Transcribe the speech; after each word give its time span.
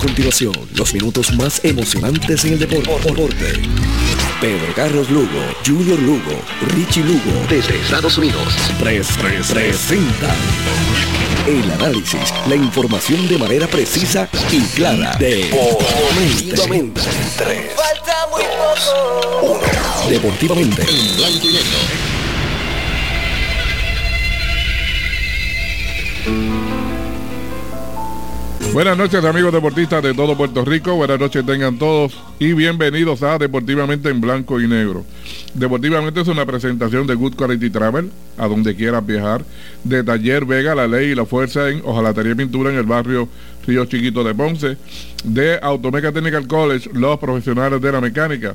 continuación, 0.00 0.54
los 0.74 0.94
minutos 0.94 1.32
más 1.34 1.60
emocionantes 1.62 2.44
en 2.44 2.54
el 2.54 2.58
deporte. 2.58 3.12
Pedro 4.40 4.74
Carlos 4.74 5.10
Lugo, 5.10 5.28
Junior 5.64 5.98
Lugo, 6.00 6.42
Richie 6.74 7.04
Lugo, 7.04 7.46
desde 7.48 7.78
Estados 7.78 8.16
Unidos, 8.16 8.54
Tres 8.78 9.08
presentan 9.20 10.36
el 11.46 11.70
análisis, 11.72 12.32
la 12.48 12.56
información 12.56 13.28
de 13.28 13.38
manera 13.38 13.66
precisa 13.66 14.28
y 14.50 14.60
clara. 14.74 15.16
Deportivamente. 15.18 17.00
Falta 17.02 18.26
muy 18.30 18.42
poco. 18.42 19.60
Deportivamente. 20.08 20.82
En 20.82 21.16
blanco 21.16 21.46
y 21.46 21.52
negro. 21.52 22.09
Buenas 28.72 28.96
noches 28.96 29.24
amigos 29.24 29.52
deportistas 29.52 30.00
de 30.00 30.14
todo 30.14 30.36
Puerto 30.36 30.64
Rico, 30.64 30.94
buenas 30.94 31.18
noches 31.18 31.44
tengan 31.44 31.76
todos 31.76 32.16
y 32.38 32.52
bienvenidos 32.52 33.20
a 33.24 33.36
Deportivamente 33.36 34.10
en 34.10 34.20
Blanco 34.20 34.60
y 34.60 34.68
Negro. 34.68 35.04
Deportivamente 35.54 36.20
es 36.20 36.28
una 36.28 36.46
presentación 36.46 37.04
de 37.08 37.16
Good 37.16 37.34
Quality 37.34 37.68
Travel, 37.70 38.12
a 38.38 38.46
donde 38.46 38.76
quieras 38.76 39.04
viajar, 39.04 39.44
de 39.82 40.04
Taller 40.04 40.44
Vega, 40.44 40.76
La 40.76 40.86
Ley 40.86 41.10
y 41.10 41.16
la 41.16 41.26
Fuerza 41.26 41.68
en 41.68 41.82
Ojalatería 41.84 42.36
Pintura 42.36 42.70
en 42.70 42.76
el 42.76 42.84
barrio 42.84 43.28
Río 43.66 43.86
Chiquito 43.86 44.22
de 44.22 44.36
Ponce, 44.36 44.76
de 45.24 45.58
Automeca 45.60 46.12
Technical 46.12 46.46
College, 46.46 46.90
los 46.92 47.18
profesionales 47.18 47.80
de 47.80 47.90
la 47.90 48.00
mecánica, 48.00 48.54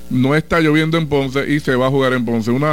No 0.10 0.36
está 0.36 0.60
lloviendo 0.60 0.98
en 0.98 1.08
Ponce 1.08 1.48
y 1.52 1.60
se 1.60 1.76
va 1.76 1.88
a 1.88 1.90
jugar 1.90 2.14
en 2.14 2.26
Ponce. 2.26 2.52
Un 2.52 2.66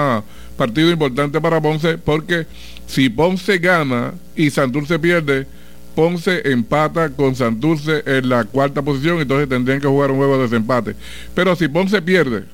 partido 0.57 0.91
importante 0.91 1.41
para 1.41 1.61
Ponce 1.61 1.99
porque 1.99 2.47
si 2.87 3.11
Ponce 3.11 3.59
gana 3.59 4.15
y 4.37 4.51
Santurce 4.51 4.99
pierde, 4.99 5.47
Ponce 5.95 6.43
empata 6.51 7.11
con 7.11 7.35
Santurce 7.35 8.03
en 8.07 8.29
la 8.29 8.45
cuarta 8.45 8.83
posición, 8.83 9.21
entonces 9.21 9.49
tendrían 9.49 9.81
que 9.81 9.87
jugar 9.87 10.11
un 10.11 10.19
juego 10.19 10.37
de 10.37 10.45
desempate. 10.45 10.97
Pero 11.35 11.55
si 11.55 11.69
Ponce 11.69 12.03
pierde 12.03 12.45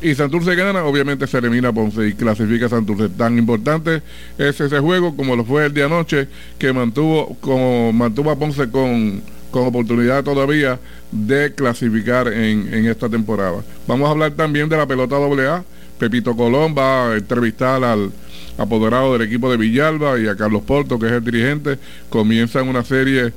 y 0.00 0.14
Santurce 0.14 0.54
gana, 0.54 0.84
obviamente 0.84 1.26
se 1.26 1.38
elimina 1.38 1.72
Ponce 1.72 2.08
y 2.08 2.14
clasifica 2.14 2.66
a 2.66 2.68
Santurce. 2.68 3.08
Tan 3.10 3.36
importante 3.36 4.02
es 4.38 4.60
ese 4.60 4.78
juego 4.78 5.16
como 5.16 5.36
lo 5.36 5.44
fue 5.44 5.66
el 5.66 5.74
día 5.74 5.86
anoche, 5.86 6.28
que 6.58 6.72
mantuvo, 6.72 7.36
como 7.40 7.92
mantuvo 7.92 8.30
a 8.30 8.36
Ponce 8.38 8.70
con, 8.70 9.20
con 9.50 9.66
oportunidad 9.66 10.24
todavía 10.24 10.78
de 11.10 11.52
clasificar 11.54 12.28
en, 12.28 12.72
en 12.72 12.86
esta 12.86 13.08
temporada. 13.08 13.62
Vamos 13.86 14.08
a 14.08 14.12
hablar 14.12 14.32
también 14.32 14.68
de 14.68 14.76
la 14.76 14.86
pelota 14.86 15.16
AA. 15.16 15.64
Pepito 15.98 16.36
Colón 16.36 16.74
va 16.78 17.10
a 17.10 17.16
entrevistar 17.16 17.82
al 17.82 18.12
apoderado 18.58 19.12
del 19.12 19.22
equipo 19.22 19.50
de 19.50 19.56
Villalba, 19.56 20.18
y 20.18 20.26
a 20.26 20.36
Carlos 20.36 20.62
Porto, 20.62 20.98
que 20.98 21.06
es 21.06 21.12
el 21.12 21.24
dirigente. 21.24 21.78
Comienzan 22.10 22.68
una 22.68 22.84
serie 22.84 23.32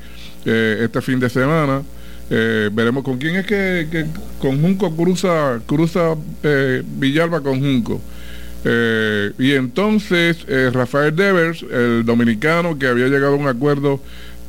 eh, 0.45 0.79
este 0.83 1.01
fin 1.01 1.19
de 1.19 1.29
semana. 1.29 1.83
Eh, 2.29 2.69
veremos 2.71 3.03
con 3.03 3.17
quién 3.17 3.35
es 3.35 3.45
que, 3.45 4.05
con 4.39 4.61
Junco 4.61 4.95
cruza, 4.95 5.59
cruza 5.65 6.15
eh, 6.43 6.81
Villalba 6.85 7.41
con 7.41 7.59
Junco. 7.59 8.01
y 9.39 9.51
entonces 9.53 10.45
Rafael 10.71 11.15
Devers, 11.15 11.63
el 11.63 12.05
dominicano 12.05 12.77
que 12.77 12.87
había 12.87 13.07
llegado 13.07 13.33
a 13.33 13.37
un 13.37 13.47
acuerdo 13.47 13.99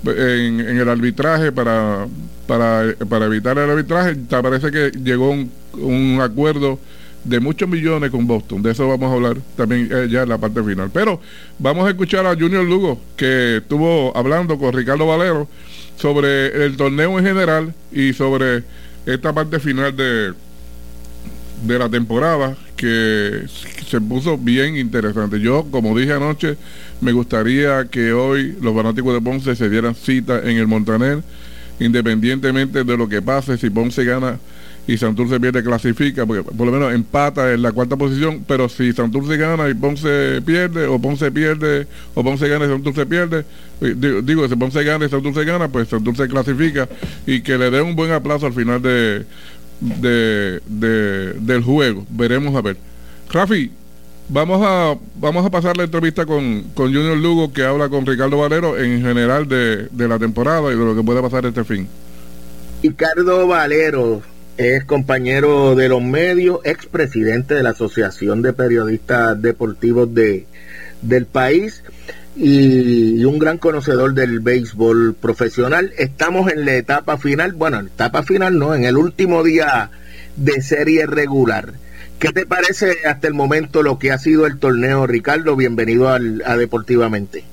en, 0.05 0.61
el 0.61 0.89
arbitraje 0.89 1.51
para, 1.51 2.07
para, 2.47 2.95
para, 3.09 3.27
evitar 3.27 3.57
el 3.59 3.71
arbitraje, 3.71 4.17
parece 4.29 4.71
que 4.71 4.91
llegó 5.03 5.31
un, 5.31 5.51
un 5.75 6.21
acuerdo 6.21 6.79
de 7.25 7.41
muchos 7.41 7.69
millones 7.69 8.11
con 8.11 8.27
Boston. 8.27 8.63
De 8.63 8.73
eso 8.73 8.89
vamos 8.89 9.11
a 9.11 9.15
hablar 9.15 9.37
también 9.57 9.89
eh, 9.91 10.09
ya 10.11 10.23
en 10.23 10.29
la 10.29 10.39
parte 10.39 10.63
final. 10.63 10.91
Pero 10.93 11.21
vamos 11.59 11.87
a 11.87 11.91
escuchar 11.91 12.27
a 12.27 12.35
Junior 12.35 12.65
Lugo, 12.65 13.01
que 13.17 13.59
estuvo 13.59 14.17
hablando 14.17 14.59
con 14.59 14.73
Ricardo 14.73 15.07
Valero 15.07 15.49
sobre 15.97 16.65
el 16.65 16.77
torneo 16.77 17.19
en 17.19 17.25
general 17.25 17.75
y 17.93 18.13
sobre 18.13 18.65
esta 19.07 19.33
parte 19.33 19.61
final 19.61 19.97
de, 19.97 20.33
de 21.67 21.79
la 21.79 21.89
temporada 21.89 22.57
que 22.77 23.45
se 23.87 24.01
puso 24.01 24.37
bien 24.37 24.77
interesante. 24.77 25.39
Yo, 25.39 25.65
como 25.71 25.97
dije 25.97 26.13
anoche, 26.13 26.57
me 27.01 27.13
gustaría 27.13 27.85
que 27.85 28.13
hoy 28.13 28.57
los 28.61 28.75
fanáticos 28.75 29.15
de 29.15 29.21
Ponce 29.21 29.55
se 29.55 29.71
dieran 29.71 29.95
cita 29.95 30.41
en 30.41 30.57
el 30.57 30.67
Montaner, 30.67 31.23
independientemente 31.79 32.83
de 32.83 32.97
lo 32.97 33.09
que 33.09 33.23
pase, 33.23 33.57
si 33.59 33.71
Ponce 33.71 34.05
gana 34.05 34.39
y 34.87 34.99
Santurce 34.99 35.39
pierde 35.39 35.63
clasifica, 35.63 36.27
porque 36.27 36.43
por 36.43 36.67
lo 36.67 36.73
menos 36.73 36.93
empata 36.93 37.53
en 37.53 37.63
la 37.63 37.73
cuarta 37.73 37.97
posición, 37.97 38.45
pero 38.47 38.69
si 38.69 38.93
Santurce 38.93 39.37
gana 39.37 39.69
y 39.69 39.75
Ponce 39.75 40.43
pierde, 40.43 40.87
o 40.87 40.99
Ponce 41.01 41.31
pierde, 41.31 41.87
o 42.15 42.25
Ponce 42.25 42.49
gana 42.49 42.65
y 42.65 42.69
Santurce 42.69 43.07
pierde, 43.07 43.45
digo, 43.81 44.49
si 44.49 44.57
Ponce 44.57 44.83
gana 44.83 45.07
y 45.07 45.09
Santurce 45.09 45.45
gana, 45.45 45.69
pues 45.69 45.89
Santurce 45.89 46.27
clasifica 46.29 46.89
y 47.27 47.43
que 47.43 47.59
le 47.59 47.71
dé 47.71 47.81
un 47.81 47.95
buen 47.95 48.11
aplauso 48.11 48.47
al 48.47 48.55
final 48.55 48.83
de, 48.83 49.25
de, 49.81 50.61
del 51.35 51.63
juego. 51.63 52.05
Veremos 52.11 52.55
a 52.57 52.63
ver. 52.63 52.77
Rafi, 53.31 53.71
vamos 54.29 54.61
a 54.65 54.97
vamos 55.17 55.47
a 55.47 55.51
pasar 55.51 55.77
la 55.77 55.85
entrevista 55.85 56.27
con, 56.27 56.65
con 56.75 56.93
Junior 56.93 57.17
Lugo 57.17 57.53
que 57.53 57.65
habla 57.65 57.89
con 57.89 58.05
Ricardo 58.05 58.39
Valero 58.39 58.79
en 58.79 59.01
general 59.01 59.47
de, 59.47 59.89
de 59.91 60.09
la 60.09 60.19
temporada 60.19 60.73
y 60.73 60.77
de 60.77 60.85
lo 60.85 60.97
que 60.97 61.03
puede 61.03 61.23
pasar 61.23 61.47
este 61.47 61.65
fin. 61.65 61.89
Ricardo 62.83 63.47
Valero, 63.47 64.23
es 64.63 64.85
compañero 64.85 65.75
de 65.75 65.89
los 65.89 66.03
medios, 66.03 66.61
expresidente 66.65 67.55
de 67.55 67.63
la 67.63 67.71
Asociación 67.71 68.43
de 68.43 68.53
Periodistas 68.53 69.41
Deportivos 69.43 70.15
de, 70.15 70.47
del 71.03 71.27
país 71.27 71.83
y, 72.37 73.25
un 73.25 73.39
gran 73.39 73.59
conocedor 73.59 74.15
del 74.15 74.41
béisbol 74.41 75.15
profesional. 75.15 75.93
Estamos 75.99 76.51
en 76.51 76.65
la 76.65 76.75
etapa 76.75 77.19
final, 77.19 77.53
bueno, 77.53 77.79
en 77.79 77.87
la 77.87 77.91
etapa 77.91 78.23
final 78.23 78.59
no, 78.59 78.75
en 78.75 78.85
el 78.85 78.97
último 78.97 79.43
día 79.43 79.91
de 80.37 80.63
serie 80.63 81.07
regular. 81.07 81.73
¿Qué 82.19 82.29
te 82.33 82.47
parece 82.47 82.99
hasta 83.05 83.27
el 83.27 83.35
momento 83.35 83.83
lo 83.83 83.99
que 83.99 84.13
ha 84.13 84.19
sido 84.19 84.47
el 84.47 84.59
torneo, 84.59 85.07
Ricardo? 85.07 85.57
Bienvenido 85.57 86.09
al, 86.09 86.43
a 86.47 86.57
Deportivamente. 86.57 87.45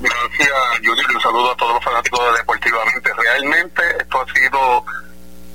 Gracias, 0.00 0.48
Junior. 0.84 1.06
Un 1.14 1.20
saludo 1.22 1.52
a 1.52 1.56
todos 1.56 1.74
los 1.74 1.84
fanáticos 1.84 2.20
de 2.30 2.38
Deportivamente. 2.38 3.10
Realmente 3.16 3.82
esto 3.98 4.20
ha 4.20 4.34
sido 4.34 4.84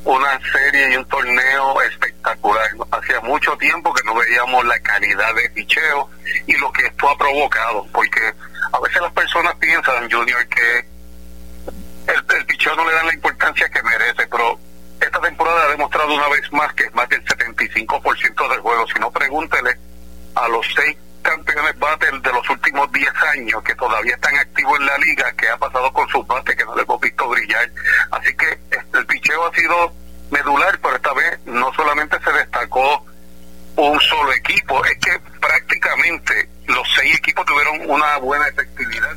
una 0.04 0.40
serie 0.52 0.94
y 0.94 0.98
un 0.98 1.06
torneo 1.06 1.82
espectacular. 1.82 2.70
Hacía 2.92 3.22
mucho 3.22 3.56
tiempo 3.58 3.94
que 3.94 4.04
no 4.04 4.16
veíamos 4.16 4.66
la 4.66 4.80
calidad 4.80 5.34
de 5.36 5.50
picheo 5.52 6.10
y 6.48 6.58
lo 6.58 6.72
que 6.72 6.86
esto 6.88 7.10
ha 7.10 7.18
provocado, 7.18 7.88
porque 7.92 8.34
a 8.72 8.80
veces 8.80 9.02
las 9.02 9.14
personas 9.14 9.56
piensan, 9.56 10.10
Junior, 10.10 10.48
que 10.48 10.80
el, 12.08 12.38
el 12.38 12.46
picheo 12.46 12.76
no 12.76 12.86
le 12.86 12.94
dan 12.94 13.08
la 13.08 13.14
importancia 13.14 13.70
que 13.70 13.84
merece, 13.84 14.28
pero 14.28 14.60
esta 15.00 15.20
temporada 15.20 15.66
ha 15.66 15.70
demostrado 15.70 16.14
una 16.14 16.28
vez 16.30 16.52
más 16.52 16.74
que 16.74 16.84
es 16.84 16.94
más 16.94 17.08
del 17.10 17.24
75% 17.26 18.50
del 18.50 18.60
juego. 18.60 18.88
Si 18.88 19.00
no, 19.00 19.12
pregúntele 19.12 19.78
a 20.36 20.48
los 20.48 20.66
seis 20.76 20.98
campeones 21.22 21.78
bates 21.80 22.10
de 22.22 22.32
los 22.32 22.50
últimos 22.50 22.92
10 22.92 23.10
años 23.36 23.64
que 23.64 23.76
todavía 23.76 24.16
están 24.16 24.36
activos 24.36 24.80
en 24.80 24.86
la 24.86 24.98
liga, 24.98 25.32
que 25.34 25.50
ha 25.50 25.58
pasado 25.58 25.92
con 25.94 26.08
sus 26.10 26.26
bates 26.28 26.56
que 26.56 26.66
no 26.66 26.76
le 26.76 26.84
hemos 26.84 27.00
visto 27.00 27.28
brillar. 27.30 27.72
Así 28.12 28.34
que 28.36 28.60
el 28.94 29.06
picheo 29.06 29.46
ha 29.46 29.56
sido 29.56 29.94
medular, 30.30 30.80
pero 30.82 30.96
esta 30.96 31.14
vez 31.14 31.40
no 31.46 31.74
solamente 31.74 32.18
se 32.24 32.32
destacó 32.32 33.06
un 33.76 34.00
solo 34.02 34.34
equipo, 34.34 34.84
es 34.86 34.98
que 34.98 35.20
prácticamente 35.40 36.50
los 36.68 36.88
seis 36.96 37.16
equipos 37.16 37.46
tuvieron 37.46 37.90
una 37.90 38.18
buena 38.18 38.48
efectividad. 38.48 39.16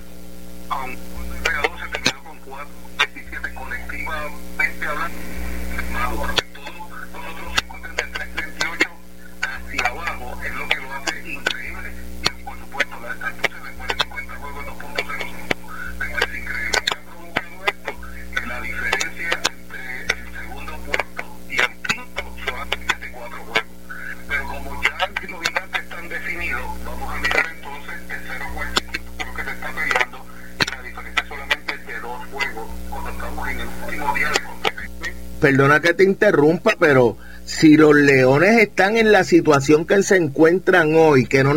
Perdona 35.44 35.80
que 35.80 35.92
te 35.92 36.04
interrumpa, 36.04 36.72
pero 36.80 37.18
si 37.44 37.76
los 37.76 37.94
Leones 37.94 38.62
están 38.62 38.96
en 38.96 39.12
la 39.12 39.24
situación 39.24 39.84
que 39.84 40.02
se 40.02 40.16
encuentran 40.16 40.94
hoy, 40.94 41.26
que 41.26 41.44
no, 41.44 41.52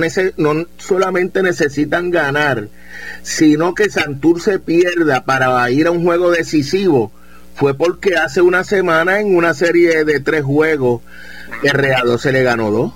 solamente 0.77 1.41
necesitan 1.41 2.11
ganar, 2.11 2.67
sino 3.21 3.73
que 3.75 3.89
Santurce 3.89 4.59
pierda 4.59 5.23
para 5.23 5.71
ir 5.71 5.87
a 5.87 5.91
un 5.91 6.03
juego 6.03 6.31
decisivo, 6.31 7.13
fue 7.55 7.75
porque 7.75 8.17
hace 8.17 8.41
una 8.41 8.65
semana 8.65 9.21
en 9.21 9.33
una 9.33 9.53
serie 9.53 10.03
de 10.03 10.19
tres 10.19 10.43
juegos, 10.43 11.01
el 11.63 12.19
se 12.19 12.33
le 12.33 12.43
ganó 12.43 12.71
dos. 12.71 12.93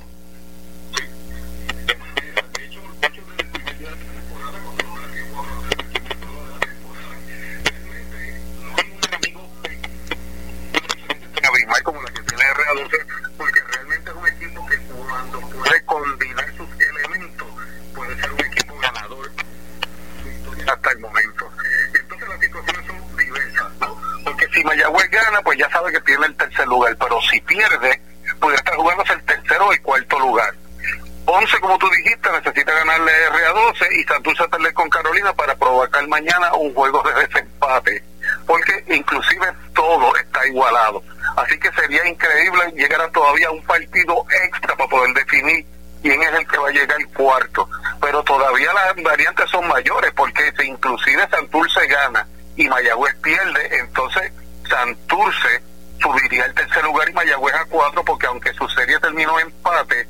Increíble 42.71 42.81
llegar 42.81 43.01
a 43.01 43.12
todavía 43.12 43.51
un 43.51 43.63
partido 43.63 44.25
extra 44.45 44.75
para 44.75 44.89
poder 44.89 45.13
definir 45.13 45.65
quién 46.01 46.21
es 46.21 46.33
el 46.33 46.47
que 46.47 46.57
va 46.57 46.69
a 46.69 46.71
llegar 46.71 46.97
cuarto. 47.15 47.69
Pero 48.01 48.23
todavía 48.23 48.73
las 48.73 49.03
variantes 49.03 49.50
son 49.50 49.68
mayores, 49.68 50.12
porque 50.13 50.51
si 50.57 50.68
inclusive 50.68 51.27
Santurce 51.29 51.85
gana 51.88 52.27
y 52.56 52.68
Mayagüez 52.68 53.15
pierde, 53.21 53.77
entonces 53.79 54.31
Santurce 54.69 55.63
subiría 56.01 56.45
al 56.45 56.53
tercer 56.53 56.83
lugar 56.83 57.09
y 57.09 57.13
Mayagüez 57.13 57.56
a 57.56 57.65
cuatro, 57.65 58.03
porque 58.03 58.27
aunque 58.27 58.53
su 58.53 58.68
serie 58.69 59.00
terminó 59.00 59.39
empate, 59.39 60.07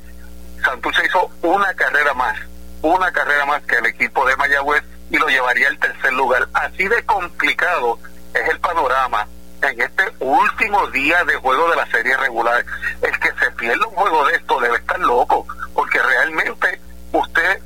Santurce 0.64 1.06
hizo 1.06 1.30
una 1.42 1.74
carrera 1.74 2.14
más, 2.14 2.38
una 2.80 3.12
carrera 3.12 3.44
más 3.46 3.62
que 3.64 3.76
el 3.76 3.86
equipo 3.86 4.26
de 4.26 4.36
Mayagüez 4.36 4.82
y 5.10 5.18
lo 5.18 5.28
llevaría 5.28 5.68
al 5.68 5.78
tercer 5.78 6.12
lugar. 6.14 6.48
Así 6.54 6.88
de 6.88 7.02
complicado 7.04 7.98
es 8.32 8.48
el 8.48 8.58
panorama 8.60 9.28
en 9.68 9.80
este 9.80 10.04
último 10.20 10.86
día 10.88 11.24
de 11.24 11.34
juego 11.36 11.70
de 11.70 11.76
la 11.76 11.86
serie 11.86 12.16
regular. 12.16 12.64
El 13.00 13.18
que 13.18 13.30
se 13.40 13.50
pierda 13.52 13.86
un 13.86 13.94
juego 13.94 14.26
de 14.26 14.36
esto 14.36 14.60
debe 14.60 14.76
estar 14.76 14.98
loco, 15.00 15.46
porque 15.74 15.98
realmente 16.02 16.80
usted 17.12 17.62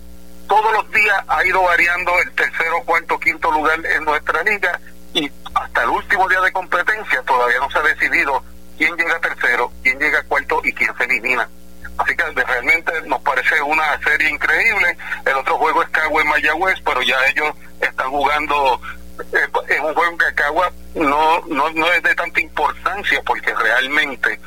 todos 0.48 0.72
los 0.72 0.90
días 0.92 1.24
ha 1.28 1.44
ido 1.44 1.62
variando 1.62 2.12
el 2.20 2.32
tercero, 2.32 2.82
cuarto, 2.84 3.18
quinto 3.18 3.50
lugar 3.50 3.84
en 3.84 4.04
nuestra 4.04 4.42
liga 4.42 4.80
y 5.12 5.30
hasta 5.54 5.82
el 5.82 5.88
último 5.90 6.28
día 6.28 6.40
de 6.40 6.52
competencia 6.52 7.22
todavía 7.22 7.58
no 7.58 7.70
se 7.70 7.78
ha 7.78 7.82
decidido 7.82 8.44
quién 8.78 8.94
llega 8.96 9.18
tercero, 9.18 9.72
quién 9.82 9.98
llega 9.98 10.22
cuarto 10.24 10.60
y 10.64 10.72
quién 10.72 10.94
se 10.96 11.04
elimina. 11.04 11.48
Así 11.98 12.14
que 12.14 12.24
realmente 12.24 12.92
nos 13.06 13.20
parece 13.22 13.60
una 13.62 13.98
serie 14.04 14.28
increíble. 14.28 14.96
El 15.24 15.34
otro 15.34 15.56
juego 15.56 15.82
es 15.82 15.88
Cagua 15.88 16.22
en 16.22 16.28
Mayagüez, 16.28 16.78
pero 16.84 17.00
ya 17.02 17.16
ellos 17.26 17.54
están 17.80 18.10
jugando 18.10 18.80
en 19.68 19.84
un 19.84 19.94
juego 19.94 20.18
que 20.18 20.34
Cagua 20.34 20.72
no, 20.94 21.40
no, 21.46 21.70
no 21.70 21.92
es 21.92 22.02
de 22.02 22.14
tanta 22.14 22.40
importancia 22.40 23.20
porque 23.24 23.54
realmente, 23.54 24.40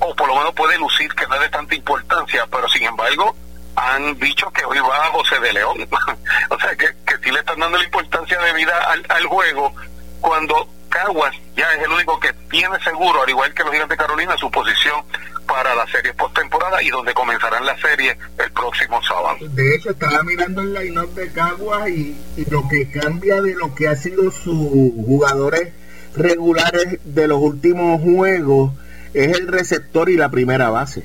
o 0.00 0.14
por 0.14 0.28
lo 0.28 0.36
menos 0.36 0.54
puede 0.54 0.78
lucir 0.78 1.12
que 1.14 1.26
no 1.26 1.34
es 1.36 1.40
de 1.42 1.48
tanta 1.48 1.74
importancia, 1.74 2.46
pero 2.50 2.68
sin 2.68 2.84
embargo 2.84 3.34
han 3.76 4.18
dicho 4.18 4.50
que 4.50 4.64
hoy 4.64 4.78
va 4.78 5.10
José 5.12 5.38
de 5.40 5.52
León. 5.52 5.88
o 6.50 6.58
sea, 6.58 6.74
que, 6.76 6.86
que 7.06 7.18
sí 7.22 7.30
le 7.30 7.40
están 7.40 7.60
dando 7.60 7.76
la 7.76 7.84
importancia 7.84 8.38
de 8.40 8.52
vida 8.54 8.74
al, 8.88 9.04
al 9.08 9.26
juego 9.26 9.74
cuando 10.20 10.68
Caguas 10.88 11.34
ya 11.56 11.64
es 11.74 11.84
el 11.84 11.90
único 11.90 12.18
que 12.20 12.32
tiene 12.50 12.78
seguro, 12.82 13.22
al 13.22 13.28
igual 13.28 13.52
que 13.52 13.62
los 13.62 13.72
gigantes 13.72 13.98
de 13.98 14.04
Carolina, 14.04 14.36
su 14.36 14.50
posición 14.50 15.02
para 15.46 15.74
la 15.74 15.86
serie 15.86 16.12
postemporada 16.14 16.82
y 16.82 16.90
donde 16.90 17.14
comenzarán 17.14 17.64
la 17.64 17.76
serie 17.78 18.16
el 18.38 18.50
próximo 18.52 19.02
sábado. 19.02 19.36
De 19.40 19.74
hecho, 19.74 19.90
estaba 19.90 20.22
mirando 20.22 20.62
el 20.62 20.74
line-up 20.74 21.14
de 21.14 21.30
Caguas 21.32 21.88
y, 21.88 22.16
lo 22.50 22.66
que 22.68 22.90
cambia 22.90 23.40
de 23.40 23.54
lo 23.54 23.74
que 23.74 23.88
ha 23.88 23.96
sido 23.96 24.30
sus 24.30 24.92
jugadores 25.06 25.72
regulares 26.14 26.98
de 27.04 27.28
los 27.28 27.38
últimos 27.38 28.00
juegos 28.00 28.72
es 29.14 29.36
el 29.36 29.48
receptor 29.48 30.08
y 30.08 30.16
la 30.16 30.30
primera 30.30 30.70
base. 30.70 31.04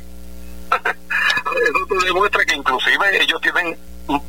Eso 1.51 2.05
demuestra 2.05 2.45
que 2.45 2.55
inclusive 2.55 3.21
ellos 3.21 3.41
tienen 3.41 3.77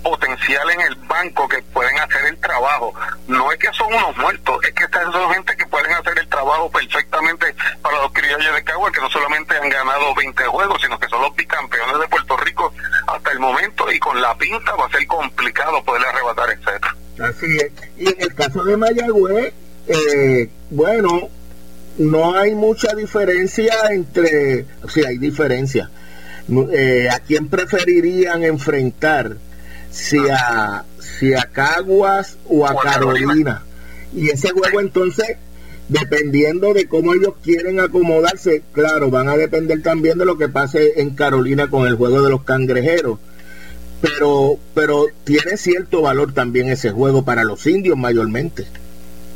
potencial 0.02 0.70
en 0.70 0.80
el 0.80 0.94
banco 1.06 1.48
que 1.48 1.62
pueden 1.72 1.98
hacer 1.98 2.26
el 2.26 2.38
trabajo. 2.38 2.94
No 3.26 3.50
es 3.52 3.58
que 3.58 3.69
son 3.72 3.92
unos 3.92 4.16
muertos, 4.16 4.58
es 4.64 4.72
que 4.74 4.84
están 4.84 5.10
son 5.12 5.32
gente 5.32 5.56
que 5.56 5.66
pueden 5.66 5.92
hacer 5.92 6.19
el 6.19 6.28
trabajo 6.28 6.70
perfectamente 6.70 7.54
para 7.82 8.00
los 8.02 8.12
criollos 8.12 8.54
de 8.54 8.64
Cagua, 8.64 8.92
que 8.92 9.00
no 9.00 9.10
solamente 9.10 9.56
han 9.56 9.69
ganado 9.69 10.14
20 10.14 10.44
juegos, 10.44 10.81
sino 10.82 10.98
que 10.98 11.08
son 11.08 11.22
los 11.22 11.34
bicampeones 11.34 11.98
de 11.98 12.08
Puerto 12.08 12.36
Rico 12.36 12.72
hasta 13.06 13.32
el 13.32 13.41
momento 13.41 13.91
y 13.91 13.98
con 13.98 14.20
la 14.20 14.36
pinta 14.36 14.74
va 14.76 14.86
a 14.86 14.91
ser 14.91 15.06
complicado 15.06 15.82
poder 15.84 16.06
arrebatar 16.06 16.50
etcétera. 16.50 16.96
Así 17.20 17.56
es. 17.56 17.72
Y 17.98 18.08
en 18.08 18.17
el 18.19 18.34
caso 18.34 18.64
de 18.64 18.76
Mayagüez, 18.76 19.52
eh, 19.86 20.48
bueno, 20.70 21.29
no 21.98 22.34
hay 22.34 22.55
mucha 22.55 22.94
diferencia 22.94 23.74
entre, 23.91 24.67
o 24.82 24.88
sea, 24.88 25.08
hay 25.08 25.19
diferencia. 25.19 25.91
Eh, 26.72 27.08
¿A 27.10 27.20
quién 27.20 27.48
preferirían 27.48 28.43
enfrentar? 28.43 29.36
Si 29.93 30.19
a, 30.31 30.84
si 30.99 31.34
a 31.34 31.44
Caguas 31.44 32.39
o 32.49 32.67
a, 32.67 32.75
Carolina. 32.81 33.63
Y 34.15 34.31
ese 34.31 34.51
juego 34.51 34.81
entonces, 34.81 35.37
dependiendo 35.89 36.72
de 36.72 36.89
cómo 36.89 37.15
ellos 37.15 37.34
quieren 37.43 37.79
acomodarse, 37.79 38.63
claro, 38.72 39.11
van 39.11 39.29
a 39.29 39.37
depender 39.37 39.82
también 39.82 40.19
de 40.19 40.25
lo 40.25 40.39
que 40.39 40.49
pase 40.49 41.01
en 41.01 41.11
Carolina 41.15 41.69
con 41.69 41.87
el 41.87 41.96
juego 41.96 42.22
de 42.22 42.31
los 42.31 42.43
cangrejeros. 42.43 43.19
Pero, 44.01 44.56
pero 44.75 45.06
tiene 45.25 45.56
cierto 45.56 46.03
valor 46.03 46.32
también 46.32 46.69
ese 46.70 46.91
juego 46.91 47.25
para 47.25 47.44
los 47.44 47.67
indios 47.67 47.96
mayormente. 47.96 48.67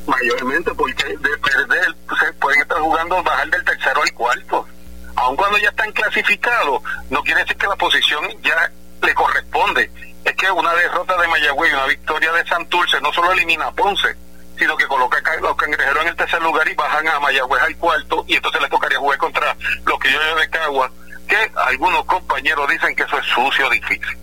Mayormente, 0.07 0.73
porque 0.75 1.05
de 1.05 1.17
perder, 1.17 1.95
se 2.21 2.33
pueden 2.35 2.63
estar 2.63 2.79
jugando 2.79 3.23
bajar 3.23 3.49
del 3.51 3.65
tercero 3.65 4.03
al 4.03 4.13
cuarto. 4.13 4.67
Aun 5.15 5.37
cuando 5.37 5.59
ya 5.59 5.69
están 5.69 5.93
clasificados, 5.93 6.83
no 7.11 7.23
quiere 7.23 7.43
decir 7.43 7.57
que 7.57 7.67
la 7.67 7.77
posición 7.77 8.25
ya 8.43 8.71
le 9.03 9.15
corresponde 9.15 9.91
es 10.27 10.35
que 10.35 10.51
una 10.51 10.75
derrota 10.75 11.17
de 11.21 11.29
Mayagüez 11.29 11.71
y 11.71 11.75
una 11.75 11.87
victoria 11.87 12.33
de 12.33 12.45
Santurce 12.47 13.01
no 13.01 13.13
solo 13.13 13.33
elimina 13.33 13.67
a 13.67 13.73
Ponce, 13.73 14.09
sino 14.59 14.77
que 14.77 14.87
coloca 14.87 15.19
a 15.19 15.41
los 15.41 15.57
cangrejeros 15.57 16.03
en 16.03 16.09
el 16.09 16.17
tercer 16.17 16.43
lugar 16.43 16.69
y 16.69 16.75
bajan 16.75 17.07
a 17.07 17.21
Mayagüez 17.21 17.63
al 17.63 17.77
cuarto 17.77 18.25
y 18.27 18.35
entonces 18.35 18.61
les 18.61 18.71
tocaría 18.71 18.99
jugar 18.99 19.19
contra 19.19 19.57
los 19.85 19.99
que 20.01 20.11
yo 20.11 20.19
de 20.37 20.51
Cagua, 20.51 20.91
que 21.29 21.37
algunos 21.55 22.05
compañeros 22.07 22.69
dicen 22.69 22.97
que 22.97 23.05
eso 23.05 23.19
es 23.19 23.27
sucio, 23.27 23.71
difícil. 23.71 24.19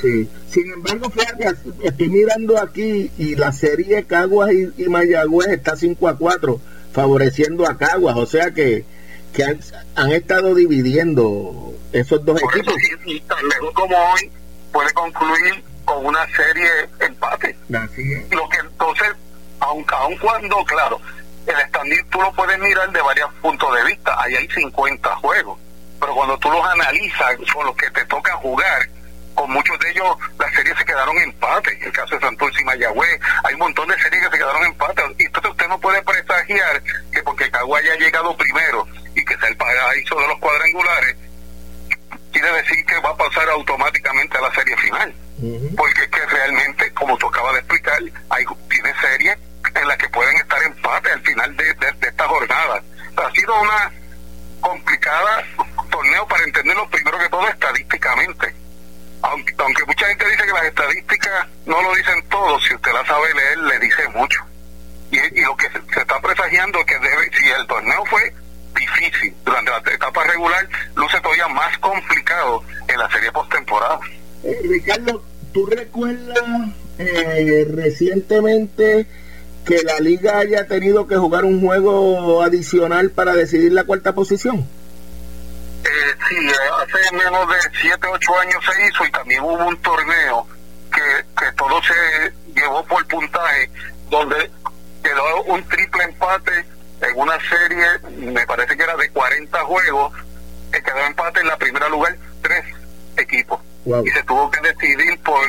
Sí, 0.00 0.28
sin 0.50 0.72
embargo, 0.72 1.10
fíjate, 1.10 1.54
estoy 1.82 2.08
mirando 2.08 2.58
aquí 2.58 3.10
y 3.18 3.36
la 3.36 3.52
serie 3.52 4.04
Caguas 4.04 4.50
y, 4.52 4.88
Mayagüez 4.88 5.48
está 5.48 5.76
5 5.76 6.08
a 6.08 6.16
4, 6.16 6.60
favoreciendo 6.92 7.68
a 7.68 7.76
Caguas, 7.76 8.16
o 8.16 8.24
sea 8.24 8.52
que, 8.52 8.86
que 9.34 9.44
han, 9.44 10.12
estado 10.12 10.54
dividiendo 10.54 11.74
esos 11.92 12.24
dos 12.24 12.40
equipos. 12.42 12.74
y, 13.04 13.20
tan 13.20 13.46
lejos 13.48 13.72
como 13.74 13.96
hoy, 13.96 14.30
puede 14.76 14.92
concluir 14.92 15.64
con 15.86 16.04
una 16.04 16.26
serie 16.36 16.68
empate. 17.00 17.56
Lo 18.30 18.46
que 18.50 18.58
entonces, 18.58 19.08
aun, 19.60 19.82
aun 19.88 20.18
cuando, 20.18 20.62
claro, 20.66 21.00
el 21.46 21.56
standing 21.68 22.04
tú 22.10 22.20
lo 22.20 22.30
puedes 22.34 22.58
mirar 22.58 22.90
de 22.92 23.00
varios 23.00 23.32
puntos 23.40 23.74
de 23.74 23.84
vista. 23.84 24.14
Ahí 24.20 24.36
hay 24.36 24.46
50 24.48 25.16
cuando 26.26 26.38
tú 26.38 26.50
los 26.50 26.66
analizas 26.66 27.36
con 27.54 27.66
los 27.66 27.76
que 27.76 27.90
te 27.90 28.04
toca 28.06 28.32
jugar, 28.36 28.88
con 29.34 29.50
muchos 29.50 29.78
de 29.78 29.90
ellos 29.92 30.16
las 30.38 30.52
series 30.52 30.76
se 30.76 30.84
quedaron 30.84 31.16
empate. 31.18 31.72
En 31.72 31.84
el 31.84 31.92
caso 31.92 32.14
de 32.14 32.20
Santurce 32.20 32.60
y 32.60 32.64
Mayagüez, 32.64 33.20
hay 33.44 33.54
un 33.54 33.60
montón 33.60 33.88
de 33.88 33.98
series 34.02 34.24
que 34.24 34.30
se 34.30 34.38
quedaron 34.38 34.64
empate. 34.64 35.02
Y 35.18 35.24
entonces 35.24 35.52
usted 35.52 35.68
no 35.68 35.78
puede 35.78 36.02
presagiar 36.02 36.82
que 37.12 37.22
porque 37.22 37.50
Caguay 37.50 37.88
haya 37.88 37.96
llegado 37.96 38.36
primero 38.36 38.86
y 39.14 39.24
que 39.24 39.38
sea 39.38 39.48
el 39.48 39.56
paraíso 39.56 40.20
de 40.20 40.28
los 40.28 40.38
cuadrangulares, 40.38 41.16
quiere 42.32 42.52
decir 42.52 42.84
que 42.86 42.98
va 43.00 43.10
a 43.10 43.16
pasar 43.16 43.48
automáticamente 43.50 43.95
recientemente 77.76 79.06
que 79.64 79.82
la 79.82 79.98
liga 79.98 80.38
haya 80.38 80.66
tenido 80.66 81.06
que 81.06 81.16
jugar 81.16 81.44
un 81.44 81.60
juego 81.60 82.42
adicional 82.42 83.10
para 83.10 83.34
decidir 83.34 83.72
la 83.72 83.84
cuarta 83.84 84.14
posición? 84.14 84.66
Eh, 85.86 86.14
sí, 86.28 86.36
hace 86.82 87.14
menos 87.14 87.48
de 87.48 87.56
7, 87.80 88.06
8 88.10 88.38
años 88.40 88.64
se 88.64 88.86
hizo 88.86 89.04
y 89.04 89.10
también 89.12 89.40
hubo 89.42 89.66
un 89.66 89.76
torneo 89.82 90.46
que, 90.92 91.24
que 91.38 91.52
todo 91.52 91.80
se 91.82 92.32
llevó 92.54 92.84
por 92.84 93.06
puntaje, 93.06 93.70
donde 94.10 94.50
quedó 95.02 95.42
un 95.44 95.62
triple 95.68 96.04
empate 96.04 96.64
en 97.02 97.16
una 97.16 97.38
serie, 97.48 97.86
me 98.32 98.44
parece 98.46 98.76
que 98.76 98.82
era 98.82 98.96
de 98.96 99.10
40 99.10 99.58
juegos, 99.60 100.12
que 100.72 100.82
quedó 100.82 100.98
empate 101.06 101.40
en 101.40 101.46
la 101.46 101.56
primera 101.56 101.88
lugar 101.88 102.16
tres 102.42 102.64
equipos. 103.16 103.60
Y 104.04 104.10
se 104.10 104.22
tuvo 104.24 104.50
que 104.50 104.60
decidir 104.62 105.20
por 105.22 105.40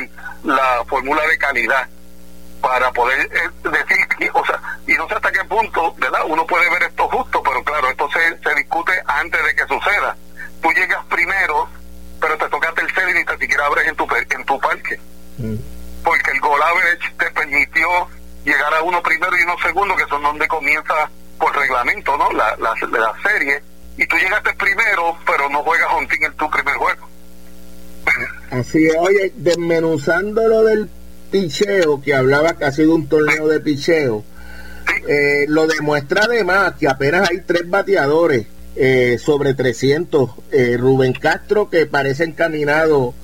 la 0.44 0.84
fórmula 0.86 1.26
de 1.26 1.38
calidad 1.38 1.88
para 2.60 2.92
poder 2.92 3.18
eh, 3.20 3.70
decir, 3.70 4.30
o 4.32 4.46
sea, 4.46 4.60
y 4.86 4.92
no 4.92 5.08
sé 5.08 5.14
hasta 5.14 5.32
qué 5.32 5.44
punto, 5.44 5.94
¿verdad? 5.98 6.20
Uno 6.28 6.46
puede 6.46 6.70
ver 6.70 6.84
esto 6.84 7.08
justo, 7.08 7.42
pero 7.42 7.64
claro, 7.64 7.90
esto 7.90 8.08
se, 8.10 8.38
se 8.38 8.54
discute 8.54 8.92
antes 9.06 9.44
de 9.44 9.54
que 9.56 9.66
suceda 9.66 10.16
tú 10.60 10.70
llegas 10.72 11.04
primero, 11.06 11.68
pero 12.20 12.36
te 12.36 12.48
toca 12.48 12.72
tercero 12.72 13.10
y 13.10 13.14
ni 13.14 13.38
siquiera 13.38 13.66
abres 13.66 13.88
en 13.88 13.96
tu, 13.96 14.06
en 14.30 14.44
tu 14.44 14.60
parque. 14.60 15.00
Mm. 15.38 15.56
Porque 16.04 16.30
el 16.30 16.40
gol 16.40 16.62
average 16.62 17.12
te 17.18 17.30
permitió 17.30 17.88
llegar 18.44 18.74
a 18.74 18.82
uno 18.82 19.02
primero 19.02 19.36
y 19.36 19.42
uno 19.42 19.56
segundo, 19.62 19.96
que 19.96 20.06
son 20.06 20.22
donde 20.22 20.48
comienza 20.48 21.10
por 21.38 21.56
reglamento, 21.56 22.16
¿no? 22.16 22.30
La, 22.32 22.56
la, 22.56 22.74
la 22.90 23.14
serie. 23.22 23.62
Y 23.96 24.06
tú 24.06 24.16
llegaste 24.16 24.52
primero, 24.54 25.16
pero 25.26 25.48
no 25.48 25.62
juegas 25.62 25.88
team 26.08 26.24
en 26.24 26.36
tu 26.36 26.50
primer 26.50 26.74
juego. 26.76 27.08
Así 28.68 28.84
es, 28.84 28.96
oye, 28.98 29.32
desmenuzando 29.34 30.46
lo 30.46 30.62
del 30.62 30.90
picheo, 31.30 32.02
que 32.02 32.14
hablaba 32.14 32.58
que 32.58 32.66
ha 32.66 32.72
sido 32.72 32.94
un 32.94 33.08
torneo 33.08 33.48
de 33.48 33.60
picheo, 33.60 34.24
eh, 35.08 35.46
lo 35.48 35.66
demuestra 35.66 36.24
además 36.24 36.74
que 36.78 36.86
apenas 36.86 37.30
hay 37.30 37.40
tres 37.46 37.62
bateadores 37.66 38.46
eh, 38.76 39.16
sobre 39.18 39.54
300. 39.54 40.30
Eh, 40.52 40.76
Rubén 40.78 41.14
Castro, 41.14 41.70
que 41.70 41.86
parece 41.86 42.24
encaminado, 42.24 43.14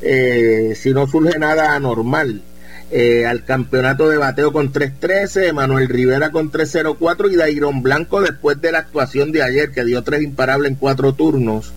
si 0.00 0.94
no 0.94 1.06
surge 1.06 1.38
nada 1.38 1.74
anormal, 1.74 2.40
al 3.28 3.44
campeonato 3.44 4.08
de 4.08 4.16
bateo 4.16 4.50
con 4.50 4.72
3.13, 4.72 5.52
Manuel 5.52 5.90
Rivera 5.90 6.30
con 6.30 6.50
3.04 6.50 7.30
y 7.30 7.36
Dairon 7.36 7.82
Blanco 7.82 8.22
después 8.22 8.58
de 8.62 8.72
la 8.72 8.78
actuación 8.78 9.30
de 9.30 9.42
ayer, 9.42 9.72
que 9.72 9.84
dio 9.84 10.02
tres 10.02 10.22
imparables 10.22 10.70
en 10.70 10.76
cuatro 10.76 11.12
turnos, 11.12 11.74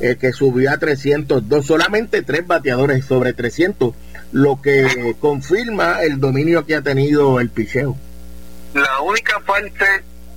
que 0.00 0.32
subió 0.32 0.70
a 0.72 0.78
302. 0.78 1.66
Solamente 1.66 2.22
tres 2.22 2.46
bateadores 2.46 3.04
sobre 3.04 3.32
300, 3.32 3.94
lo 4.32 4.60
que 4.62 5.14
confirma 5.20 6.02
el 6.02 6.18
dominio 6.18 6.64
que 6.66 6.76
ha 6.76 6.82
tenido 6.82 7.40
el 7.40 7.50
picheo. 7.50 7.96
La 8.74 9.00
única 9.00 9.38
parte 9.40 9.84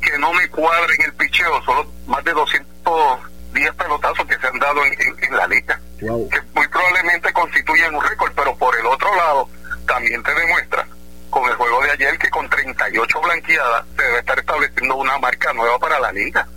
que 0.01 0.17
no 0.17 0.33
me 0.33 0.47
cuadra 0.49 0.93
en 0.99 1.05
el 1.05 1.13
picheo, 1.13 1.63
solo 1.63 1.91
más 2.07 2.23
de 2.23 2.33
210 2.33 3.73
pelotazos 3.75 4.25
que 4.25 4.37
se 4.37 4.47
han 4.47 4.59
dado 4.59 4.81
en, 4.85 5.35
la 5.35 5.47
liga, 5.47 5.79
que 5.99 6.41
muy 6.53 6.67
probablemente 6.67 7.31
constituyen 7.31 7.95
un 7.95 8.03
récord, 8.03 8.33
pero 8.35 8.55
por 8.57 8.77
el 8.77 8.85
otro 8.85 9.15
lado 9.15 9.49
también 9.87 10.21
te 10.23 10.33
demuestra 10.33 10.87
con 11.29 11.49
el 11.49 11.55
juego 11.55 11.81
de 11.83 11.91
ayer 11.91 12.17
que 12.19 12.29
con 12.29 12.47
38 12.49 13.21
blanqueadas 13.21 13.85
se 13.97 14.03
debe 14.03 14.19
estar 14.19 14.37
estableciendo 14.37 14.95
una 14.97 15.17
marca 15.17 15.51
nueva 15.53 15.79
para 15.79 15.99
la 15.99 16.11
liga. 16.11 16.47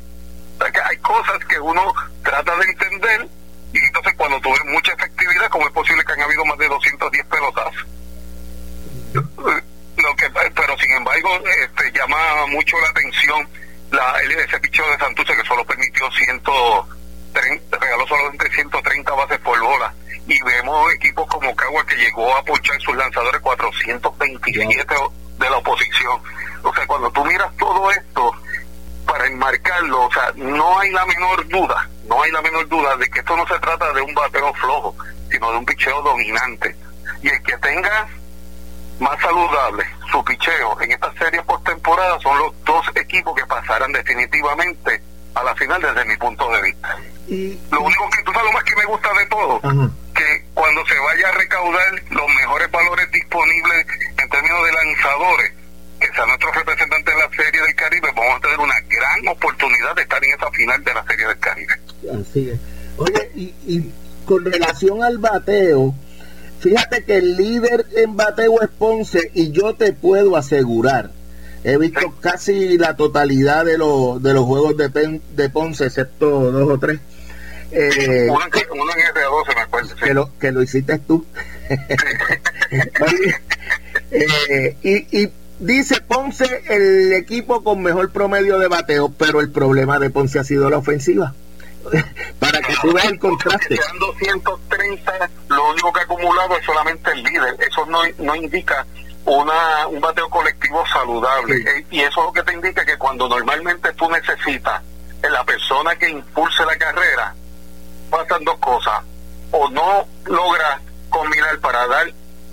O 0.57 0.63
sea 0.63 0.73
que 0.73 0.81
hay 0.81 0.97
cosas 0.99 1.39
que 1.47 1.61
uno 1.61 1.95
trata 2.23 2.57
de 2.57 2.65
entender 2.65 3.29
y 3.73 3.79
entonces 3.79 4.15
cuando 4.17 4.41
tuve 4.41 4.59
mucha 4.65 4.93
efectividad, 4.93 5.49
¿cómo 5.51 5.67
es 5.67 5.73
posible 5.73 6.03
que 6.05 6.13
han 6.13 6.23
habido 6.23 6.45
más 6.47 6.59
de 6.59 6.69
210 6.69 7.27
pelotazos? 7.27 7.87
Lo 9.13 10.15
que, 10.17 10.31
pero 10.31 10.79
sin 10.79 10.93
embargo, 10.93 11.29
este, 11.63 11.93
llama 11.93 12.47
mucho 12.49 12.79
la 12.81 12.89
atención 12.89 13.49
la, 13.91 14.21
ese 14.21 14.59
picho 14.61 14.83
de 14.91 14.99
Santurce 14.99 15.37
que 15.37 15.45
solo 15.45 15.65
permitió 15.65 16.11
130, 16.11 17.79
regaló 17.79 18.07
solamente 18.07 18.51
130 18.51 19.13
bases 19.13 19.39
por 19.39 19.61
bola. 19.61 19.95
Y 20.27 20.43
vemos 20.43 20.93
equipos 20.95 21.27
como 21.29 21.55
Cagua 21.55 21.87
que 21.87 21.97
llegó 21.97 22.35
a 22.37 22.45
pochar 22.45 22.81
sus 22.81 22.97
lanzadores 22.97 23.41
427 23.41 24.95
de 25.39 25.51
la 25.51 25.57
oposición. 25.57 26.21
O 26.63 26.75
sea, 26.75 26.87
cuando 26.87 27.11
tú 27.11 27.25
miras 27.25 27.55
todo 27.57 27.91
esto, 27.91 28.33
para 29.07 29.27
enmarcarlo, 29.27 30.07
o 30.07 30.13
sea, 30.13 30.33
no 30.35 30.79
hay 30.79 30.91
la 30.91 31.07
menor 31.07 31.47
duda, 31.49 31.89
no 32.09 32.23
hay 32.23 32.31
la 32.33 32.43
menor 32.43 32.69
duda 32.69 32.97
de 32.97 33.09
que 33.09 33.21
esto 33.21 33.37
no 33.37 33.47
se 33.47 33.59
trata 33.61 33.93
de 33.93 34.03
un 34.03 34.15
bateo 34.15 34.53
flojo, 34.55 34.95
sino 35.31 35.51
de 35.53 35.59
un 35.59 35.65
picheo 35.65 36.03
dominante. 36.03 36.77
Y 37.23 37.29
el 37.29 37.43
que 37.43 37.57
tenga 37.59 38.09
más 38.99 39.21
saludable 39.21 39.85
su 40.11 40.25
picheo 40.25 40.81
en 40.81 40.93
esta 40.93 41.13
serie 41.15 41.43
postemporada 41.43 42.19
son 42.21 42.39
los 42.39 42.53
dos 42.65 42.87
equipos 42.95 43.35
que 43.35 43.47
pasarán 43.47 43.93
definitivamente 43.93 45.03
a 45.35 45.45
la 45.45 45.55
final 45.55 45.81
desde 45.81 46.05
mi 46.05 46.17
punto 46.17 46.49
de 46.51 46.63
vista. 46.63 46.97
lo 47.71 47.81
único 47.81 48.11
que 48.11 48.23
tú 48.23 48.33
sabes 48.33 48.47
lo 48.47 48.53
más 48.53 48.65
que 48.65 48.77
me 48.77 48.85
gusta 48.87 49.13
de 49.15 49.27
todo, 49.27 49.93
relación 64.47 65.03
al 65.03 65.19
bateo, 65.19 65.95
Fíjate 66.61 67.05
que 67.05 67.19
el 67.19 67.37
líder 67.37 67.87
en 67.97 68.17
bateo 68.17 68.63
es 68.63 68.69
Ponce 68.69 69.31
y 69.35 69.51
yo 69.53 69.75
te 69.75 69.93
puedo 69.93 70.37
asegurar, 70.37 71.11
he 71.65 71.77
visto 71.77 72.15
casi 72.21 72.79
la 72.79 72.97
totalidad 72.97 73.65
de, 73.65 73.77
los 73.79 74.23
de 74.23 74.33
los 74.33 74.45
juegos 74.45 74.77
de, 74.77 75.21
de 75.35 75.51
Ponce, 75.51 75.87
excepto 75.87 76.51
dos 76.51 76.71
o 76.71 76.79
tres. 76.79 77.01
Eh, 77.73 78.29
uno, 78.31 78.41
en 78.45 79.15
R12, 79.15 79.55
me 79.55 79.61
acuerdo. 79.61 79.95
Que, 79.97 80.15
lo, 80.15 80.39
que 80.39 80.53
lo 80.53 80.63
hiciste 80.63 80.99
tú. 81.01 81.27
eh, 84.11 84.77
y, 84.83 85.19
y 85.19 85.33
dice 85.59 86.01
Ponce 86.01 86.63
el 86.69 87.13
equipo 87.13 87.63
con 87.65 87.83
mejor 87.83 88.13
promedio 88.13 88.59
de 88.59 88.69
bateo, 88.69 89.11
pero 89.11 89.41
el 89.41 89.51
problema 89.51 89.99
de 89.99 90.11
Ponce 90.11 90.39
ha 90.39 90.45
sido 90.45 90.71
la 90.71 90.79
ofensiva. 90.79 91.35
para 92.39 92.61
que 92.61 92.75
tú 92.81 92.93
veas 92.93 93.07
el 93.07 93.19
contraste. 93.19 93.79
230, 93.99 95.31
lo 95.49 95.71
único 95.71 95.93
que 95.93 96.01
ha 96.01 96.05
acumulado 96.05 96.57
es 96.57 96.65
solamente 96.65 97.11
el 97.13 97.23
líder. 97.23 97.57
Eso 97.61 97.87
no, 97.87 98.01
no 98.19 98.35
indica 98.35 98.87
una, 99.25 99.87
un 99.89 100.01
bateo 100.01 100.29
colectivo 100.29 100.85
saludable. 100.87 101.57
Eh, 101.57 101.87
y 101.91 102.01
eso 102.01 102.21
es 102.21 102.27
lo 102.27 102.33
que 102.33 102.43
te 102.43 102.53
indica 102.53 102.85
que 102.85 102.97
cuando 102.97 103.29
normalmente 103.29 103.93
tú 103.95 104.09
necesitas 104.11 104.83
la 105.29 105.45
persona 105.45 105.97
que 105.97 106.09
impulse 106.09 106.65
la 106.65 106.77
carrera, 106.77 107.35
pasan 108.11 108.45
dos 108.45 108.59
cosas. 108.59 109.01
O 109.51 109.69
no 109.71 110.07
logra 110.27 110.81
combinar 111.09 111.59
para 111.59 111.87
dar 111.89 112.07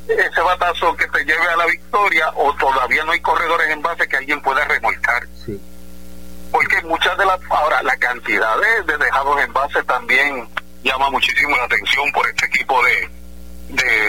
ese 0.07 0.41
batazo 0.41 0.95
que 0.95 1.07
te 1.07 1.23
lleve 1.23 1.47
a 1.53 1.55
la 1.55 1.65
victoria, 1.65 2.31
o 2.35 2.53
todavía 2.55 3.03
no 3.03 3.11
hay 3.11 3.21
corredores 3.21 3.69
en 3.69 3.81
base 3.81 4.07
que 4.07 4.17
alguien 4.17 4.41
pueda 4.41 4.65
remolcar. 4.65 5.27
Sí 5.45 5.59
porque 6.53 6.79
muchas 6.83 7.17
de 7.17 7.25
las, 7.25 7.39
ahora 7.49 7.81
la 7.81 7.97
cantidad 7.97 8.55
de, 8.85 8.97
dejados 8.97 9.41
en 9.41 9.51
base 9.51 9.83
también 9.83 10.47
llama 10.83 11.09
muchísimo 11.09 11.57
la 11.57 11.63
atención 11.63 12.11
por 12.11 12.29
este 12.29 12.45
equipo 12.45 12.79
de, 12.83 13.09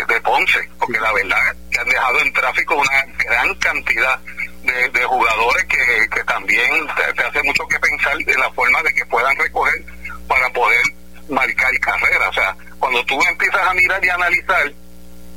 de, 0.07 0.21
Ponce, 0.21 0.61
porque 0.79 1.01
la 1.01 1.13
verdad 1.13 1.57
que 1.71 1.81
han 1.81 1.89
dejado 1.89 2.21
en 2.21 2.33
tráfico 2.35 2.77
una 2.77 3.05
gran 3.17 3.55
cantidad 3.57 4.19
de, 4.63 5.05
jugadores 5.05 5.65
que, 5.65 6.09
que 6.11 6.25
también 6.25 6.87
te, 7.17 7.23
hace 7.23 7.43
mucho 7.45 7.67
que 7.67 7.79
pensar 7.79 8.15
en 8.19 8.41
la 8.41 8.53
forma 8.53 8.83
de 8.83 8.93
que 8.93 9.07
puedan 9.07 9.37
recoger 9.39 9.83
para 10.29 10.51
poder 10.51 10.83
marcar 11.31 11.73
carrera. 11.81 12.29
O 12.29 12.33
sea, 12.33 12.55
cuando 12.79 13.05
tú 13.07 13.19
empiezas 13.31 13.67
a 13.67 13.75
mirar 13.75 14.05
y 14.05 14.09
analizar 14.11 14.73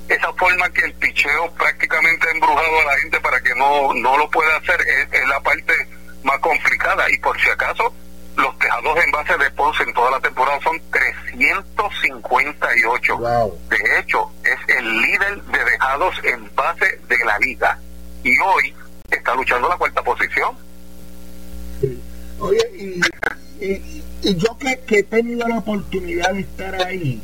esa 0.10 0.34
forma 0.34 0.70
que 0.72 0.86
el 0.86 0.94
picheo 0.96 1.54
prácticamente 1.54 2.28
ha 2.28 2.32
embrujado 2.32 2.82
a 2.82 2.86
la 2.86 3.00
gente 3.00 3.20
para 3.22 3.40
que 3.42 3.56
no, 3.56 3.94
no 3.94 4.18
lo 4.18 4.30
pueda 4.30 4.58
hacer, 4.58 4.80
es, 5.12 5.28
la 5.28 5.40
parte 5.42 5.74
más 6.28 6.38
complicada. 6.40 7.10
Y 7.12 7.18
por 7.18 7.40
si 7.40 7.50
acaso, 7.50 7.92
los 8.36 8.60
tejados 8.60 9.00
en 9.04 9.10
base 9.12 9.36
de 9.38 9.50
Ponce 9.52 9.84
en 9.84 9.94
toda 9.94 10.12
la 10.12 10.20
temporada 10.20 10.60
son 10.62 10.80
358. 10.92 13.18
De 13.70 14.00
hecho, 14.00 14.32
es 14.44 14.60
el 14.78 15.02
líder 15.02 15.42
de 15.42 15.64
dejados 15.64 16.16
en 16.24 16.54
base 16.56 17.00
de 17.08 17.18
la 17.26 17.40
liga. 17.40 17.80
Y 18.24 18.38
hoy 18.40 18.76
está 19.10 19.34
luchando 19.34 19.70
la 19.70 19.78
cuarta 19.78 20.04
posición. 20.04 20.56
Oye, 22.40 22.60
y, 22.76 23.02
y, 23.66 24.04
yo 24.36 24.56
que, 24.60 24.80
que, 24.86 25.00
he 25.00 25.04
tenido 25.04 25.48
la 25.48 25.58
oportunidad 25.58 26.32
de 26.34 26.42
estar 26.42 26.76
ahí, 26.84 27.20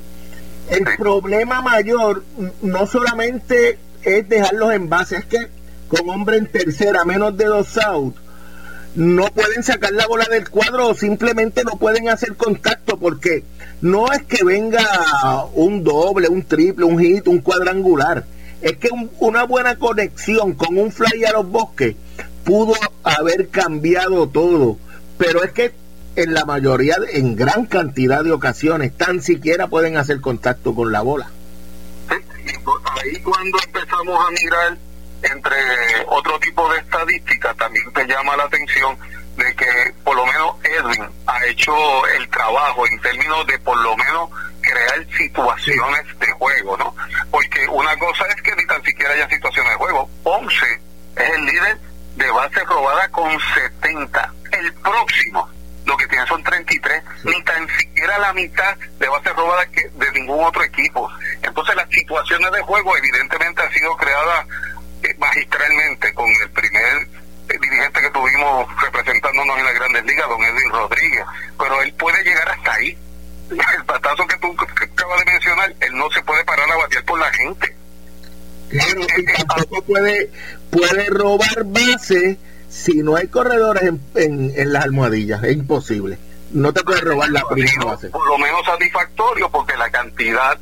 el 0.70 0.84
problema 0.98 1.62
mayor 1.62 2.24
no 2.62 2.88
solamente 2.88 3.78
es 4.02 4.28
dejarlos 4.28 4.74
en 4.74 4.90
base, 4.90 5.18
es 5.18 5.26
que 5.26 5.50
con 5.88 6.10
hombre 6.10 6.38
en 6.38 6.48
tercera, 6.48 7.06
menos 7.06 7.38
de 7.38 7.46
dos 7.46 7.78
outs, 7.78 8.23
no 8.96 9.26
pueden 9.28 9.64
sacar 9.64 9.92
la 9.94 10.08
bola 10.08 10.26
del 10.30 10.50
cuadro 10.50 10.90
o 10.90 10.96
simplemente 10.96 11.64
no 11.64 11.78
pueden 11.78 12.10
hacer 12.10 12.36
contacto 12.36 12.98
porque 12.98 13.44
no 13.82 14.12
es 14.12 14.24
que 14.24 14.44
venga 14.44 15.46
un 15.54 15.84
doble, 15.84 16.28
un 16.28 16.44
triple, 16.44 16.86
un 16.86 17.00
hit, 17.00 17.28
un 17.28 17.40
cuadrangular. 17.40 18.26
Es 18.62 18.78
que 18.78 18.90
una 19.20 19.44
buena 19.44 19.78
conexión 19.78 20.54
con 20.54 20.78
un 20.78 20.92
fly 20.92 21.26
a 21.26 21.34
los 21.34 21.50
bosques 21.50 21.96
pudo 22.44 22.74
haber 23.04 23.50
cambiado 23.50 24.28
todo. 24.30 24.78
Pero 25.18 25.44
es 25.44 25.52
que 25.52 25.74
en 26.16 26.34
la 26.34 26.46
mayoría, 26.46 26.96
en 27.12 27.36
gran 27.36 27.66
cantidad 27.66 28.24
de 28.24 28.32
ocasiones, 28.32 28.96
tan 28.96 29.22
siquiera 29.22 29.68
pueden 29.68 29.98
hacer 29.98 30.22
contacto 30.22 30.76
con 30.76 30.92
la 30.92 31.02
bola. 31.02 31.32
ahí 32.10 33.22
cuando 33.24 33.58
empezamos 33.66 34.20
a 34.20 34.32
mirar 34.32 34.78
entre 35.24 35.58
otro 36.08 36.40
tipo 36.40 36.72
de 36.74 36.80
estadísticas, 36.80 37.56
también 37.58 37.92
te 37.94 38.06
llama 38.06 38.36
la 38.38 38.44
atención 38.44 38.98
de 39.38 39.56
que 39.56 39.94
por 40.04 40.16
lo 40.16 40.26
menos 40.26 40.56
Edwin 40.64 41.10
ha 41.26 41.46
hecho 41.46 41.74
el 42.08 42.30
trabajo 42.30 42.86
en 42.88 43.00
términos 43.02 43.48
de 43.48 43.58
por 43.60 43.78
lo 43.78 43.96
menos 43.98 44.30
crear 44.62 45.06
situaciones 45.18 46.20
de 46.20 46.32
juego, 46.34 46.78
¿no? 46.78 46.96
Porque 47.32 47.68
una 47.68 47.98
cosa 47.98 48.26
es 48.26 48.42
que 48.42 48.56
ni 48.56 48.66
tan 48.68 48.84
siquiera 48.84 49.14
haya 49.14 49.30
situaciones 49.30 49.72
de 49.72 49.78
juego. 49.78 50.10
11 50.24 50.66
es 51.16 51.30
el 51.30 51.46
líder 51.46 51.80
de 52.16 52.32
base 52.32 52.64
robada 52.66 53.10
con 53.10 53.32
70. 53.56 54.34
El 54.52 54.74
próximo 54.76 55.50
lo 55.86 55.98
que 55.98 56.08
tiene 56.08 56.26
son 56.28 56.42
33, 56.44 57.04
ni 57.24 57.44
tan 57.44 57.68
siquiera 57.78 58.18
la 58.20 58.34
mitad 58.34 58.78
de 59.00 59.10
base 59.10 59.30
robada 59.34 59.66
que 59.68 59.90
de 59.90 60.12
ningún 60.14 60.44
otro 60.44 60.64
equipo. 60.64 61.10
Entonces 61.42 61.76
las 61.76 61.90
situaciones 61.90 62.52
de 62.52 62.62
juego 62.62 62.96
evidentemente 62.98 63.62
han 63.62 63.72
sido 63.72 63.96
creadas 63.98 64.46
magistralmente 65.18 66.14
con 66.14 66.30
el 66.30 66.50
primer 66.52 67.08
eh, 67.50 67.58
dirigente 67.62 68.02
que 68.02 68.10
tuvimos 68.10 68.68
representándonos 68.82 69.58
en 69.58 69.66
las 69.66 69.74
grandes 69.76 70.06
ligas, 70.06 70.30
don 70.30 70.44
Edwin 70.44 70.70
Rodríguez, 70.72 71.26
pero 71.58 71.82
él 71.82 71.94
puede 71.94 72.24
llegar 72.24 72.50
hasta 72.50 72.74
ahí. 72.74 72.98
El 73.78 73.86
patazo 73.86 74.26
que 74.26 74.38
tú 74.38 74.56
acabas 74.82 75.20
de 75.20 75.32
mencionar, 75.32 75.76
él 75.82 75.96
no 75.96 76.10
se 76.12 76.22
puede 76.24 76.44
parar 76.46 76.72
a 76.72 76.78
batear 76.78 77.04
por 77.04 77.20
la 77.20 77.32
gente. 77.34 77.76
Claro, 78.70 79.02
y 79.18 79.26
tampoco 79.48 79.82
puede, 79.84 80.32
puede 80.72 81.06
robar 81.10 81.64
base 81.66 82.40
si 82.70 83.04
no 83.04 83.16
hay 83.16 83.28
corredores 83.28 83.84
en, 83.84 84.54
en, 84.56 84.74
las 84.74 84.86
almohadillas. 84.86 85.44
Es 85.44 85.54
imposible. 85.54 86.18
No 86.52 86.74
te 86.74 86.84
puedes 86.84 87.02
robar 87.02 87.30
la 87.30 87.44
primera 87.50 87.86
base. 87.86 88.10
Por 88.10 88.28
lo 88.28 88.38
menos 88.38 88.66
satisfactorio 88.66 89.50
porque 89.50 89.76
la 89.78 89.90
cantidad 89.92 90.58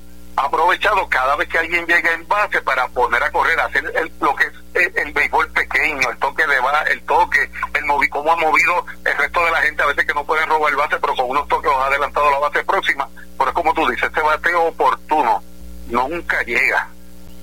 aprovechado 0.46 1.08
cada 1.10 1.36
vez 1.36 1.48
que 1.50 1.58
alguien 1.58 1.86
llega 1.86 2.14
en 2.14 2.28
base 2.28 2.62
para 2.62 2.88
poner 2.90 3.24
a 3.24 3.32
correr, 3.32 3.60
hacer 3.60 4.12
lo 4.20 4.36
que 4.36 4.46
es 4.74 4.96
el, 4.96 5.12
béisbol 5.12 5.50
pequeño, 5.52 6.10
el 6.10 6.18
toque 6.18 6.46
de 6.48 6.60
base, 6.60 6.94
el 6.94 7.02
toque, 7.04 7.52
el 7.74 7.86
movi, 7.86 8.08
cómo 8.10 8.32
ha 8.32 8.36
movido 8.38 8.86
el 9.06 9.18
resto 9.18 9.44
de 9.46 9.52
la 9.52 9.62
gente, 9.62 9.84
a 9.84 9.88
veces 9.88 10.06
que 10.06 10.14
no 10.14 10.26
pueden 10.26 10.48
robar 10.48 10.72
el 10.72 10.78
base, 10.78 10.98
pero 11.00 11.16
con 11.16 11.30
unos 11.30 11.48
toques 11.48 11.72
ha 11.72 11.86
adelantado 11.86 12.32
la 12.32 12.40
base 12.40 12.64
próxima. 12.64 13.08
Pero 13.38 13.50
es 13.50 13.56
como 13.56 13.74
tú 13.74 13.88
dices, 13.88 14.04
este 14.04 14.22
bateo 14.22 14.64
oportuno 14.64 15.44
nunca 15.88 16.42
llega 16.44 16.88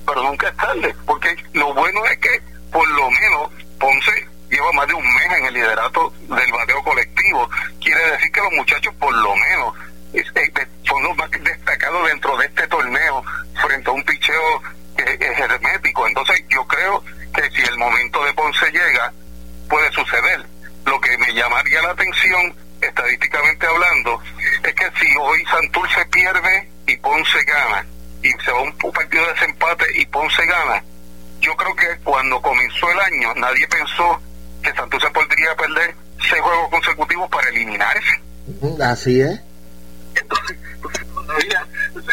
pero 0.08 0.22
nunca 0.22 0.48
es 0.48 0.56
tarde, 0.56 0.96
porque 1.06 1.36
lo 1.52 1.74
bueno 1.74 2.04
es 2.06 2.18
que 2.18 2.42
por 2.72 2.88
lo 2.88 3.10
menos 3.10 3.50
Ponce 3.78 4.26
lleva 4.50 4.72
más 4.72 4.86
de 4.88 4.94
un 4.94 5.04
mes 5.04 5.38
en 5.38 5.46
el 5.46 5.54
liderato 5.54 6.12
del 6.20 6.52
bateo 6.52 6.82
colectivo. 6.82 7.48
Quiere 7.80 8.10
decir 8.12 8.32
que 8.32 8.40
los 8.40 8.52
muchachos 8.54 8.94
por 8.94 9.14
lo 9.14 9.36
menos 9.36 9.74
son 10.84 11.02
los 11.02 11.16
más 11.16 11.30
destacados 11.30 12.08
dentro 12.08 12.36
de 12.38 12.46
este 12.46 12.66
torneo 12.66 13.22
frente 13.62 13.90
a 13.90 13.92
un 13.92 14.02
picheo 14.04 14.62
que 14.96 15.04
es 15.12 15.38
hermético. 15.38 16.06
Entonces 16.06 16.44
yo 16.48 16.66
creo 16.66 17.02
que 17.34 17.50
si 17.50 17.62
el 17.62 17.76
momento 17.78 18.24
de 18.24 18.32
Ponce 18.34 18.70
llega, 18.70 19.12
puede 19.68 19.90
suceder. 19.92 20.44
Lo 20.86 21.00
que 21.00 21.16
me 21.18 21.32
llamaría 21.34 21.82
la 21.82 21.90
atención, 21.90 22.54
estadísticamente 22.80 23.66
hablando, 23.66 24.22
es 24.64 24.74
que 24.74 24.90
si 24.98 25.14
hoy 25.20 25.44
Santurce 25.46 26.04
pierde 26.06 26.68
y 26.86 26.96
Ponce 26.96 27.44
gana, 27.44 27.86
y 28.22 28.30
se 28.44 28.50
va 28.50 28.62
un 28.62 28.72
partido 28.72 29.24
de 29.26 29.32
desempate 29.34 29.84
y 29.94 30.06
Ponce 30.06 30.44
gana, 30.46 30.82
yo 31.40 31.54
creo 31.56 31.76
que 31.76 31.98
cuando 32.02 32.40
comenzó 32.40 32.90
el 32.90 33.00
año 33.00 33.34
nadie 33.34 33.68
pensó 33.68 34.20
que 34.62 34.72
Santurce 34.72 35.10
podría 35.10 35.54
perder 35.54 35.94
seis 36.28 36.40
juegos 36.40 36.70
consecutivos 36.70 37.30
para 37.30 37.48
eliminarse. 37.50 38.22
Así 38.82 39.20
es. 39.20 39.40
Entonces, 40.20 40.56
todavía 41.14 41.66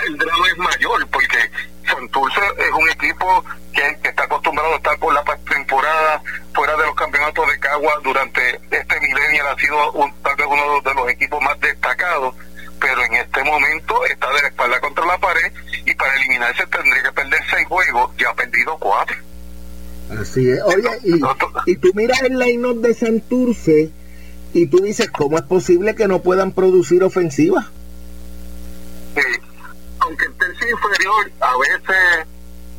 el 0.07 0.17
drama 0.17 0.47
es 0.47 0.57
mayor 0.57 1.07
porque 1.07 1.37
Santurce 1.85 2.41
es 2.57 2.71
un 2.71 2.89
equipo 2.89 3.45
que, 3.73 4.09
está 4.09 4.23
acostumbrado 4.23 4.73
a 4.73 4.77
estar 4.77 4.97
por 4.99 5.13
la 5.13 5.23
temporada 5.49 6.21
fuera 6.53 6.75
de 6.77 6.85
los 6.85 6.95
campeonatos 6.95 7.47
de 7.47 7.59
Cagua 7.59 7.99
durante 8.03 8.61
este 8.71 8.99
milenio 9.01 9.47
ha 9.49 9.59
sido 9.59 9.91
un, 9.93 10.13
tal 10.21 10.35
vez 10.35 10.47
uno 10.49 10.81
de 10.81 10.93
los 10.93 11.09
equipos 11.09 11.41
más 11.41 11.59
destacados 11.59 12.35
pero 12.79 13.03
en 13.03 13.13
este 13.15 13.43
momento 13.43 14.05
está 14.05 14.27
de 14.33 14.41
la 14.41 14.47
espalda 14.47 14.79
contra 14.79 15.05
la 15.05 15.17
pared 15.17 15.51
y 15.85 15.93
para 15.95 16.15
eliminarse 16.15 16.63
tendría 16.67 17.03
que 17.03 17.11
perder 17.11 17.39
seis 17.49 17.67
juegos, 17.67 18.11
ya 18.17 18.29
ha 18.29 18.35
perdido 18.35 18.77
cuatro. 18.79 19.15
Así 20.19 20.49
es. 20.49 20.61
Oye, 20.63 20.89
y, 21.65 21.75
tú 21.77 21.91
miras 21.95 22.21
el 22.21 22.37
line-up 22.37 22.81
de 22.81 22.93
Santurce 22.93 23.91
y 24.53 24.67
tú 24.67 24.77
dices, 24.77 25.09
¿cómo 25.09 25.37
es 25.37 25.43
posible 25.43 25.95
que 25.95 26.07
no 26.07 26.21
puedan 26.21 26.51
producir 26.51 27.03
ofensiva? 27.03 27.71
Sí, 29.15 29.21
aunque 29.99 30.25
el 30.25 30.33
tercio 30.35 30.69
inferior 30.69 31.31
a 31.39 31.57
veces 31.57 32.27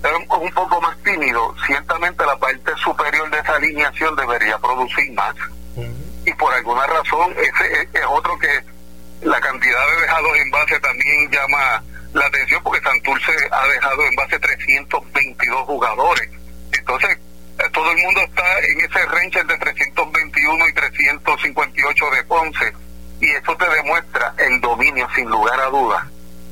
es 0.04 0.12
un 0.12 0.50
poco 0.52 0.80
más 0.80 0.96
tímido, 1.02 1.54
ciertamente 1.66 2.24
la 2.24 2.36
parte 2.38 2.72
superior 2.76 3.30
de 3.30 3.38
esa 3.38 3.56
alineación 3.56 4.14
debería 4.16 4.58
producir 4.58 5.12
más. 5.12 5.34
Y 6.24 6.32
por 6.34 6.52
alguna 6.52 6.86
razón, 6.86 7.34
ese 7.38 7.88
es 7.92 8.04
otro 8.08 8.38
que 8.38 8.48
la 9.22 9.40
cantidad 9.40 9.86
de 9.90 10.02
dejados 10.02 10.36
en 10.38 10.50
base 10.50 10.80
también 10.80 11.30
llama 11.30 11.82
la 12.12 12.26
atención 12.26 12.62
porque 12.62 12.80
Santurce 12.80 13.32
ha 13.50 13.66
dejado 13.68 14.02
en 14.06 14.16
base 14.16 14.38
322 14.38 15.60
jugadores. 15.66 16.28
Entonces, 16.72 17.18
eh, 17.58 17.70
todo 17.72 17.90
el 17.90 17.98
mundo 17.98 18.20
está 18.22 18.58
en 18.60 18.80
ese 18.80 19.06
range 19.06 19.44
de 19.44 19.58
321 19.58 20.68
y 20.68 20.72
358 20.72 22.10
de 22.10 22.24
Ponce. 22.24 22.72
Y 23.20 23.30
eso 23.30 23.56
te 23.56 23.68
demuestra 23.68 24.34
el 24.38 24.60
dominio, 24.60 25.08
sin 25.14 25.28
lugar 25.28 25.58
a 25.60 25.66
dudas, 25.66 26.04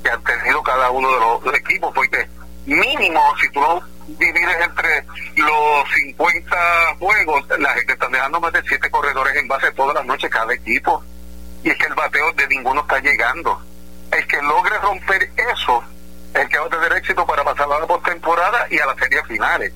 que 0.05 0.11
han 0.11 0.23
tenido 0.23 0.62
cada 0.62 0.90
uno 0.90 1.11
de 1.11 1.21
los 1.21 1.59
equipos. 1.59 1.93
Porque 1.95 2.29
mínimo, 2.67 3.21
si 3.40 3.49
tú 3.51 3.61
divides 4.07 4.57
entre 4.62 5.05
los 5.37 5.90
50 5.95 6.57
juegos, 6.99 7.45
la 7.59 7.71
gente 7.71 7.95
está 7.95 8.09
dejando 8.09 8.40
más 8.40 8.53
de 8.53 8.62
7 8.69 8.90
corredores 8.90 9.35
en 9.37 9.49
base 9.49 9.73
todas 9.73 9.95
las 9.95 10.05
noches 10.05 10.31
cada 10.31 10.53
equipo 10.55 11.03
y 11.64 11.71
es 11.71 11.79
que 11.79 11.87
el 11.87 11.95
bateo 11.95 12.31
de 12.33 12.47
ninguno 12.49 12.83
está 12.83 13.01
llegando. 13.01 13.59
El 14.12 14.27
que 14.27 14.40
logre 14.43 14.79
romper 14.79 15.31
eso 15.37 15.83
es 16.35 16.43
el 16.43 16.49
que 16.49 16.59
va 16.59 16.67
a 16.67 16.69
tener 16.69 16.93
éxito 16.93 17.27
para 17.27 17.43
pasar 17.43 17.67
a 17.73 17.81
la 17.81 17.87
postemporada 17.87 18.67
y 18.71 18.79
a 18.79 18.87
las 18.87 18.97
series 18.99 19.27
finales. 19.27 19.73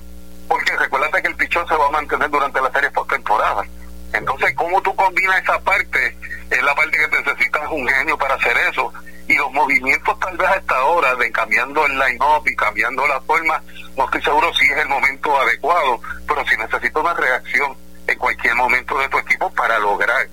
Porque 0.47 0.77
recuérdate 0.77 1.23
que 1.23 1.29
el 1.29 1.37
pichón 1.37 1.67
se 1.67 1.75
va 1.75 1.87
a 1.87 1.91
mantener 1.91 2.29
durante 2.31 2.61
las 2.61 2.73
series 2.73 2.93
postemporada. 2.93 3.65
Entonces, 4.13 4.55
¿cómo 4.55 4.81
tú 4.83 4.95
combinas 4.95 5.43
esa 5.43 5.59
parte? 5.61 6.17
Es 6.51 6.63
la 6.63 6.75
parte 6.75 6.97
que 6.97 7.23
necesitas 7.23 7.71
un 7.71 7.87
genio 7.87 8.17
para 8.17 8.35
hacer 8.35 8.57
eso. 8.71 8.93
Y 9.29 9.35
los 9.35 9.53
movimientos 9.53 10.19
tal 10.19 10.37
vez 10.37 10.49
a 10.49 10.57
esta 10.57 10.85
hora 10.85 11.15
de 11.17 11.31
cambiando 11.31 11.85
el 11.85 11.99
line-up 11.99 12.43
y 12.47 12.57
cambiando 12.57 13.07
la 13.07 13.21
forma, 13.21 13.63
no 13.97 14.05
estoy 14.05 14.23
seguro 14.23 14.53
si 14.55 14.65
es 14.65 14.79
el 14.79 14.89
momento 14.89 15.39
adecuado, 15.39 16.01
pero 16.27 16.45
si 16.47 16.57
necesito 16.57 17.01
una 17.01 17.15
reacción 17.15 17.77
en 18.07 18.19
cualquier 18.19 18.55
momento 18.55 18.99
de 18.99 19.09
tu 19.09 19.19
equipo 19.19 19.51
para 19.53 19.79
lograr 19.79 20.27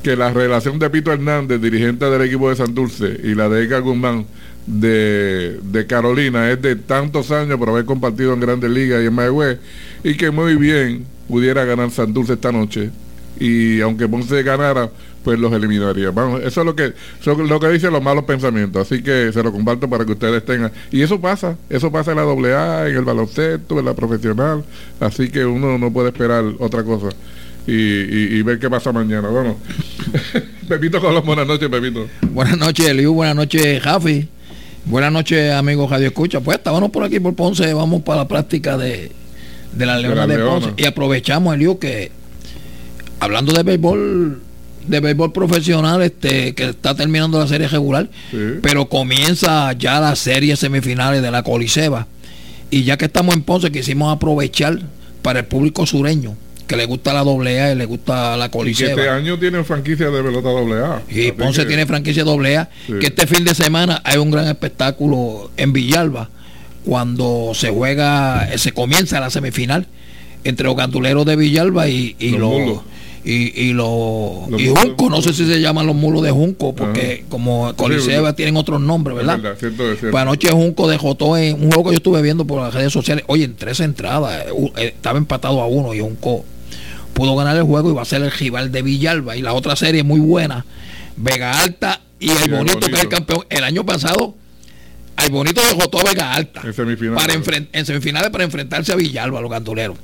que 0.04 0.16
la 0.16 0.32
relación 0.32 0.80
de 0.80 0.90
Pito 0.90 1.12
Hernández, 1.12 1.62
dirigente 1.62 2.06
del 2.06 2.22
equipo 2.22 2.50
de 2.50 2.56
Santurce, 2.56 3.20
y 3.24 3.36
la 3.36 3.50
de 3.50 3.64
Edgar 3.64 3.82
Guzmán 3.82 4.26
de, 4.66 5.60
de, 5.64 5.88
Carolina 5.88 6.52
es 6.52 6.62
de 6.62 6.76
tantos 6.76 7.32
años 7.32 7.58
por 7.58 7.70
haber 7.70 7.86
compartido 7.86 8.34
en 8.34 8.40
Grandes 8.40 8.70
Ligas 8.70 9.04
y 9.04 9.08
en 9.08 9.14
Mayagüez, 9.14 9.60
y 10.04 10.16
que 10.16 10.32
muy 10.32 10.56
bien 10.56 11.06
pudiera 11.28 11.66
ganar 11.66 11.92
Santurce 11.92 12.34
esta 12.34 12.52
noche. 12.52 12.92
Y 13.40 13.82
aunque 13.82 14.08
Ponce 14.08 14.42
ganara, 14.44 14.90
pues 15.28 15.40
los 15.40 15.52
eliminaría. 15.52 16.10
Vamos, 16.12 16.40
eso 16.42 16.62
es 16.62 16.66
lo 16.66 16.74
que 16.74 16.94
lo 17.26 17.60
que 17.60 17.68
dicen 17.68 17.92
los 17.92 18.02
malos 18.02 18.24
pensamientos. 18.24 18.90
Así 18.90 19.04
que 19.04 19.34
se 19.34 19.44
lo 19.44 19.52
comparto 19.52 19.90
para 19.90 20.06
que 20.06 20.14
ustedes 20.14 20.46
tengan. 20.46 20.72
Y 20.90 21.02
eso 21.02 21.20
pasa, 21.20 21.58
eso 21.70 21.92
pasa 21.92 22.12
en 22.12 22.18
la 22.20 22.24
AA, 22.24 22.88
en 22.88 22.96
el 22.96 23.04
baloncesto, 23.04 23.78
en 23.78 23.84
la 23.84 23.94
profesional. 23.94 24.64
Así 25.02 25.28
que 25.28 25.44
uno 25.44 25.78
no 25.78 25.92
puede 25.92 26.12
esperar 26.12 26.46
otra 26.60 26.82
cosa. 26.86 27.10
Y, 27.68 28.42
ver 28.44 28.58
qué 28.58 28.70
pasa 28.70 28.94
mañana. 28.94 29.28
Bueno, 29.28 29.58
Pepito 30.70 31.02
con 31.02 31.26
buenas 31.26 31.46
noches, 31.46 31.68
Pepito. 31.68 32.08
Buenas 32.32 32.58
noches, 32.58 32.88
Eliu. 32.88 33.14
Buenas 33.14 33.36
noches, 33.36 33.84
Jafi. 33.84 34.30
Buenas 34.86 35.12
noches, 35.12 35.52
amigos 35.52 35.92
Radio 35.92 36.08
Escucha. 36.08 36.40
Pues 36.40 36.58
estábamos 36.60 36.90
por 36.90 37.04
aquí 37.04 37.20
por 37.20 37.36
Ponce, 37.36 37.74
vamos 37.74 38.02
para 38.04 38.22
la 38.22 38.28
práctica 38.30 38.78
de, 38.78 39.12
de 39.74 39.86
la 39.86 40.00
Leona 40.00 40.26
de, 40.26 40.38
Ponce. 40.38 40.70
Y 40.78 40.86
aprovechamos, 40.86 41.54
Eliu, 41.54 41.80
que 41.80 42.14
hablando 43.20 43.52
de 43.52 43.64
béisbol 43.64 44.47
de 44.88 45.00
béisbol 45.00 45.32
profesional 45.32 46.02
este 46.02 46.56
que 46.56 46.70
está 46.70 46.96
terminando 46.96 47.40
la 47.40 47.48
serie 47.48 47.68
regular, 47.68 48.10
pero 48.62 48.88
comienza 48.88 49.72
ya 49.74 50.00
la 50.00 50.16
serie 50.16 50.56
semifinales 50.56 51.22
de 51.22 51.32
la 51.32 51.44
Coliseba. 51.44 52.08
Y 52.70 52.84
ya 52.84 52.98
que 52.98 53.06
estamos 53.06 53.36
en 53.36 53.44
Ponce, 53.44 53.72
quisimos 53.72 54.14
aprovechar 54.14 54.80
para 55.22 55.40
el 55.40 55.46
público 55.46 55.86
sureño 55.86 56.36
que 56.68 56.76
le 56.76 56.86
gusta 56.86 57.14
la 57.14 57.24
doble 57.24 57.62
A 57.62 57.72
y 57.72 57.76
le 57.76 57.86
gusta 57.86 58.36
la 58.36 58.52
Coliseba. 58.52 58.90
este 58.92 59.10
año 59.10 59.40
tienen 59.40 59.64
franquicia 59.64 60.10
de 60.10 60.22
pelota 60.22 60.50
doble 60.50 60.84
A. 60.84 61.02
Y 61.10 61.32
Ponce 61.32 61.66
tiene 61.66 61.86
franquicia 61.86 62.24
doble 62.24 62.58
A. 62.58 62.70
Que 63.00 63.08
este 63.08 63.26
fin 63.26 63.46
de 63.46 63.56
semana 63.56 64.02
hay 64.04 64.18
un 64.18 64.30
gran 64.32 64.48
espectáculo 64.48 65.50
en 65.58 65.72
Villalba 65.72 66.30
cuando 66.86 67.52
se 67.54 67.70
juega, 67.70 68.48
se 68.58 68.72
comienza 68.72 69.20
la 69.20 69.30
semifinal 69.30 69.88
entre 70.44 70.66
los 70.66 70.76
ganduleros 70.76 71.26
de 71.26 71.36
Villalba 71.36 71.88
y, 71.90 72.16
los 72.38 72.82
y, 73.24 73.62
y, 73.62 73.74
lo, 73.74 74.48
y 74.58 74.68
Junco, 74.68 75.10
no 75.10 75.22
sé 75.22 75.34
si 75.34 75.46
se 75.46 75.60
llaman 75.60 75.86
los 75.86 75.96
mulos 75.96 76.24
de 76.24 76.32
Junco, 76.32 76.74
porque 76.74 77.26
como 77.30 77.74
Coliseba 77.76 78.34
tienen 78.34 78.58
otros 78.58 78.80
nombres, 78.80 79.18
¿verdad? 79.18 79.40
Pues 79.60 80.16
anoche 80.16 80.50
Junco 80.52 80.88
dejó 80.88 81.16
todo 81.16 81.38
en 81.38 81.56
un 81.56 81.72
juego 81.72 81.86
que 81.86 81.92
yo 81.92 81.98
estuve 81.98 82.22
viendo 82.22 82.46
por 82.46 82.62
las 82.62 82.74
redes 82.74 82.94
sociales. 82.94 83.24
Oye, 83.28 83.46
en 83.46 83.56
tres 83.56 83.80
entradas, 83.80 84.46
eh, 84.46 84.72
eh, 84.78 84.94
estaba 84.96 85.18
empatado 85.18 85.62
a 85.62 85.68
uno 85.68 85.94
y 85.94 86.00
Junco 86.00 86.46
pudo 87.14 87.36
ganar 87.36 87.58
el 87.58 87.64
juego 87.64 87.90
y 87.90 87.94
va 87.94 88.04
a 88.04 88.06
ser 88.06 88.22
el 88.22 88.32
rival 88.32 88.72
de 88.72 88.82
Villalba. 88.82 89.36
Y 89.36 89.42
la 89.42 89.54
otra 89.54 89.76
serie 89.76 90.04
muy 90.04 90.20
buena, 90.20 90.66
Vega 91.16 91.60
Alta 91.62 92.02
y 92.20 92.30
el 92.30 92.52
bonito, 92.52 92.80
que 92.88 92.96
es 92.96 93.02
el 93.02 93.10
campeón. 93.10 93.46
El 93.50 93.64
año 93.64 93.86
pasado, 93.86 94.36
el 95.24 95.32
bonito 95.32 95.62
todo 95.90 96.02
a 96.02 96.12
Vega 96.12 96.34
Alta 96.34 96.62
en, 96.64 97.14
para 97.16 97.34
en 97.34 97.86
semifinales 97.86 98.30
para 98.30 98.44
enfrentarse 98.44 98.92
a 98.92 98.96
Villalba, 98.96 99.42
los 99.42 99.52
ganduleros. 99.52 99.98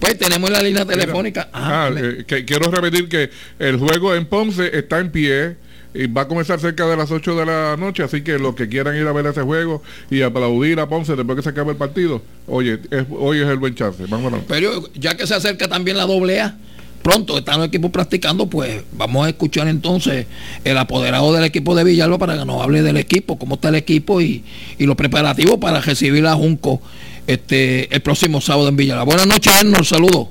Pues 0.00 0.18
tenemos 0.18 0.50
la 0.50 0.62
línea 0.62 0.84
telefónica. 0.84 1.48
Ah, 1.52 1.90
eh, 1.96 2.24
que 2.26 2.44
quiero 2.44 2.70
repetir 2.70 3.08
que 3.08 3.30
el 3.58 3.78
juego 3.78 4.14
en 4.14 4.26
Ponce 4.26 4.76
está 4.76 4.98
en 4.98 5.10
pie 5.10 5.56
y 5.94 6.06
va 6.06 6.22
a 6.22 6.28
comenzar 6.28 6.60
cerca 6.60 6.86
de 6.86 6.96
las 6.96 7.10
8 7.10 7.36
de 7.36 7.46
la 7.46 7.76
noche, 7.78 8.02
así 8.02 8.22
que 8.22 8.38
los 8.38 8.54
que 8.54 8.68
quieran 8.68 8.96
ir 8.96 9.06
a 9.06 9.12
ver 9.12 9.26
ese 9.26 9.42
juego 9.42 9.82
y 10.10 10.22
aplaudir 10.22 10.80
a 10.80 10.88
Ponce 10.88 11.16
después 11.16 11.36
que 11.36 11.42
se 11.42 11.48
acabe 11.48 11.72
el 11.72 11.76
partido, 11.76 12.22
oye, 12.46 12.78
hoy 13.10 13.40
es 13.40 13.48
el 13.48 13.56
buen 13.56 13.74
chance. 13.74 14.04
Vámonos. 14.06 14.40
Pero 14.46 14.88
ya 14.94 15.16
que 15.16 15.26
se 15.26 15.34
acerca 15.34 15.68
también 15.68 15.96
la 15.96 16.04
doble 16.04 16.40
A, 16.40 16.56
pronto 17.02 17.38
están 17.38 17.58
los 17.58 17.68
equipos 17.68 17.90
practicando, 17.90 18.46
pues 18.46 18.82
vamos 18.92 19.26
a 19.26 19.30
escuchar 19.30 19.68
entonces 19.68 20.26
el 20.64 20.78
apoderado 20.78 21.32
del 21.32 21.44
equipo 21.44 21.74
de 21.74 21.84
Villalba 21.84 22.18
para 22.18 22.38
que 22.38 22.44
nos 22.44 22.62
hable 22.62 22.82
del 22.82 22.96
equipo, 22.96 23.38
cómo 23.38 23.54
está 23.56 23.68
el 23.70 23.76
equipo 23.76 24.20
y, 24.20 24.44
y 24.78 24.86
los 24.86 24.96
preparativos 24.96 25.58
para 25.58 25.80
recibir 25.80 26.26
a 26.26 26.34
Junco 26.34 26.80
este, 27.26 27.94
el 27.94 28.00
próximo 28.00 28.40
sábado 28.40 28.68
en 28.68 28.76
Villalba. 28.76 29.04
Buenas 29.04 29.26
noches, 29.26 29.52
Erno, 29.60 29.82
saludos. 29.84 30.28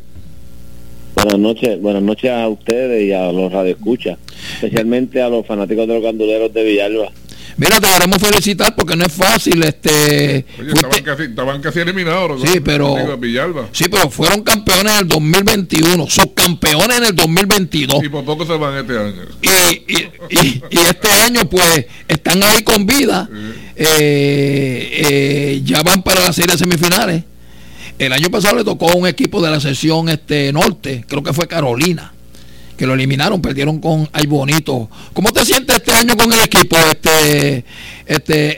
Buenas 1.15 1.39
noches, 1.39 1.81
buenas 1.81 2.03
noches 2.03 2.29
a 2.29 2.47
ustedes 2.47 3.03
y 3.03 3.11
a 3.11 3.31
los 3.31 3.51
radioescuchas, 3.51 4.19
especialmente 4.53 5.19
a 5.21 5.29
los 5.29 5.47
fanáticos 5.47 5.87
de 5.87 5.95
los 5.95 6.03
ganduleros 6.03 6.53
de 6.53 6.63
Villalba. 6.63 7.11
Mira, 7.57 7.79
te 7.81 7.87
queremos 7.87 8.19
felicitar 8.19 8.75
porque 8.75 8.95
no 8.95 9.03
es 9.03 9.11
fácil. 9.11 9.63
este 9.63 10.45
estaban, 11.19 11.61
casi, 11.61 11.79
eliminados. 11.79 12.41
Sí, 12.43 12.59
pero, 12.59 12.95
sí, 13.71 13.85
pero 13.89 14.11
fueron 14.11 14.43
campeones 14.43 14.93
en 14.93 14.99
el 14.99 15.07
2021, 15.07 16.07
subcampeones 16.07 16.97
en 16.97 17.05
el 17.05 17.15
2022. 17.15 18.03
Y 18.03 18.09
por 18.09 18.23
poco 18.25 18.45
se 18.45 18.53
van 18.53 18.77
este 18.77 18.99
año. 18.99 19.23
Y, 19.41 19.91
y, 19.91 20.11
y, 20.29 20.77
este 20.87 21.11
año, 21.11 21.49
pues, 21.49 21.87
están 22.07 22.43
ahí 22.43 22.61
con 22.61 22.85
vida. 22.85 23.27
Eh, 23.75 24.91
eh, 25.09 25.61
ya 25.63 25.81
van 25.81 26.03
para 26.03 26.21
las 26.21 26.35
series 26.35 26.59
semifinales. 26.59 27.23
El 27.97 28.13
año 28.13 28.29
pasado 28.29 28.57
le 28.57 28.63
tocó 28.63 28.91
a 28.91 28.95
un 28.95 29.07
equipo 29.07 29.41
de 29.41 29.49
la 29.49 29.59
sesión 29.59 30.09
este 30.09 30.53
norte, 30.53 31.03
creo 31.07 31.23
que 31.23 31.33
fue 31.33 31.47
Carolina 31.47 32.13
que 32.77 32.85
lo 32.85 32.93
eliminaron, 32.93 33.41
perdieron 33.41 33.79
con 33.79 34.07
Ay 34.13 34.27
Bonito. 34.27 34.89
¿Cómo 35.13 35.31
te 35.31 35.43
sientes 35.43 35.75
este 35.75 35.91
año 35.91 36.15
con 36.15 36.31
el 36.31 36.39
equipo, 36.39 36.77
este, 36.77 37.65
este? 38.05 38.57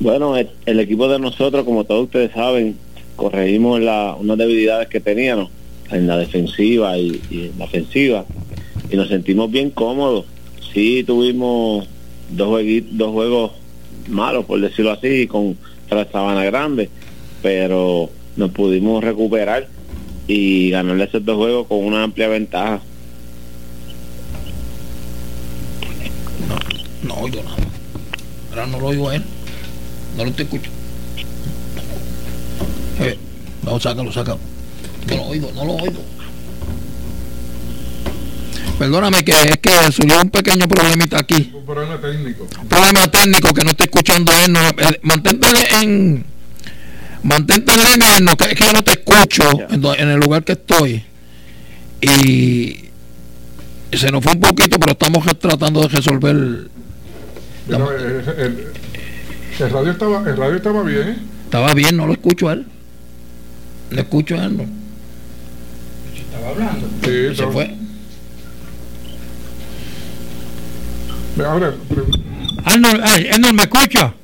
Bueno, 0.00 0.36
el, 0.36 0.80
equipo 0.80 1.08
de 1.08 1.18
nosotros, 1.18 1.64
como 1.64 1.84
todos 1.84 2.04
ustedes 2.04 2.32
saben, 2.32 2.76
corregimos 3.16 3.80
la, 3.80 4.16
unas 4.18 4.36
debilidades 4.38 4.88
que 4.88 5.00
teníamos 5.00 5.50
en 5.90 6.06
la 6.06 6.16
defensiva 6.16 6.98
y, 6.98 7.20
en 7.30 7.58
la 7.58 7.64
ofensiva 7.64 8.24
y 8.90 8.96
nos 8.96 9.08
sentimos 9.08 9.50
bien 9.50 9.70
cómodos. 9.70 10.26
Sí 10.72 11.04
tuvimos 11.04 11.86
dos, 12.30 12.60
dos 12.92 13.12
juegos 13.12 13.52
malos, 14.08 14.44
por 14.46 14.60
decirlo 14.60 14.92
así, 14.92 15.26
con 15.26 15.56
la 15.90 16.10
Sabana 16.10 16.44
Grande, 16.44 16.88
pero 17.42 18.10
nos 18.36 18.50
pudimos 18.50 19.02
recuperar 19.04 19.68
y 20.30 20.70
ganarle 20.70 21.04
esos 21.04 21.24
dos 21.24 21.36
juegos 21.36 21.66
con 21.66 21.84
una 21.84 22.04
amplia 22.04 22.28
ventaja. 22.28 22.80
No, 26.48 26.58
no 27.08 27.20
oigo 27.22 27.42
nada. 27.42 27.56
Ahora 28.50 28.66
no 28.66 28.80
lo 28.80 28.86
oigo 28.86 29.08
a 29.08 29.16
él. 29.16 29.24
No 30.16 30.24
lo 30.24 30.32
te 30.32 30.44
escucho. 30.44 30.70
Eh, 33.00 33.18
no, 33.64 33.80
sácalo, 33.80 34.12
sácalo. 34.12 34.38
No 35.08 35.16
lo 35.16 35.22
oigo, 35.24 35.50
no 35.54 35.64
lo 35.64 35.72
oigo. 35.74 36.00
Perdóname 38.78 39.24
que 39.24 39.32
es 39.32 39.58
que 39.58 39.92
surgió 39.92 40.20
un 40.22 40.30
pequeño 40.30 40.68
problemita 40.68 41.18
aquí. 41.18 41.50
Un 41.52 41.66
problema 41.66 42.00
técnico. 42.00 42.46
Un 42.62 42.68
problema 42.68 43.10
técnico 43.10 43.52
que 43.52 43.64
no 43.64 43.70
estoy 43.70 43.84
escuchando 43.86 44.32
él. 44.32 44.52
No, 44.52 44.60
eh, 44.60 45.00
mantente 45.02 45.48
en 45.82 46.24
mantente 47.22 47.72
en 47.72 47.80
línea, 47.80 48.20
no, 48.20 48.32
es 48.32 48.54
que 48.54 48.64
yo 48.64 48.72
no 48.72 48.82
te 48.82 48.92
escucho 48.92 49.42
en, 49.70 50.08
el 50.08 50.20
lugar 50.20 50.44
que 50.44 50.52
estoy. 50.52 51.04
Y 52.00 52.90
se 53.92 54.10
nos 54.10 54.22
fue 54.22 54.32
un 54.32 54.40
poquito, 54.40 54.78
pero 54.78 54.92
estamos 54.92 55.26
tratando 55.38 55.82
de 55.82 55.88
resolver. 55.88 56.34
el, 56.36 56.70
radio 59.70 59.90
estaba, 59.90 60.30
el 60.30 60.36
radio 60.36 60.56
estaba 60.56 60.82
bien. 60.82 61.08
¿eh? 61.08 61.16
Estaba 61.44 61.74
bien, 61.74 61.96
no 61.96 62.06
lo 62.06 62.12
escucho 62.12 62.48
a 62.48 62.54
él. 62.54 62.66
No 63.90 64.00
escucho 64.00 64.36
a 64.36 64.44
él, 64.44 64.56
no. 64.56 64.66
Estaba 66.14 66.48
hablando. 66.50 66.88
Sí, 67.02 67.36
se 67.36 67.46
fue. 67.48 67.74
Ahora, 71.44 71.74
Arnold, 72.64 73.02
Arnold, 73.32 73.54
¿me 73.54 73.62
escucha? 73.62 74.14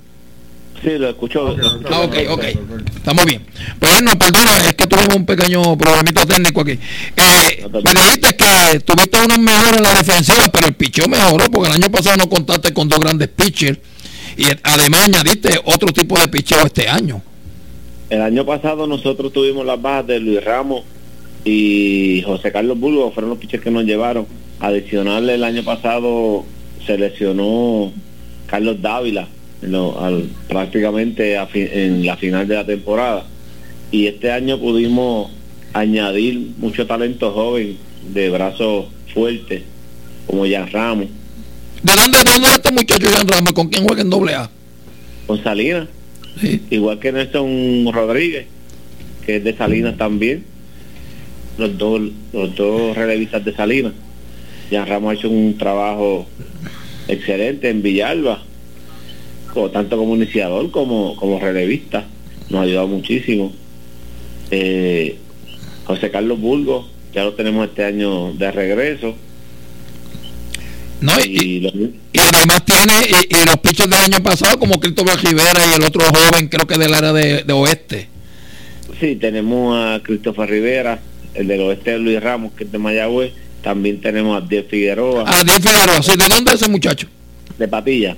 Sí, 0.87 0.99
lo 0.99 1.09
escucho. 1.09 1.57
Ah, 1.91 2.03
ok, 2.03 2.15
ok. 2.31 2.45
Estamos 2.95 3.25
bien. 3.25 3.43
Pues 3.81 4.01
no, 4.03 4.17
perdona, 4.17 4.57
es 4.69 4.75
que 4.75 4.87
tuvimos 4.87 5.17
un 5.17 5.27
pequeño 5.27 5.77
problemita 5.77 6.25
técnico 6.25 6.61
aquí. 6.61 6.79
Eh, 7.17 7.67
me 7.73 7.93
dijiste 7.93 8.37
que 8.37 8.79
tuviste 8.85 9.19
unos 9.19 9.41
mejores 9.41 9.79
en 9.79 9.83
la 9.83 9.95
defensiva, 9.95 10.45
pero 10.53 10.69
el 10.69 10.75
picheo 10.75 11.09
mejoró 11.09 11.47
porque 11.51 11.71
el 11.71 11.83
año 11.83 11.91
pasado 11.91 12.19
no 12.19 12.29
contaste 12.29 12.73
con 12.73 12.89
dos 12.89 13.01
grandes 13.01 13.27
pitchers 13.27 13.81
y 14.37 14.45
además 14.63 15.07
añadiste 15.07 15.59
otro 15.65 15.89
tipo 15.93 16.17
de 16.21 16.29
picheo 16.29 16.65
este 16.65 16.89
año. 16.89 17.21
El 18.09 18.23
año 18.23 18.47
pasado 18.47 18.87
nosotros 18.87 19.33
tuvimos 19.33 19.67
las 19.67 19.83
bajas 19.83 20.07
de 20.07 20.21
Luis 20.21 20.45
Ramos 20.45 20.85
y 21.45 22.23
José 22.25 22.53
Carlos 22.53 22.79
Bulbo, 22.79 23.11
fueron 23.11 23.31
los 23.31 23.41
pitchers 23.41 23.65
que 23.65 23.73
nos 23.73 23.83
llevaron. 23.83 24.29
Adicional, 24.61 25.29
el 25.29 25.43
año 25.43 25.65
pasado 25.65 26.45
se 26.87 26.97
lesionó 26.97 27.93
Carlos 28.47 28.81
Dávila 28.81 29.27
al, 29.63 30.29
prácticamente 30.49 31.37
en 31.55 32.07
la 32.07 32.17
final 32.17 32.47
de 32.47 32.55
la 32.55 32.67
temporada. 32.67 33.25
Y 33.91 34.07
este 34.07 34.31
año 34.31 34.59
pudimos 34.59 35.31
añadir 35.73 36.53
mucho 36.59 36.87
talento 36.87 37.33
joven 37.33 37.77
de 38.13 38.31
brazos 38.31 38.87
fuertes, 39.13 39.63
como 40.27 40.47
Jan 40.47 40.71
Ramos. 40.71 41.09
¿De 41.83 41.93
dónde, 41.95 42.19
dónde 42.25 42.49
este 42.49 42.73
muchacho 42.73 43.09
Jan 43.11 43.29
Ramos? 43.29 43.53
¿Con 43.53 43.69
quién 43.69 43.85
juega 43.87 44.03
en 44.03 44.11
doble 44.11 44.35
A? 44.35 44.51
Con 45.27 45.43
Salinas. 45.43 45.89
Igual 46.71 46.99
que 46.99 47.13
Nelson 47.13 47.91
Rodríguez, 47.93 48.47
que 49.25 49.37
es 49.37 49.45
de 49.45 49.57
Salinas 49.57 49.97
también. 49.97 50.45
Los 51.59 51.79
dos, 51.79 52.03
los 52.33 52.55
dos 52.55 52.97
relevistas 52.97 53.45
de 53.45 53.55
Salinas. 53.55 53.93
Jan 54.71 54.87
Ramos 54.87 55.11
ha 55.11 55.15
hecho 55.15 55.31
un 55.31 55.57
trabajo 55.57 56.27
excelente 57.09 57.71
en 57.71 57.83
Villalba 57.83 58.46
tanto 59.71 59.97
como 59.97 60.15
iniciador 60.15 60.71
como, 60.71 61.17
como 61.17 61.41
relevista. 61.41 62.05
Nos 62.51 62.61
ha 62.61 62.63
ayudado 62.63 62.89
muchísimo. 62.89 63.53
Eh, 64.51 65.17
José 65.85 66.11
Carlos 66.11 66.41
Burgos, 66.41 66.87
ya 67.13 67.25
lo 67.25 67.35
tenemos 67.35 67.67
este 67.69 67.85
año 67.85 68.33
de 68.35 68.51
regreso. 68.53 69.15
No, 71.01 71.13
y, 71.21 71.67
además 72.19 72.65
tiene 72.65 72.93
y, 73.29 73.45
los 73.45 73.57
pichos 73.59 73.89
del 73.89 74.01
año 74.01 74.23
pasado 74.23 74.59
como 74.59 74.81
Cristóbal 74.81 75.19
Rivera 75.19 75.61
y 75.71 75.75
el 75.75 75.85
otro 75.85 76.03
joven 76.07 76.49
creo 76.49 76.67
que 76.67 76.79
del 76.79 76.95
área 76.95 77.13
de, 77.13 77.53
oeste. 77.53 78.09
Sí, 78.99 79.17
tenemos 79.17 79.77
a 79.77 80.03
Cristóbal 80.03 80.49
Rivera, 80.49 80.99
el 81.35 81.49
del 81.49 81.61
oeste 81.61 81.93
de 81.93 81.99
Luis 81.99 82.23
Ramos, 82.23 82.53
que 82.53 82.65
es 82.65 82.73
de 82.73 82.79
Mayagüez. 82.79 83.33
También 83.63 84.01
tenemos 84.01 84.43
a 84.43 84.47
Diez 84.47 84.67
Figueroa. 84.69 85.25
A 85.27 85.45
Diez 85.45 85.59
Figueroa, 85.59 86.01
¿de 86.01 86.29
dónde 86.35 86.51
es 86.53 86.63
ese 86.63 86.71
muchacho? 86.71 87.09
De 87.59 87.69
Patilla. 87.69 88.17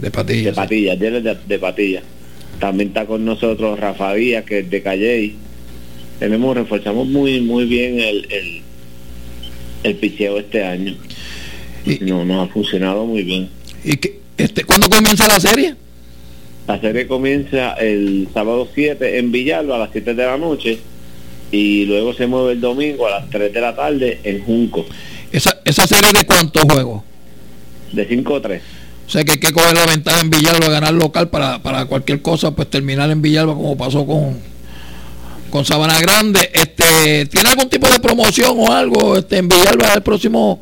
De 0.00 0.10
Patilla. 0.10 0.50
De 0.50 0.56
Patilla, 0.56 0.96
de, 0.96 1.36
de, 1.46 1.58
Patilla. 1.58 2.02
También 2.58 2.88
está 2.88 3.06
con 3.06 3.24
nosotros 3.24 3.78
Rafa 3.78 4.14
Díaz, 4.14 4.44
que 4.44 4.60
es 4.60 4.70
de 4.70 4.82
Calley. 4.82 5.36
Tenemos, 6.18 6.56
reforzamos 6.56 7.06
muy, 7.06 7.40
muy 7.40 7.66
bien 7.66 8.00
el, 8.00 8.26
el, 8.30 8.62
el 9.82 9.94
picheo 9.96 10.38
este 10.38 10.64
año. 10.64 10.94
Y, 11.84 11.98
no, 12.04 12.24
nos 12.24 12.48
ha 12.48 12.52
funcionado 12.52 13.04
muy 13.04 13.22
bien. 13.22 13.48
¿Y 13.84 13.96
que, 13.96 14.20
este, 14.36 14.64
cuándo 14.64 14.88
comienza 14.88 15.26
la 15.28 15.40
serie? 15.40 15.74
La 16.66 16.80
serie 16.80 17.06
comienza 17.06 17.72
el 17.74 18.28
sábado 18.32 18.68
7 18.72 19.18
en 19.18 19.32
Villalba 19.32 19.76
a 19.76 19.78
las 19.80 19.90
7 19.92 20.14
de 20.14 20.24
la 20.24 20.38
noche 20.38 20.78
y 21.50 21.84
luego 21.86 22.14
se 22.14 22.26
mueve 22.26 22.52
el 22.52 22.60
domingo 22.60 23.06
a 23.06 23.20
las 23.20 23.30
3 23.30 23.52
de 23.52 23.60
la 23.60 23.74
tarde 23.74 24.20
en 24.22 24.42
Junco. 24.44 24.86
¿Esa, 25.32 25.60
esa 25.64 25.86
serie 25.86 26.12
de 26.12 26.24
cuántos 26.24 26.62
juegos? 26.64 27.02
De 27.92 28.08
5-3. 28.08 28.60
O 28.60 28.79
sea 29.10 29.24
que 29.24 29.32
hay 29.32 29.38
que 29.38 29.52
coger 29.52 29.74
la 29.74 29.86
ventaja 29.86 30.20
en 30.20 30.30
Villalba, 30.30 30.68
ganar 30.68 30.92
local 30.94 31.28
para, 31.30 31.60
para 31.60 31.86
cualquier 31.86 32.22
cosa, 32.22 32.52
pues 32.52 32.70
terminar 32.70 33.10
en 33.10 33.20
Villalba 33.20 33.54
como 33.54 33.76
pasó 33.76 34.06
con, 34.06 34.38
con 35.50 35.64
Sabana 35.64 35.98
Grande. 36.00 36.48
Este, 36.52 37.26
¿Tiene 37.26 37.48
algún 37.48 37.68
tipo 37.68 37.88
de 37.88 37.98
promoción 37.98 38.54
o 38.56 38.72
algo 38.72 39.16
este, 39.16 39.38
en 39.38 39.48
Villalba 39.48 39.94
el 39.94 40.02
próximo, 40.02 40.60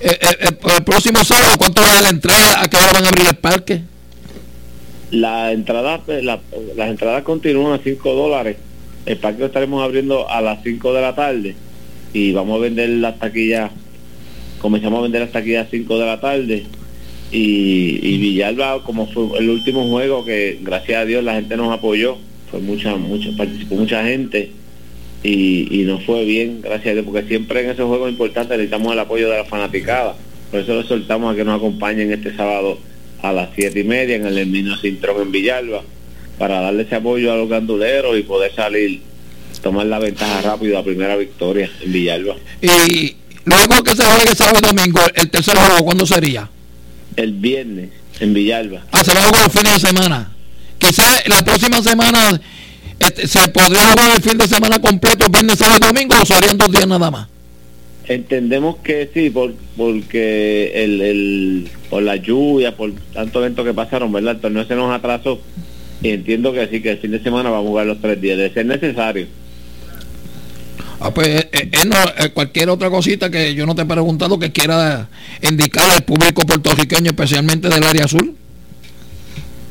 eh, 0.00 0.16
eh, 0.20 0.36
el, 0.76 0.84
próximo 0.84 1.24
sábado? 1.24 1.54
¿Cuánto 1.58 1.82
vale 1.82 2.02
la 2.02 2.10
entrada? 2.10 2.62
¿A 2.62 2.68
qué 2.68 2.76
hora 2.76 2.92
van 2.92 3.04
a 3.04 3.08
abrir 3.08 3.26
el 3.26 3.36
parque? 3.36 3.82
La 5.10 5.50
entrada, 5.50 6.00
pues, 6.04 6.22
las 6.22 6.40
entradas 6.78 7.24
continúan 7.24 7.80
a 7.80 7.82
5 7.82 8.12
dólares. 8.14 8.58
El 9.06 9.16
parque 9.16 9.40
lo 9.40 9.46
estaremos 9.46 9.82
abriendo 9.82 10.30
a 10.30 10.40
las 10.40 10.62
5 10.62 10.92
de 10.92 11.00
la 11.00 11.14
tarde 11.16 11.56
y 12.12 12.32
vamos 12.32 12.58
a 12.58 12.60
vender 12.60 12.90
las 12.90 13.18
taquillas, 13.18 13.72
comenzamos 14.60 15.00
a 15.00 15.02
vender 15.02 15.22
las 15.22 15.32
taquillas 15.32 15.66
a 15.66 15.70
5 15.70 15.98
de 15.98 16.06
la 16.06 16.20
tarde 16.20 16.66
y, 17.30 18.18
Villalba 18.18 18.82
como 18.84 19.06
fue 19.06 19.38
el 19.38 19.50
último 19.50 19.88
juego 19.88 20.24
que 20.24 20.58
gracias 20.62 21.02
a 21.02 21.04
Dios 21.04 21.24
la 21.24 21.34
gente 21.34 21.56
nos 21.56 21.72
apoyó. 21.72 22.16
Fue 22.50 22.60
mucha 22.60 22.96
mucha 22.96 23.30
participó 23.36 23.76
mucha 23.76 24.04
gente. 24.04 24.52
Y, 25.22 25.66
y 25.70 25.84
nos 25.84 26.04
fue 26.04 26.24
bien 26.24 26.60
gracias 26.62 26.92
a 26.92 26.92
Dios 26.94 27.04
porque 27.04 27.26
siempre 27.26 27.64
en 27.64 27.70
esos 27.70 27.88
juegos 27.88 28.08
importantes 28.08 28.56
necesitamos 28.56 28.92
el 28.92 28.98
apoyo 28.98 29.28
de 29.28 29.36
la 29.36 29.44
fanaticada. 29.44 30.14
Por 30.50 30.60
eso 30.60 30.80
le 30.80 30.86
soltamos 30.86 31.32
a 31.32 31.36
que 31.36 31.44
nos 31.44 31.56
acompañen 31.56 32.12
este 32.12 32.34
sábado 32.34 32.78
a 33.22 33.32
las 33.32 33.50
siete 33.54 33.80
y 33.80 33.84
media 33.84 34.16
en 34.16 34.26
el 34.26 34.38
Herminio 34.38 34.76
Cintrón 34.78 35.20
en 35.20 35.32
Villalba 35.32 35.82
para 36.38 36.60
darle 36.60 36.84
ese 36.84 36.94
apoyo 36.94 37.32
a 37.32 37.36
los 37.36 37.48
ganduleros 37.48 38.16
y 38.16 38.22
poder 38.22 38.54
salir 38.54 39.02
tomar 39.60 39.86
la 39.86 39.98
ventaja 39.98 40.40
rápido 40.40 40.74
la 40.74 40.84
primera 40.84 41.16
victoria 41.16 41.68
en 41.82 41.92
Villalba. 41.92 42.36
Y 42.62 43.16
luego 43.44 43.82
que 43.82 43.96
se 43.96 44.04
juegue 44.04 44.34
sábado 44.34 44.60
y 44.62 44.74
domingo 44.74 45.00
el 45.14 45.30
tercer 45.30 45.56
juego 45.56 45.84
¿cuándo 45.84 46.06
sería? 46.06 46.48
El 47.18 47.32
viernes 47.32 47.90
en 48.20 48.32
Villalba. 48.32 48.84
Ah, 48.92 49.02
se 49.02 49.12
va 49.12 49.20
a 49.20 49.24
jugar 49.24 49.44
el 49.44 49.50
fin 49.50 49.62
de 49.64 49.78
semana. 49.78 50.32
Quizás 50.78 51.28
la 51.28 51.44
próxima 51.44 51.82
semana 51.82 52.40
este, 53.00 53.26
se 53.26 53.48
podría 53.48 53.90
jugar 53.90 54.16
el 54.16 54.22
fin 54.22 54.38
de 54.38 54.46
semana 54.46 54.78
completo, 54.80 55.26
viernes, 55.28 55.58
sábado 55.58 55.78
y 55.82 55.86
domingo, 55.86 56.14
o 56.20 56.24
serían 56.24 56.56
dos 56.56 56.70
días 56.70 56.86
nada 56.86 57.10
más. 57.10 57.26
Entendemos 58.06 58.76
que 58.76 59.10
sí, 59.12 59.30
por, 59.30 59.52
porque 59.76 60.84
el, 60.84 61.00
el, 61.00 61.68
por 61.90 62.04
la 62.04 62.16
lluvia, 62.16 62.76
por 62.76 62.92
tanto 63.12 63.40
evento 63.40 63.64
que 63.64 63.74
pasaron, 63.74 64.12
¿verdad? 64.12 64.36
El 64.36 64.40
torneo 64.40 64.64
se 64.64 64.76
nos 64.76 64.94
atrasó. 64.94 65.40
Y 66.00 66.10
entiendo 66.10 66.52
que 66.52 66.68
sí, 66.68 66.80
que 66.80 66.92
el 66.92 66.98
fin 66.98 67.10
de 67.10 67.22
semana 67.22 67.50
vamos 67.50 67.66
a 67.66 67.68
jugar 67.68 67.86
los 67.86 68.00
tres 68.00 68.20
días, 68.20 68.38
de 68.38 68.50
ser 68.50 68.64
necesario. 68.64 69.26
Ah, 71.00 71.14
pues 71.14 71.28
eh, 71.28 71.48
eh, 71.52 71.70
eh, 71.72 72.30
cualquier 72.34 72.70
otra 72.70 72.90
cosita 72.90 73.30
que 73.30 73.54
yo 73.54 73.66
no 73.66 73.74
te 73.74 73.82
he 73.82 73.86
preguntado 73.86 74.38
que 74.38 74.50
quiera 74.50 75.08
indicar 75.48 75.88
al 75.90 76.02
público 76.02 76.42
puertorriqueño, 76.42 77.10
especialmente 77.10 77.68
del 77.68 77.84
área 77.84 78.04
azul. 78.04 78.34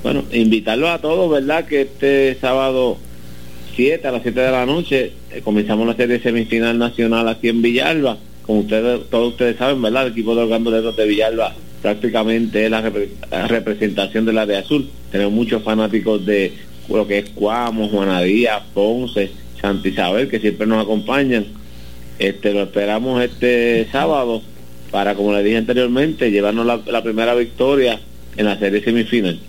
Bueno, 0.03 0.23
invitarlos 0.31 0.89
a 0.89 0.99
todos, 0.99 1.29
¿verdad? 1.29 1.65
Que 1.65 1.81
este 1.81 2.37
sábado 2.39 2.97
7 3.75 4.07
a 4.07 4.11
las 4.11 4.21
7 4.21 4.39
de 4.39 4.51
la 4.51 4.65
noche 4.65 5.11
comenzamos 5.43 5.85
la 5.85 5.95
serie 5.95 6.21
semifinal 6.21 6.77
nacional 6.77 7.27
aquí 7.27 7.49
en 7.49 7.61
Villalba. 7.61 8.17
Como 8.43 8.61
ustedes, 8.61 9.09
todos 9.09 9.33
ustedes 9.33 9.57
saben, 9.57 9.81
¿verdad? 9.81 10.05
El 10.05 10.13
equipo 10.13 10.33
de 10.33 10.47
los 10.81 10.95
de 10.95 11.05
Villalba 11.05 11.53
prácticamente 11.81 12.65
es 12.65 12.71
la, 12.71 12.81
representación 13.47 14.25
del 14.25 14.37
área 14.37 14.59
azul. 14.59 14.89
Tenemos 15.11 15.33
muchos 15.33 15.61
fanáticos 15.61 16.25
de 16.25 16.53
lo 16.87 17.05
que 17.05 17.19
es 17.19 17.29
Cuamo, 17.31 17.89
Juana 17.89 18.21
Díaz, 18.21 18.63
Ponce, 18.73 19.29
Santa 19.61 19.87
Isabel, 19.87 20.29
que 20.29 20.39
siempre 20.39 20.67
nos 20.67 20.83
acompañan. 20.83 21.45
Este, 22.19 22.53
lo 22.53 22.63
esperamos 22.63 23.21
este 23.23 23.87
sábado 23.91 24.41
para, 24.91 25.15
como 25.15 25.33
le 25.33 25.43
dije 25.43 25.57
anteriormente, 25.57 26.31
llevarnos 26.31 26.65
la, 26.65 27.03
primera 27.03 27.35
victoria 27.35 27.99
en 28.35 28.45
la 28.45 28.57
serie 28.57 28.83
semifinal. 28.83 29.39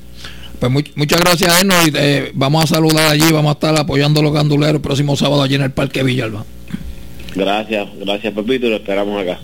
Pues 0.59 0.73
muchas 0.97 1.21
gracias, 1.21 1.63
Eno, 1.63 1.75
y 1.87 1.93
eh, 1.95 2.31
vamos 2.35 2.65
a 2.65 2.67
saludar 2.67 3.13
allí, 3.13 3.33
vamos 3.33 3.51
a 3.51 3.53
estar 3.53 3.77
apoyando 3.79 4.21
a 4.21 4.23
los 4.25 4.33
ganduleros 4.33 4.77
el 4.77 4.81
próximo 4.81 5.17
sábado 5.17 5.43
allí 5.43 5.55
en 5.55 5.63
el 5.63 5.71
Parque 5.71 6.03
Villalba. 6.03 6.45
Gracias, 7.35 7.89
gracias 8.01 8.35
Pepito, 8.35 8.67
y 8.67 8.71
lo 8.71 8.77
esperamos 8.77 9.23
acá. 9.23 9.39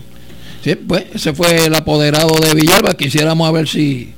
Sí, 0.61 0.75
pues 0.75 1.05
ese 1.13 1.33
fue 1.33 1.65
el 1.65 1.75
apoderado 1.75 2.37
de 2.39 2.53
Villalba, 2.53 2.95
quisiéramos 2.95 3.47
a 3.47 3.51
ver 3.51 3.67
si 3.67 4.13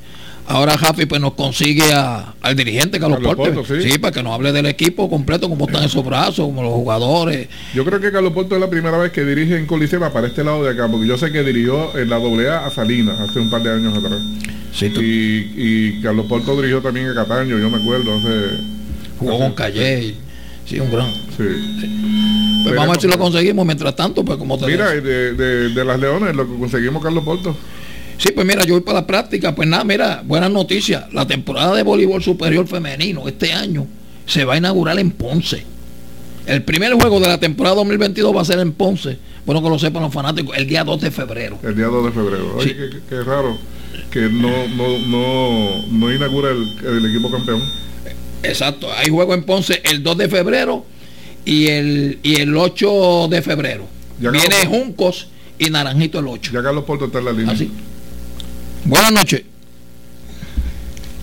Ahora 0.50 0.78
Jafi 0.78 1.06
pues 1.06 1.20
nos 1.20 1.34
consigue 1.34 1.84
al 1.92 2.56
dirigente 2.56 3.02
Carlos, 3.02 3.20
Carlos 3.20 3.36
Porte, 3.36 3.82
sí. 3.82 3.98
para 4.00 4.14
que 4.14 4.24
nos 4.24 4.34
hable 4.34 4.54
del 4.54 4.66
equipo 4.66 5.10
completo, 5.10 5.50
cómo 5.50 5.66
están 5.66 5.84
esos 5.84 6.06
brazos, 6.06 6.46
como 6.46 6.64
los 6.64 6.72
jugadores. 6.72 7.50
Yo 7.74 7.84
creo 7.84 8.00
que 8.00 8.14
Carlos 8.14 8.32
Porto 8.32 8.56
es 8.56 8.62
la 8.62 8.70
primera 8.70 8.98
vez 8.98 9.12
que 9.12 9.26
dirige 9.26 9.58
en 9.58 9.66
Coliseba 9.66 10.14
para 10.14 10.28
este 10.28 10.46
lado 10.46 10.64
de 10.64 10.72
acá, 10.72 10.88
porque 10.90 11.06
yo 11.06 11.18
sé 11.18 11.34
que 11.34 11.44
dirigió 11.44 11.98
en 11.98 12.10
la 12.10 12.16
AA 12.16 12.66
a 12.66 12.70
Salinas 12.72 13.20
hace 13.20 13.40
un 13.40 13.50
par 13.50 13.62
de 13.62 13.72
años 13.72 13.98
atrás. 13.98 14.22
Sí, 14.74 14.90
y, 14.96 16.02
Carlos 16.02 16.28
Porto 16.28 16.56
dirigió 16.56 16.82
también 16.82 17.10
a 17.10 17.14
Cataño, 17.14 17.60
yo 17.60 17.70
me 17.70 17.78
acuerdo 17.78 18.16
hace. 18.16 18.62
Jugó 19.20 19.40
con 19.40 19.52
Calle, 19.52 20.16
sí, 20.66 20.80
un 20.80 20.90
gran. 20.90 21.12
Sí. 21.36 22.64
Pues 22.64 22.74
vamos 22.74 22.90
a 22.90 22.92
ver 22.92 23.02
si 23.02 23.08
lo 23.08 23.18
conseguimos 23.18 23.66
mientras 23.66 23.96
tanto, 23.98 24.24
pues 24.24 24.38
como 24.38 24.58
te 24.58 24.68
Mira, 24.68 24.92
de, 24.92 25.34
de, 25.34 25.70
de, 25.70 25.86
las 25.86 26.00
Leones, 26.00 26.34
lo 26.34 26.48
que 26.48 26.58
conseguimos 26.58 27.04
Carlos 27.04 27.26
Porto. 27.26 27.54
Sí, 28.18 28.30
pues 28.34 28.48
mira, 28.48 28.64
yo 28.64 28.74
voy 28.74 28.82
para 28.82 29.02
la 29.02 29.08
práctica. 29.08 29.54
Pues 29.54 29.68
nada, 29.68 29.84
mira, 29.84 30.24
buenas 30.26 30.52
noticias. 30.52 31.12
La 31.14 31.28
temporada 31.28 31.76
de 31.76 31.84
voleibol 31.84 32.24
superior 32.24 32.68
femenino 32.68 33.28
este 33.28 33.54
año 33.54 33.86
se 34.26 34.44
va 34.44 34.56
a 34.56 34.58
inaugurar 34.58 34.98
en 35.00 35.12
Ponce. 35.12 35.64
El 36.46 36.64
primer 36.64 36.94
juego 36.94 37.20
de 37.20 37.28
la 37.28 37.40
temporada 37.40 37.76
2022 37.76 38.36
va 38.36 38.42
a 38.42 38.46
ser 38.46 38.60
en 38.60 38.72
Ponce. 38.72 39.18
Bueno, 39.46 39.62
que 39.62 39.70
lo 39.70 39.78
sepan 39.78 40.02
los 40.02 40.14
fanáticos, 40.14 40.58
el 40.58 40.68
día 40.68 40.84
2 40.84 41.02
de 41.02 41.12
febrero. 41.12 41.60
El 41.64 41.76
día 41.76 41.86
2 41.86 42.06
de 42.06 42.12
febrero. 42.12 42.56
Oye, 42.58 42.76
qué, 43.08 43.24
raro. 43.24 43.58
que 44.12 44.22
no, 44.22 44.68
no, 44.70 44.98
no, 45.08 45.86
no 45.90 46.14
inaugura 46.14 46.52
el, 46.52 47.06
equipo 47.06 47.30
campeón. 47.30 47.62
Exacto, 48.44 48.88
hay 48.94 49.10
juego 49.10 49.34
en 49.34 49.44
Ponce 49.44 49.82
el 49.84 50.04
2 50.04 50.18
de 50.18 50.30
febrero 50.30 50.86
y 51.46 51.68
el, 51.68 52.20
y 52.24 52.42
el 52.42 52.56
8 52.56 53.28
de 53.30 53.42
febrero. 53.42 53.88
Viene 54.20 54.66
Juncos 54.68 55.28
y 55.60 55.70
Naranjito 55.70 56.20
el 56.20 56.28
8. 56.28 56.52
Ya 56.54 56.64
Carlos 56.64 56.84
Porto 56.86 57.06
está 57.06 57.20
en 57.20 57.26
la 57.26 57.32
línea. 57.32 57.54
Así. 57.54 57.72
Buenas 58.86 59.12
noches. 59.12 59.44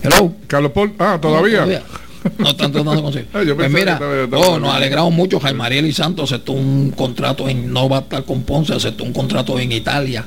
Hello. 0.03 0.33
Carlos 0.47 0.71
Porto, 0.71 0.95
ah, 0.99 1.17
todavía. 1.19 1.65
No, 2.37 2.49
están 2.49 2.71
tratando 2.71 2.95
de 2.95 3.01
conseguir. 3.01 3.27
Ah, 3.33 3.41
pues 3.55 3.71
mira, 3.71 3.99
oh, 4.31 4.59
nos 4.59 4.73
alegramos 4.73 5.13
mucho. 5.13 5.39
Jaime 5.39 5.59
Mariel 5.59 5.85
y 5.85 5.93
Santos 5.93 6.31
aceptó 6.31 6.53
un 6.53 6.91
contrato 6.91 7.47
en, 7.47 7.71
no 7.71 7.87
va 7.89 7.97
a 7.97 8.01
estar 8.01 8.23
con 8.23 8.43
Ponce, 8.43 8.73
aceptó 8.73 9.03
un 9.03 9.13
contrato 9.13 9.59
en 9.59 9.71
Italia. 9.71 10.25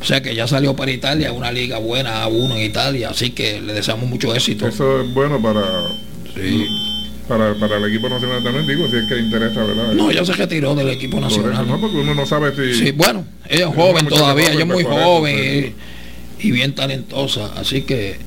O 0.00 0.04
sea 0.04 0.20
que 0.20 0.34
ya 0.34 0.48
salió 0.48 0.74
para 0.74 0.90
Italia, 0.90 1.32
una 1.32 1.52
liga 1.52 1.78
buena 1.78 2.22
a 2.22 2.28
uno 2.28 2.56
en 2.56 2.62
Italia, 2.62 3.10
así 3.10 3.30
que 3.30 3.60
le 3.60 3.72
deseamos 3.72 4.08
mucho 4.08 4.34
éxito. 4.34 4.66
Eso 4.66 5.02
es 5.02 5.14
bueno 5.14 5.40
para, 5.40 5.62
para, 7.28 7.54
para 7.54 7.76
el 7.76 7.84
equipo 7.84 8.08
nacional 8.08 8.42
también, 8.42 8.66
digo, 8.66 8.88
si 8.90 8.96
es 8.96 9.04
que 9.04 9.18
interesa, 9.18 9.62
¿verdad? 9.62 9.92
No, 9.92 10.10
ya 10.10 10.24
se 10.24 10.32
retiró 10.32 10.74
del 10.74 10.88
equipo 10.88 11.20
nacional. 11.20 11.68
no, 11.68 11.80
porque 11.80 11.98
uno 11.98 12.14
no 12.14 12.26
sabe 12.26 12.52
si. 12.56 12.86
Sí, 12.86 12.90
bueno, 12.90 13.24
ella 13.48 13.68
es 13.68 13.74
joven 13.74 14.06
todavía, 14.08 14.50
ella 14.50 14.62
es 14.62 14.66
muy 14.66 14.82
joven 14.82 15.74
y, 16.42 16.50
bien 16.50 16.74
talentosa, 16.74 17.52
así 17.56 17.82
que 17.82 18.18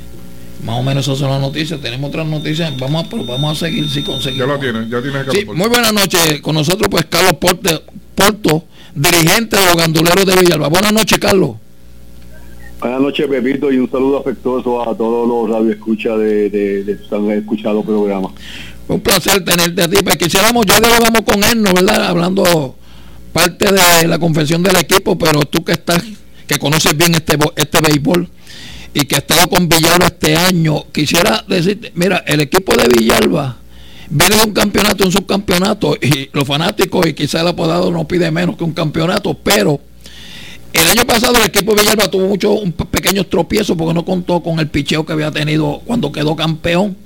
más 0.63 0.80
o 0.80 0.84
menos 0.84 1.06
esas 1.06 1.19
son 1.19 1.30
las 1.30 1.41
noticias. 1.41 1.80
Tenemos 1.82 2.10
otras 2.10 2.28
noticias, 2.28 2.78
vamos 2.80 3.06
a, 3.06 3.15
vamos 3.23 3.58
a 3.58 3.65
seguir 3.65 3.89
si 3.89 4.04
conseguimos. 4.04 4.47
Ya 4.47 4.54
lo 4.54 4.60
tienen, 4.60 4.89
ya 4.89 5.01
tienes 5.01 5.25
sí, 5.32 5.45
Muy 5.45 5.69
buenas 5.69 5.93
noches, 5.93 6.41
con 6.41 6.56
nosotros 6.56 6.88
pues 6.89 7.06
Carlos 7.06 7.34
Porte, 7.34 7.82
Porto, 8.15 8.65
dirigente 8.93 9.58
de 9.58 9.65
los 9.65 9.75
ganduleros 9.75 10.25
de 10.25 10.36
Villalba. 10.36 10.69
Buenas 10.69 10.93
noches, 10.93 11.19
Carlos. 11.19 11.58
Buenas 12.80 13.01
noches, 13.01 13.28
Pepito, 13.28 13.71
y 13.71 13.78
un 13.78 13.89
saludo 13.89 14.19
afectuoso 14.19 14.88
a 14.88 14.95
todos 14.95 15.28
los 15.28 15.49
radioescuchas 15.58 16.19
de, 16.19 16.49
de, 16.49 16.84
de, 16.84 16.95
de 16.95 17.38
escuchado 17.38 17.84
programa. 17.84 18.30
Un 18.88 18.99
placer 18.99 19.43
tenerte 19.43 19.82
a 19.82 19.88
ti. 19.88 19.97
Pues 20.04 20.17
quisiéramos, 20.17 20.65
ya 20.65 20.80
vamos 20.80 21.21
con 21.21 21.43
él, 21.43 21.62
¿no? 21.62 21.73
¿verdad? 21.73 22.08
Hablando 22.08 22.75
parte 23.34 23.71
de 23.71 24.08
la 24.08 24.19
confesión 24.19 24.62
del 24.63 24.75
equipo, 24.78 25.17
pero 25.17 25.41
tú 25.41 25.63
que 25.63 25.73
estás, 25.73 26.04
que 26.47 26.60
conoces 26.60 26.95
bien 26.95 27.15
este, 27.15 27.38
este 27.55 27.81
béisbol 27.81 28.29
y 28.93 29.01
que 29.05 29.15
has 29.15 29.21
estado 29.21 29.49
con 29.49 29.67
Villalba 29.67 30.08
este 30.08 30.36
año, 30.38 30.86
quisiera 30.91 31.43
decirte, 31.47 31.91
mira, 31.95 32.23
el 32.25 32.39
equipo 32.39 32.73
de 32.75 32.88
Villalba 32.88 33.58
viene 34.10 34.38
de 34.38 34.43
un 34.43 34.53
campeonato, 34.53 35.03
un 35.03 35.12
subcampeonato, 35.12 35.97
y 36.01 36.29
los 36.31 36.47
fanáticos, 36.47 37.05
y 37.05 37.13
quizá 37.13 37.41
el 37.41 37.47
apodado 37.49 37.91
no 37.91 38.08
pide 38.08 38.31
menos 38.31 38.55
que 38.55 38.63
un 38.63 38.71
campeonato, 38.71 39.34
pero 39.34 39.81
el 40.71 40.89
año 40.89 41.05
pasado 41.05 41.36
el 41.38 41.43
equipo 41.43 41.73
de 41.73 41.81
Villalba 41.81 42.10
tuvo 42.10 42.27
muchos 42.27 42.60
pequeños 42.89 43.29
tropiezos 43.29 43.75
porque 43.77 43.93
no 43.93 44.05
contó 44.05 44.41
con 44.41 44.60
el 44.60 44.69
picheo 44.69 45.05
que 45.05 45.13
había 45.13 45.31
tenido 45.31 45.81
cuando 45.86 46.12
quedó 46.12 46.36
campeón. 46.36 46.97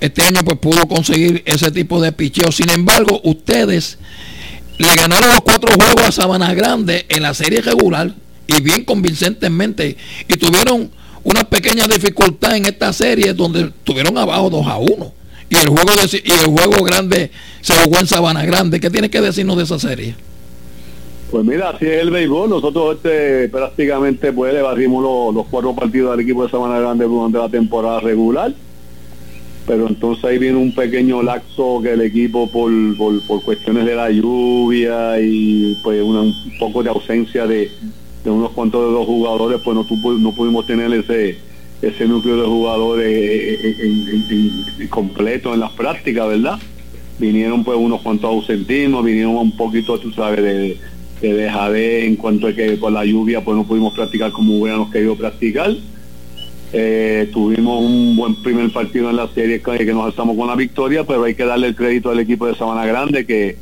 Este 0.00 0.22
año 0.22 0.40
pues 0.44 0.58
pudo 0.58 0.86
conseguir 0.86 1.42
ese 1.46 1.70
tipo 1.70 2.00
de 2.00 2.12
picheo. 2.12 2.52
Sin 2.52 2.68
embargo, 2.68 3.20
ustedes 3.24 3.98
le 4.76 4.94
ganaron 4.94 5.30
los 5.30 5.40
cuatro 5.40 5.74
juegos 5.74 6.02
a 6.02 6.12
Sabana 6.12 6.52
Grande 6.52 7.06
en 7.08 7.22
la 7.22 7.32
serie 7.32 7.62
regular 7.62 8.14
y 8.46 8.62
bien 8.62 8.84
convincentemente 8.84 9.96
y 10.28 10.36
tuvieron 10.36 10.90
una 11.24 11.44
pequeña 11.44 11.86
dificultad 11.86 12.56
en 12.56 12.66
esta 12.66 12.92
serie 12.92 13.34
donde 13.34 13.62
estuvieron 13.62 14.16
abajo 14.16 14.50
2 14.50 14.66
a 14.66 14.76
1 14.78 15.12
y 15.48 15.56
el 15.56 15.68
juego 15.68 15.90
de, 15.90 16.22
y 16.24 16.32
el 16.32 16.46
juego 16.46 16.84
grande 16.84 17.30
se 17.60 17.74
jugó 17.74 17.98
en 18.00 18.06
Sabana 18.06 18.44
Grande. 18.44 18.80
¿Qué 18.80 18.90
tiene 18.90 19.10
que 19.10 19.20
decirnos 19.20 19.56
de 19.56 19.64
esa 19.64 19.78
serie? 19.78 20.14
Pues 21.30 21.44
mira, 21.44 21.70
así 21.70 21.86
es 21.86 22.02
el 22.02 22.10
béisbol. 22.10 22.50
Nosotros 22.50 22.96
este, 22.96 23.48
prácticamente 23.48 24.32
pues, 24.32 24.54
le 24.54 24.62
barrimos 24.62 25.34
los, 25.34 25.46
cuatro 25.46 25.74
partidos 25.74 26.12
al 26.12 26.20
equipo 26.20 26.44
de 26.44 26.50
Sabana 26.50 26.78
Grande 26.78 27.04
durante 27.04 27.38
la 27.38 27.48
temporada 27.48 28.00
regular. 28.00 28.52
Pero 29.66 29.88
entonces 29.88 30.24
ahí 30.24 30.38
viene 30.38 30.58
un 30.58 30.72
pequeño 30.72 31.22
laxo 31.22 31.80
que 31.82 31.92
el 31.92 32.00
equipo 32.00 32.48
por, 32.48 32.70
por, 32.96 33.42
cuestiones 33.42 33.84
de 33.84 33.96
la 33.96 34.10
lluvia 34.10 35.20
y 35.20 35.76
pues 35.82 36.00
un 36.00 36.32
poco 36.60 36.84
de 36.84 36.90
ausencia 36.90 37.48
de, 37.48 37.68
unos 38.30 38.52
cuantos 38.52 38.86
de 38.86 38.92
los 38.92 39.06
jugadores, 39.06 39.60
pues 39.62 39.76
no, 39.76 39.86
no 40.18 40.32
pudimos 40.32 40.66
tener 40.66 40.92
ese 40.92 41.38
ese 41.82 42.06
núcleo 42.06 42.36
de 42.36 42.46
jugadores 42.46 43.60
en, 44.30 44.88
completo 44.88 45.52
en 45.52 45.60
las 45.60 45.72
prácticas, 45.72 46.28
¿verdad? 46.28 46.58
Vinieron 47.18 47.64
pues 47.64 47.78
unos 47.78 48.02
cuantos 48.02 48.30
ausentismos, 48.30 49.04
vinieron 49.04 49.36
un 49.36 49.56
poquito, 49.56 49.98
tú 49.98 50.10
sabes, 50.12 50.42
de 50.42 50.78
de 51.20 52.06
en 52.06 52.16
cuanto 52.16 52.46
a 52.46 52.52
que 52.52 52.72
por 52.72 52.92
la 52.92 53.04
lluvia 53.04 53.42
pues 53.42 53.56
no 53.56 53.64
pudimos 53.64 53.94
practicar 53.94 54.32
como 54.32 54.58
hubiéramos 54.58 54.90
querido 54.90 55.16
practicar. 55.16 55.74
Eh, 56.72 57.30
tuvimos 57.32 57.82
un 57.82 58.16
buen 58.16 58.34
primer 58.42 58.70
partido 58.70 59.08
en 59.08 59.16
la 59.16 59.28
serie 59.28 59.62
que 59.62 59.94
nos 59.94 60.04
alzamos 60.04 60.36
con 60.36 60.48
la 60.48 60.56
victoria, 60.56 61.04
pero 61.04 61.24
hay 61.24 61.34
que 61.34 61.44
darle 61.44 61.68
el 61.68 61.76
crédito 61.76 62.10
al 62.10 62.20
equipo 62.20 62.46
de 62.46 62.54
Sabana 62.54 62.84
Grande 62.84 63.24
que, 63.24 63.56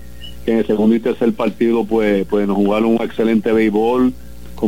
en 0.46 0.58
el 0.58 0.66
segundo 0.66 0.96
y 0.96 1.00
tercer 1.00 1.32
partido 1.32 1.84
pues, 1.84 2.26
pues 2.26 2.46
nos 2.46 2.56
jugaron 2.56 2.90
un 2.90 3.02
excelente 3.02 3.52
béisbol 3.52 4.12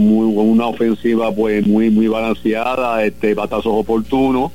con, 0.04 0.48
una 0.48 0.66
ofensiva 0.66 1.34
pues 1.34 1.66
muy 1.66 1.90
muy 1.90 2.08
balanceada, 2.08 3.04
este 3.04 3.34
batazos 3.34 3.72
oportunos. 3.74 4.52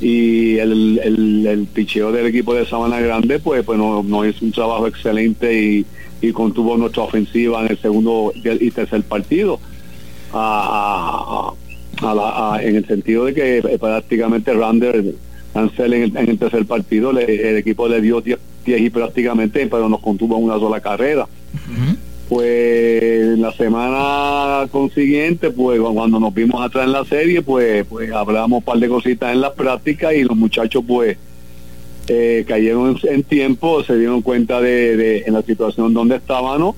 Y 0.00 0.56
el, 0.56 0.98
el, 1.46 1.68
picheo 1.72 2.10
del 2.10 2.26
equipo 2.26 2.54
de 2.54 2.66
Sabana 2.66 2.98
Grande 2.98 3.38
pues 3.38 3.62
pues 3.64 3.78
nos 3.78 4.04
no 4.04 4.26
hizo 4.26 4.44
un 4.44 4.50
trabajo 4.50 4.88
excelente 4.88 5.62
y 5.62 5.86
y 6.22 6.32
contuvo 6.32 6.78
nuestra 6.78 7.02
ofensiva 7.02 7.60
en 7.62 7.72
el 7.72 7.78
segundo 7.78 8.32
y 8.36 8.70
tercer 8.70 9.02
partido. 9.02 9.58
en 12.60 12.76
el 12.76 12.86
sentido 12.86 13.24
de 13.26 13.34
que 13.34 13.58
eh, 13.58 13.78
prácticamente 13.78 14.54
Rander 14.54 15.14
Ansel 15.54 15.92
en 15.94 16.16
el, 16.16 16.38
tercer 16.38 16.64
partido 16.64 17.10
el 17.10 17.56
equipo 17.56 17.88
le 17.88 18.00
dio 18.00 18.20
10 18.22 18.38
y 18.64 18.88
prácticamente 18.90 19.66
pero 19.66 19.88
nos 19.88 20.00
contuvo 20.00 20.36
una 20.36 20.54
sola 20.54 20.80
carrera 20.80 21.26
pues 22.32 23.38
la 23.38 23.52
semana 23.52 24.66
consiguiente 24.70 25.50
pues 25.50 25.78
cuando 25.78 26.18
nos 26.18 26.32
vimos 26.32 26.64
atrás 26.64 26.86
en 26.86 26.92
la 26.92 27.04
serie 27.04 27.42
pues 27.42 27.84
pues 27.86 28.10
hablamos 28.10 28.60
un 28.60 28.64
par 28.64 28.78
de 28.78 28.88
cositas 28.88 29.34
en 29.34 29.42
las 29.42 29.50
prácticas 29.50 30.14
y 30.14 30.24
los 30.24 30.34
muchachos 30.34 30.82
pues 30.88 31.18
eh, 32.08 32.44
cayeron 32.48 32.98
en, 33.02 33.22
tiempo, 33.22 33.84
se 33.84 33.98
dieron 33.98 34.22
cuenta 34.22 34.62
de, 34.62 35.24
en 35.26 35.34
la 35.34 35.42
situación 35.42 35.92
donde 35.92 36.16
estaban, 36.16 36.72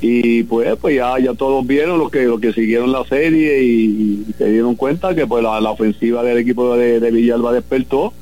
Y 0.00 0.42
pues, 0.42 0.76
pues 0.80 0.96
ya, 0.96 1.18
ya 1.18 1.34
todos 1.34 1.64
vieron 1.66 1.98
lo 1.98 2.10
que, 2.10 2.24
lo 2.24 2.38
que 2.38 2.52
siguieron 2.52 2.92
la 2.92 3.04
serie 3.04 3.62
y, 3.62 4.26
se 4.36 4.50
dieron 4.50 4.74
cuenta 4.74 5.14
que 5.14 5.26
pues 5.26 5.42
la, 5.42 5.70
ofensiva 5.70 6.22
del 6.22 6.38
equipo 6.38 6.76
de, 6.76 7.10
Villalba 7.10 7.52
despertó 7.52 8.12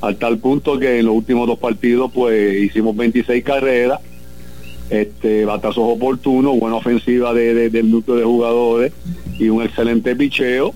al 0.00 0.16
tal 0.16 0.38
punto 0.38 0.78
que 0.78 1.00
en 1.00 1.06
los 1.06 1.14
últimos 1.14 1.46
dos 1.46 1.58
partidos 1.58 2.10
pues 2.12 2.62
hicimos 2.62 2.96
26 2.96 3.44
carreras, 3.44 4.00
este 4.90 5.44
batazos 5.44 5.84
oportunos, 5.86 6.58
buena 6.58 6.76
ofensiva 6.76 7.34
de, 7.34 7.70
del 7.70 7.90
núcleo 7.90 8.16
de 8.16 8.24
jugadores 8.24 8.92
y 9.38 9.48
un 9.48 9.62
excelente 9.62 10.16
picheo 10.16 10.74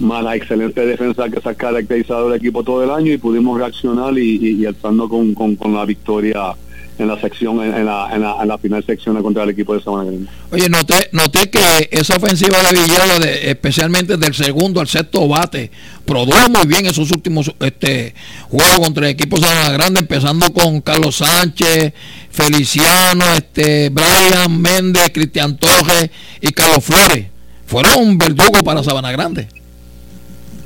más 0.00 0.22
la 0.22 0.36
excelente 0.36 0.86
defensa 0.86 1.28
que 1.28 1.40
se 1.40 1.48
ha 1.48 1.54
caracterizado 1.54 2.28
el 2.28 2.36
equipo 2.36 2.62
todo 2.62 2.84
el 2.84 2.90
año 2.90 3.12
y 3.12 3.18
pudimos 3.18 3.58
reaccionar 3.58 4.16
y, 4.16 4.60
y, 4.60 4.66
alzando 4.66 5.08
con, 5.08 5.34
con, 5.34 5.74
la 5.74 5.84
victoria 5.84 6.54
en 6.98 7.08
la 7.08 7.20
sección 7.20 7.62
en, 7.62 7.84
la, 7.84 8.08
en, 8.12 8.22
la, 8.22 8.36
en 8.42 8.48
la 8.48 8.58
final 8.58 8.84
sección 8.84 9.20
contra 9.22 9.44
el 9.44 9.50
equipo 9.50 9.74
de 9.74 9.82
Sabana 9.82 10.10
Grande. 10.10 10.28
Oye, 10.50 10.68
noté, 10.68 11.08
noté 11.12 11.48
que 11.48 11.88
esa 11.90 12.16
ofensiva 12.16 12.58
de 12.62 12.80
Villalba, 12.80 13.24
especialmente 13.24 14.16
del 14.16 14.34
segundo 14.34 14.80
al 14.80 14.88
sexto 14.88 15.26
bate, 15.28 15.70
produjo 16.04 16.48
muy 16.48 16.66
bien 16.66 16.86
esos 16.86 17.10
últimos 17.10 17.52
este 17.60 18.14
juegos 18.48 18.80
contra 18.80 19.06
el 19.06 19.12
equipo 19.12 19.38
de 19.38 19.46
Sabana 19.46 19.70
Grande, 19.70 20.00
empezando 20.00 20.52
con 20.52 20.80
Carlos 20.80 21.16
Sánchez, 21.16 21.92
Feliciano, 22.30 23.24
este 23.34 23.90
Brian 23.90 24.60
Méndez, 24.60 25.10
Cristian 25.12 25.56
Torres 25.56 26.10
y 26.40 26.52
Carlos 26.52 26.84
Flores. 26.84 27.26
Fueron 27.66 27.98
un 27.98 28.18
verdugo 28.18 28.62
para 28.64 28.82
Sabana 28.82 29.12
Grande. 29.12 29.48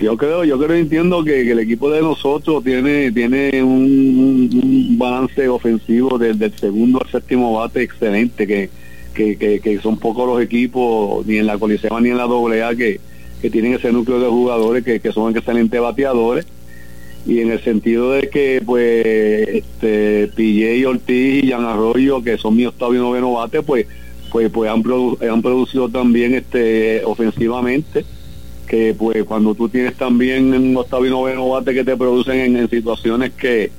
Yo 0.03 0.17
creo, 0.17 0.43
yo 0.43 0.59
creo 0.59 0.77
entiendo 0.77 1.23
que, 1.23 1.49
el 1.49 1.61
equipo 1.61 1.89
de 1.89 2.03
nosotros 2.03 2.65
tiene, 2.65 3.13
tiene 3.13 3.63
un, 3.63 4.99
balance 4.99 5.49
ofensivo 5.49 6.19
desde 6.19 6.47
el 6.47 6.59
segundo 6.59 7.01
al 7.01 7.09
séptimo 7.09 7.53
bate 7.53 7.83
excelente, 7.83 8.45
que, 8.45 8.69
que, 9.15 9.81
son 9.81 9.97
pocos 9.99 10.27
los 10.27 10.43
equipos, 10.43 11.25
ni 11.25 11.37
en 11.37 11.47
la 11.47 11.57
Coliseo 11.57 12.01
ni 12.01 12.11
en 12.11 12.17
la 12.17 12.25
AA, 12.25 12.75
que, 12.75 12.99
que 13.41 13.49
tienen 13.49 13.75
ese 13.75 13.93
núcleo 13.93 14.19
de 14.19 14.27
jugadores 14.27 14.83
que, 14.83 15.13
son 15.13 15.37
excelentes 15.37 15.81
bateadores. 15.81 16.47
Y 17.25 17.39
en 17.39 17.53
el 17.53 17.63
sentido 17.63 18.11
de 18.11 18.29
que, 18.29 18.61
pues, 18.67 19.07
este, 19.07 20.33
y 20.37 20.85
Ortiz 20.85 21.45
y 21.45 21.49
Jan 21.49 21.65
Arroyo, 21.65 22.25
que 22.25 22.39
son 22.39 22.57
mi 22.57 22.67
octavo 22.67 22.93
y 22.93 22.99
noveno 22.99 23.35
bate, 23.35 23.63
pues, 23.63 23.87
pues, 24.33 24.51
pues 24.51 24.69
han, 24.69 24.83
han 25.31 25.43
producido 25.43 25.89
también 25.89 26.35
este 26.35 27.05
ofensivamente 27.05 28.05
que 28.73 28.95
pues 28.95 29.23
cuando 29.25 29.55
tú 29.55 29.69
tienes 29.69 29.99
también 29.99 30.55
un 30.55 30.75
octavo 30.75 31.05
y 31.05 31.11
noveno 31.11 31.47
bate 31.47 31.75
que 31.75 31.85
te 31.85 31.95
producen 31.95 32.57
en, 32.57 32.71
situaciones 32.71 33.33
que, 33.33 33.71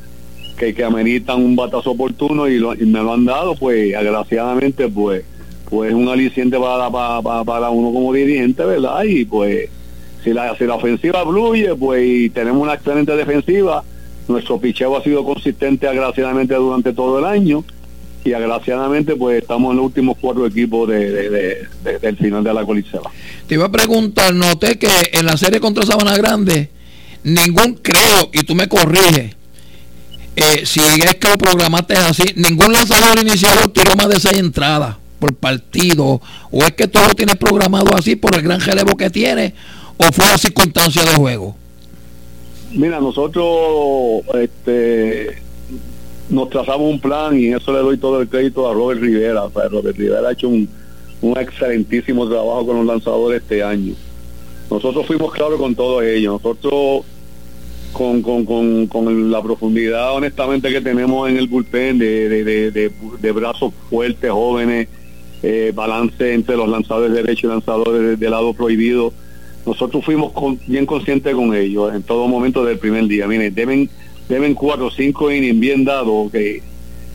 que, 0.55 0.83
ameritan 0.83 1.43
un 1.43 1.55
batazo 1.55 1.89
oportuno 1.89 2.47
y, 2.47 2.59
me 2.59 3.01
lo 3.01 3.13
han 3.13 3.25
dado, 3.25 3.55
pues 3.55 3.95
agraciadamente 3.95 4.87
pues 4.89 5.25
pues 5.67 5.91
un 5.95 6.09
aliciente 6.09 6.59
para, 6.59 6.91
para, 6.91 7.43
para 7.43 7.69
uno 7.71 7.91
como 7.91 8.13
dirigente, 8.13 8.63
¿verdad? 8.63 9.03
Y 9.05 9.25
pues 9.25 9.67
Si 10.23 10.31
la, 10.31 10.55
si 10.57 10.65
la 10.65 10.75
ofensiva 10.75 11.23
fluye, 11.25 11.73
pues 11.73 12.05
y 12.05 12.29
tenemos 12.29 12.61
una 12.61 12.75
excelente 12.75 13.15
defensiva, 13.15 13.83
nuestro 14.27 14.59
picheo 14.59 14.95
ha 14.95 15.01
sido 15.01 15.25
consistente 15.25 15.87
agraciadamente 15.87 16.53
durante 16.53 16.93
todo 16.93 17.17
el 17.17 17.25
año 17.25 17.63
y 18.23 18.33
agraciadamente 18.33 19.15
pues 19.15 19.41
estamos 19.41 19.71
en 19.71 19.77
los 19.77 19.85
últimos 19.87 20.17
cuatro 20.19 20.45
equipos 20.45 20.87
de, 20.87 21.67
del 22.01 22.17
final 22.17 22.43
de 22.43 22.53
la 22.53 22.65
colisea. 22.65 23.01
Te 23.47 23.55
iba 23.55 23.65
a 23.65 23.71
preguntar, 23.71 24.33
noté 24.33 24.77
que 24.77 24.89
en 25.11 25.25
la 25.25 25.37
serie 25.37 25.59
contra 25.59 25.85
Sabana 25.85 26.17
Grande, 26.17 26.69
ningún, 27.23 27.75
creo, 27.75 28.29
y 28.31 28.43
tú 28.43 28.55
me 28.55 28.67
corriges, 28.67 29.35
eh, 30.35 30.65
si 30.65 30.79
es 30.79 31.15
que 31.15 31.29
lo 31.29 31.37
programaste 31.37 31.95
así, 31.95 32.23
ningún 32.35 32.73
lanzador 32.73 33.19
iniciador 33.19 33.67
tiró 33.71 33.95
más 33.95 34.09
de 34.09 34.19
seis 34.19 34.37
entradas 34.37 34.95
por 35.19 35.35
partido, 35.35 36.21
o 36.51 36.63
es 36.63 36.71
que 36.71 36.87
todo 36.87 37.07
lo 37.09 37.13
tienes 37.13 37.35
programado 37.35 37.95
así 37.95 38.15
por 38.15 38.35
el 38.35 38.41
gran 38.41 38.59
relevo 38.59 38.97
que 38.97 39.09
tiene, 39.09 39.53
o 39.97 40.11
fue 40.11 40.25
la 40.25 40.37
circunstancia 40.37 41.03
de 41.03 41.15
juego. 41.15 41.55
Mira, 42.71 42.99
nosotros 42.99 44.23
este, 44.33 45.42
nos 46.29 46.49
trazamos 46.49 46.89
un 46.89 46.99
plan 46.99 47.37
y 47.37 47.47
eso 47.47 47.71
le 47.71 47.79
doy 47.79 47.97
todo 47.97 48.21
el 48.21 48.27
crédito 48.27 48.69
a 48.69 48.73
Robert 48.73 49.01
Rivera. 49.01 49.43
Robert 49.53 49.97
Rivera 49.97 50.29
ha 50.29 50.31
hecho 50.31 50.49
un, 50.49 50.67
excelentísimo 51.37 52.27
trabajo 52.27 52.65
con 52.65 52.77
los 52.77 52.85
lanzadores 52.85 53.41
este 53.41 53.63
año. 53.63 53.93
Nosotros 54.69 55.05
fuimos 55.05 55.31
claros 55.31 55.59
con 55.59 55.73
todo 55.75 56.01
ello. 56.01 56.33
Nosotros, 56.33 57.05
con, 57.93 58.21
con, 58.21 59.31
la 59.31 59.41
profundidad, 59.41 60.13
honestamente, 60.13 60.69
que 60.69 60.81
tenemos 60.81 61.29
en 61.29 61.37
el 61.37 61.47
bullpen 61.47 61.97
de, 61.97 62.43
de, 63.21 63.31
brazos 63.31 63.73
fuertes, 63.89 64.31
jóvenes, 64.31 64.87
eh, 65.43 65.71
balance 65.73 66.33
entre 66.33 66.57
los 66.57 66.67
lanzadores 66.67 67.13
derechos 67.13 67.43
y 67.43 67.47
lanzadores 67.47 68.19
del 68.19 68.31
lado 68.31 68.53
prohibido, 68.53 69.13
nosotros 69.65 70.03
fuimos 70.03 70.33
bien 70.67 70.85
conscientes 70.85 71.33
con 71.35 71.55
ellos 71.55 71.93
en 71.93 72.03
todo 72.03 72.27
momento 72.27 72.65
del 72.65 72.79
primer 72.79 73.05
día. 73.07 73.27
Miren, 73.27 73.53
deben 73.53 73.89
deben 74.29 74.53
cuatro 74.53 74.87
o 74.87 74.91
cinco 74.91 75.31
innings 75.31 75.59
bien 75.59 75.85
dados 75.85 76.31
que, 76.31 76.61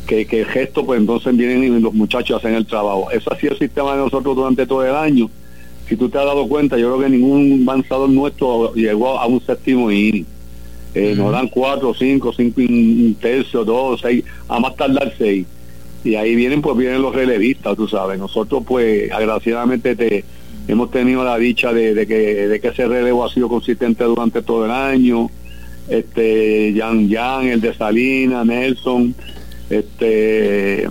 que, 0.07 0.41
el 0.41 0.47
gesto 0.47 0.85
pues 0.85 1.01
entonces 1.01 1.37
vienen 1.37 1.65
y 1.65 1.81
los 1.81 1.93
muchachos 1.95 2.39
hacen 2.39 2.55
el 2.55 2.67
trabajo. 2.67 3.11
Eso 3.11 3.33
ha 3.33 3.39
sido 3.39 3.53
el 3.53 3.59
sistema 3.59 3.93
de 3.93 3.99
nosotros 3.99 4.35
durante 4.35 4.67
todo 4.67 4.85
el 4.85 4.95
año. 4.95 5.31
Si 5.89 5.97
tú 5.97 6.09
te 6.09 6.19
has 6.19 6.25
dado 6.25 6.47
cuenta, 6.49 6.77
yo 6.79 6.89
creo 6.89 7.01
que 7.01 7.11
ningún 7.11 7.63
avanzador 7.67 8.11
nuestro 8.11 8.75
llegó 8.75 9.19
a 9.19 9.27
un 9.27 9.41
séptimo 9.41 9.91
inning. 9.91 10.27
Eh, 10.95 11.15
nos 11.17 11.33
dan 11.33 11.49
cuatro, 11.49 11.95
cinco, 11.95 12.33
cinco, 12.33 12.61
un 12.61 13.17
tercio, 13.21 13.65
dos, 13.65 14.01
seis, 14.01 14.25
a 14.49 14.59
más 14.59 14.75
tardar 14.77 15.13
seis. 15.17 15.47
Y 16.05 16.15
ahí 16.15 16.35
vienen, 16.35 16.63
pues 16.63 16.77
vienen 16.77 17.03
los 17.03 17.15
relevistas, 17.15 17.77
tú 17.77 17.89
sabes. 17.89 18.19
Nosotros, 18.19 18.63
pues, 18.67 19.11
agraciadamente 19.13 19.97
te, 19.97 20.25
hemos 20.67 20.91
tenido 20.91 21.25
la 21.25 21.37
dicha 21.39 21.73
de, 21.73 21.95
de, 21.95 22.07
que, 22.07 22.49
de 22.49 22.61
que 22.61 22.69
ese 22.69 22.87
relevo 22.87 23.25
ha 23.25 23.33
sido 23.33 23.49
consistente 23.49 24.05
durante 24.05 24.43
todo 24.43 24.65
el 24.65 24.71
año 24.71 25.31
este 25.89 26.75
Jan 26.77 27.11
Jan, 27.11 27.47
el 27.47 27.61
de 27.61 27.75
Salina, 27.75 28.45
Nelson, 28.45 29.15
este 29.71 30.85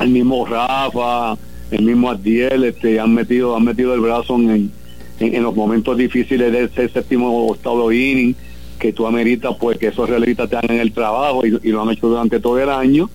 el 0.00 0.08
mismo 0.08 0.44
Rafa, 0.46 1.36
el 1.70 1.82
mismo 1.82 2.10
Adiel, 2.10 2.64
este 2.64 2.98
han 3.00 3.14
metido, 3.14 3.56
han 3.56 3.64
metido 3.64 3.94
el 3.94 4.00
brazo 4.00 4.36
en, 4.36 4.70
en, 5.20 5.42
los 5.42 5.54
momentos 5.54 5.96
difíciles 5.96 6.52
de 6.52 6.64
ese 6.64 6.88
séptimo 6.88 7.46
octavo 7.46 7.92
inning, 7.92 8.34
que 8.78 8.92
tú 8.92 9.06
ameritas 9.06 9.54
pues 9.60 9.78
que 9.78 9.88
esos 9.88 10.08
realistas 10.08 10.50
te 10.50 10.56
hagan 10.56 10.78
el 10.78 10.92
trabajo 10.92 11.46
y, 11.46 11.70
lo 11.70 11.82
han 11.82 11.90
hecho 11.90 12.08
durante 12.08 12.40
todo 12.40 12.58
el 12.58 12.68
año. 12.68 13.08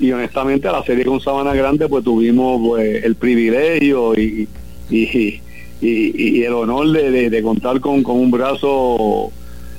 Y 0.00 0.12
honestamente 0.12 0.68
a 0.68 0.72
la 0.72 0.84
serie 0.84 1.04
con 1.04 1.20
Sabana 1.20 1.54
Grande 1.54 1.88
pues 1.88 2.04
tuvimos 2.04 2.60
pues, 2.64 3.04
el 3.04 3.16
privilegio 3.16 4.14
y, 4.14 4.48
y, 4.90 5.40
y, 5.80 6.42
el 6.42 6.52
honor 6.52 6.90
de, 6.90 7.30
de, 7.30 7.42
contar 7.42 7.80
con, 7.80 8.02
con 8.02 8.16
un 8.16 8.30
brazo 8.30 9.32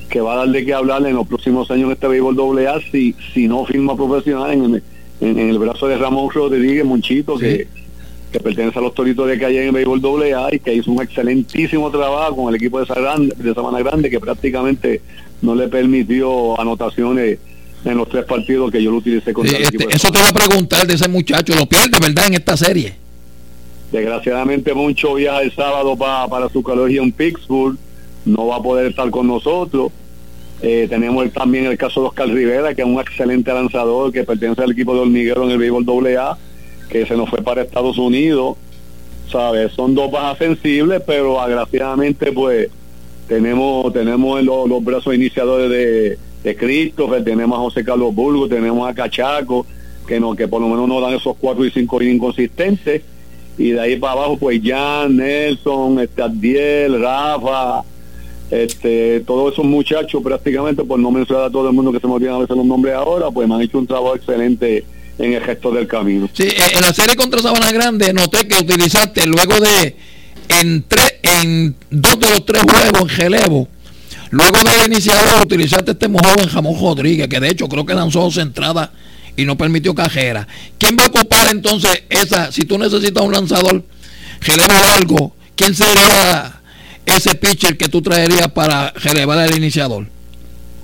que 0.10 0.22
va 0.22 0.34
a 0.34 0.38
dar 0.38 0.50
de 0.50 0.66
qué 0.66 0.74
hablar 0.74 1.06
en 1.06 1.16
los 1.16 1.28
próximos 1.28 1.70
años 1.72 1.86
en 1.86 1.92
este 1.92 2.08
béisbol 2.08 2.36
doble 2.36 2.68
A 2.68 2.80
si, 2.92 3.16
si 3.34 3.48
no 3.48 3.66
firma 3.66 3.96
profesional 3.96 4.52
en, 4.52 4.84
en, 5.22 5.40
el 5.40 5.60
brazo 5.60 5.88
de 5.88 5.98
Ramón 5.98 6.30
Rodríguez 6.30 6.84
Monchito, 6.84 7.38
que, 7.38 7.68
que 8.32 8.40
pertenece 8.40 8.80
a 8.80 8.82
los 8.82 8.94
toritos 8.94 9.28
de 9.28 9.40
calle 9.40 9.62
en 9.62 9.68
el 9.68 9.72
béisbol 9.72 10.02
doble 10.02 10.34
A 10.34 10.54
y 10.54 10.60
que 10.60 10.74
hizo 10.74 10.92
un 10.92 11.02
excelentísimo 11.02 11.90
trabajo 11.92 12.36
con 12.36 12.50
el 12.50 12.56
equipo 12.56 12.80
de, 12.80 12.86
Grande, 12.94 13.36
de 13.38 13.54
Sabana 13.54 13.80
Grande, 13.80 14.10
que 14.10 14.20
prácticamente 14.20 15.02
no 15.42 15.56
le 15.56 15.68
permitió 15.68 16.60
anotaciones 16.60 17.40
en 17.86 17.98
los 17.98 18.10
tres 18.10 18.26
partidos 18.26 18.72
que 18.72 18.84
yo 18.84 18.92
lo 18.92 18.98
utilicé 18.98 19.32
con 19.32 19.48
el 19.48 19.56
este, 19.56 19.76
equipo. 19.76 19.90
Eso 19.90 20.12
te 20.12 20.20
va 20.20 20.30
a 20.30 20.34
preguntar 20.34 20.86
de 20.86 20.96
ese 20.96 21.08
muchacho, 21.08 21.56
lo 21.56 21.66
pierde, 21.66 21.98
¿verdad? 22.02 22.28
En 22.28 22.34
esta 22.34 22.58
serie. 22.58 22.96
Desgraciadamente 23.92 24.74
mucho 24.74 25.16
viaja 25.16 25.42
el 25.42 25.56
sábado 25.56 25.96
para, 25.96 26.28
para 26.28 26.50
su 26.50 26.62
colegio 26.62 27.02
en 27.02 27.12
Pittsburgh 27.12 27.78
no 28.26 28.48
va 28.48 28.58
a 28.58 28.62
poder 28.62 28.88
estar 28.88 29.10
con 29.10 29.28
nosotros. 29.28 29.92
Eh, 30.62 30.88
tenemos 30.90 31.32
también 31.32 31.66
el 31.66 31.78
caso 31.78 32.02
de 32.02 32.08
Oscar 32.08 32.28
Rivera, 32.28 32.74
que 32.76 32.82
es 32.82 32.88
un 32.88 33.00
excelente 33.00 33.54
lanzador 33.54 34.12
que 34.12 34.24
pertenece 34.24 34.62
al 34.62 34.72
equipo 34.72 34.94
de 34.94 35.02
hormiguero 35.02 35.46
en 35.46 35.52
el 35.52 35.58
béisbol 35.58 36.18
AA, 36.18 36.38
que 36.90 37.06
se 37.06 37.16
nos 37.16 37.30
fue 37.30 37.42
para 37.42 37.62
Estados 37.62 37.98
Unidos. 37.98 38.58
¿Sabes? 39.32 39.72
Son 39.74 39.94
dos 39.94 40.12
bajas 40.12 40.40
sensibles, 40.40 41.04
pero 41.06 41.40
agraciadamente 41.40 42.32
pues 42.32 42.68
tenemos 43.28 43.94
tenemos 43.94 44.44
los, 44.44 44.68
los 44.68 44.84
brazos 44.84 45.14
iniciadores 45.14 45.70
de, 45.70 46.18
de 46.44 46.56
Christopher, 46.56 47.24
tenemos 47.24 47.58
a 47.58 47.62
José 47.62 47.84
Carlos 47.84 48.14
Burgo, 48.16 48.48
tenemos 48.48 48.90
a 48.90 48.94
Cachaco, 48.96 49.68
que 50.08 50.20
no, 50.20 50.36
que 50.36 50.48
por 50.48 50.62
lo 50.62 50.68
menos 50.68 50.88
nos 50.88 51.02
dan 51.02 51.14
esos 51.14 51.36
cuatro 51.40 51.64
y 51.64 51.72
cinco 51.72 52.02
inconsistentes. 52.02 53.04
Y 53.58 53.72
de 53.72 53.80
ahí 53.80 53.98
para 53.98 54.14
abajo, 54.14 54.38
pues 54.38 54.62
Jan, 54.64 55.18
Nelson, 55.18 56.00
este 56.00 56.88
Rafa, 56.88 57.84
este, 58.52 59.20
todos 59.22 59.54
esos 59.54 59.66
muchachos 59.66 60.22
prácticamente, 60.24 60.84
por 60.84 61.00
no 61.00 61.12
mencionar 61.12 61.46
a 61.46 61.52
todo 61.52 61.68
el 61.68 61.74
mundo 61.74 61.92
que 61.92 62.00
se 62.00 62.08
me 62.08 62.14
olvidan 62.14 62.36
a 62.36 62.40
veces 62.40 62.56
los 62.56 62.66
nombres 62.66 62.96
ahora, 62.96 63.30
pues 63.32 63.48
me 63.48 63.56
han 63.56 63.62
hecho 63.62 63.78
un 63.78 63.88
trabajo 63.88 64.16
excelente 64.16 64.84
en 65.18 65.34
el 65.34 65.44
gesto 65.44 65.72
del 65.72 65.88
camino. 65.88 66.30
Sí, 66.34 66.44
eh, 66.44 66.56
en 66.74 66.82
la 66.82 66.94
serie 66.94 67.16
contra 67.16 67.42
Sabana 67.42 67.72
Grande 67.72 68.14
noté 68.14 68.48
que 68.48 68.58
utilizaste 68.58 69.26
luego 69.26 69.60
de 69.60 69.96
en, 70.48 70.86
en 71.24 71.76
dos 71.92 72.20
de 72.20 72.30
los 72.30 72.46
tres 72.46 72.64
juegos 72.64 73.02
en 73.02 73.10
Gelevo, 73.10 73.68
luego 74.32 74.58
del 74.58 74.92
iniciador 74.92 75.44
utilizaste 75.44 75.92
este 75.92 76.08
mojado 76.08 76.42
en 76.42 76.50
Jamón 76.50 76.80
Rodríguez, 76.80 77.28
que 77.28 77.40
de 77.40 77.50
hecho 77.50 77.68
creo 77.68 77.86
que 77.86 77.94
lanzó 77.94 78.22
dos 78.22 78.38
entradas 78.38 78.90
y 79.36 79.46
no 79.46 79.58
permitió 79.58 79.94
cajera. 79.94 80.48
¿Quién 80.78 80.98
va 80.98 81.04
a 81.04 81.08
ocupar 81.08 81.50
entonces 81.52 82.04
esa, 82.10 82.52
si 82.52 82.64
tú 82.64 82.78
necesitas 82.78 83.24
un 83.24 83.32
lanzador 83.32 83.84
Gelevo 84.42 84.74
algo, 84.96 85.36
quién 85.56 85.76
sería 85.76 86.59
ese 87.16 87.36
pitcher 87.36 87.78
que 87.78 87.88
tú 87.88 88.02
traerías 88.02 88.48
para 88.50 88.92
relevar 88.92 89.40
al 89.40 89.56
iniciador? 89.56 90.08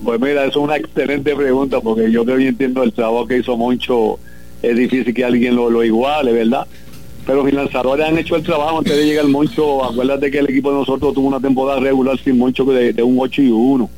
Pues 0.03 0.19
mira, 0.19 0.45
es 0.45 0.55
una 0.55 0.75
excelente 0.75 1.35
pregunta 1.35 1.79
porque 1.81 2.11
yo 2.11 2.25
que 2.25 2.33
entiendo 2.33 2.83
el 2.83 2.93
trabajo 2.93 3.25
que 3.27 3.37
hizo 3.39 3.55
Moncho, 3.57 4.19
es 4.61 4.75
difícil 4.75 5.13
que 5.13 5.23
alguien 5.23 5.55
lo, 5.55 5.69
lo 5.69 5.83
iguale, 5.83 6.31
¿verdad? 6.31 6.67
Pero 7.25 7.43
mis 7.43 7.53
lanzadores 7.53 8.05
han 8.05 8.17
hecho 8.17 8.35
el 8.35 8.43
trabajo 8.43 8.79
antes 8.79 8.95
de 8.95 9.05
llegar 9.05 9.25
Moncho. 9.27 9.83
Acuérdate 9.83 10.29
que 10.29 10.39
el 10.39 10.49
equipo 10.49 10.71
de 10.71 10.77
nosotros 10.77 11.13
tuvo 11.13 11.27
una 11.27 11.39
temporada 11.39 11.79
regular 11.79 12.19
sin 12.23 12.37
Moncho 12.37 12.65
de, 12.65 12.93
de 12.93 13.03
un 13.03 13.17
8 13.19 13.41
y 13.41 13.49
1. 13.49 13.89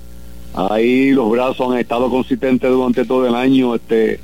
Ahí 0.54 1.12
los 1.12 1.30
brazos 1.30 1.72
han 1.72 1.78
estado 1.78 2.10
consistentes 2.10 2.70
durante 2.70 3.04
todo 3.06 3.28
el 3.28 3.36
año. 3.36 3.76
Este 3.76 4.20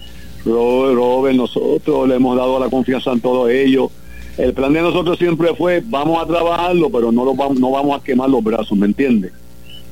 Robert, 0.45 0.95
Robert, 0.95 1.35
nosotros 1.35 2.07
le 2.07 2.15
hemos 2.15 2.37
dado 2.37 2.59
la 2.59 2.69
confianza 2.69 3.11
en 3.11 3.19
todos 3.19 3.49
ellos 3.49 3.89
el 4.37 4.53
plan 4.53 4.73
de 4.73 4.81
nosotros 4.81 5.17
siempre 5.17 5.53
fue, 5.55 5.83
vamos 5.85 6.21
a 6.21 6.25
trabajarlo, 6.25 6.89
pero 6.89 7.11
no, 7.11 7.23
lo 7.23 7.35
vamos, 7.35 7.59
no 7.59 7.71
vamos 7.71 7.99
a 7.99 8.03
quemar 8.03 8.29
los 8.29 8.43
brazos, 8.43 8.77
¿me 8.77 8.87
entiendes? 8.87 9.31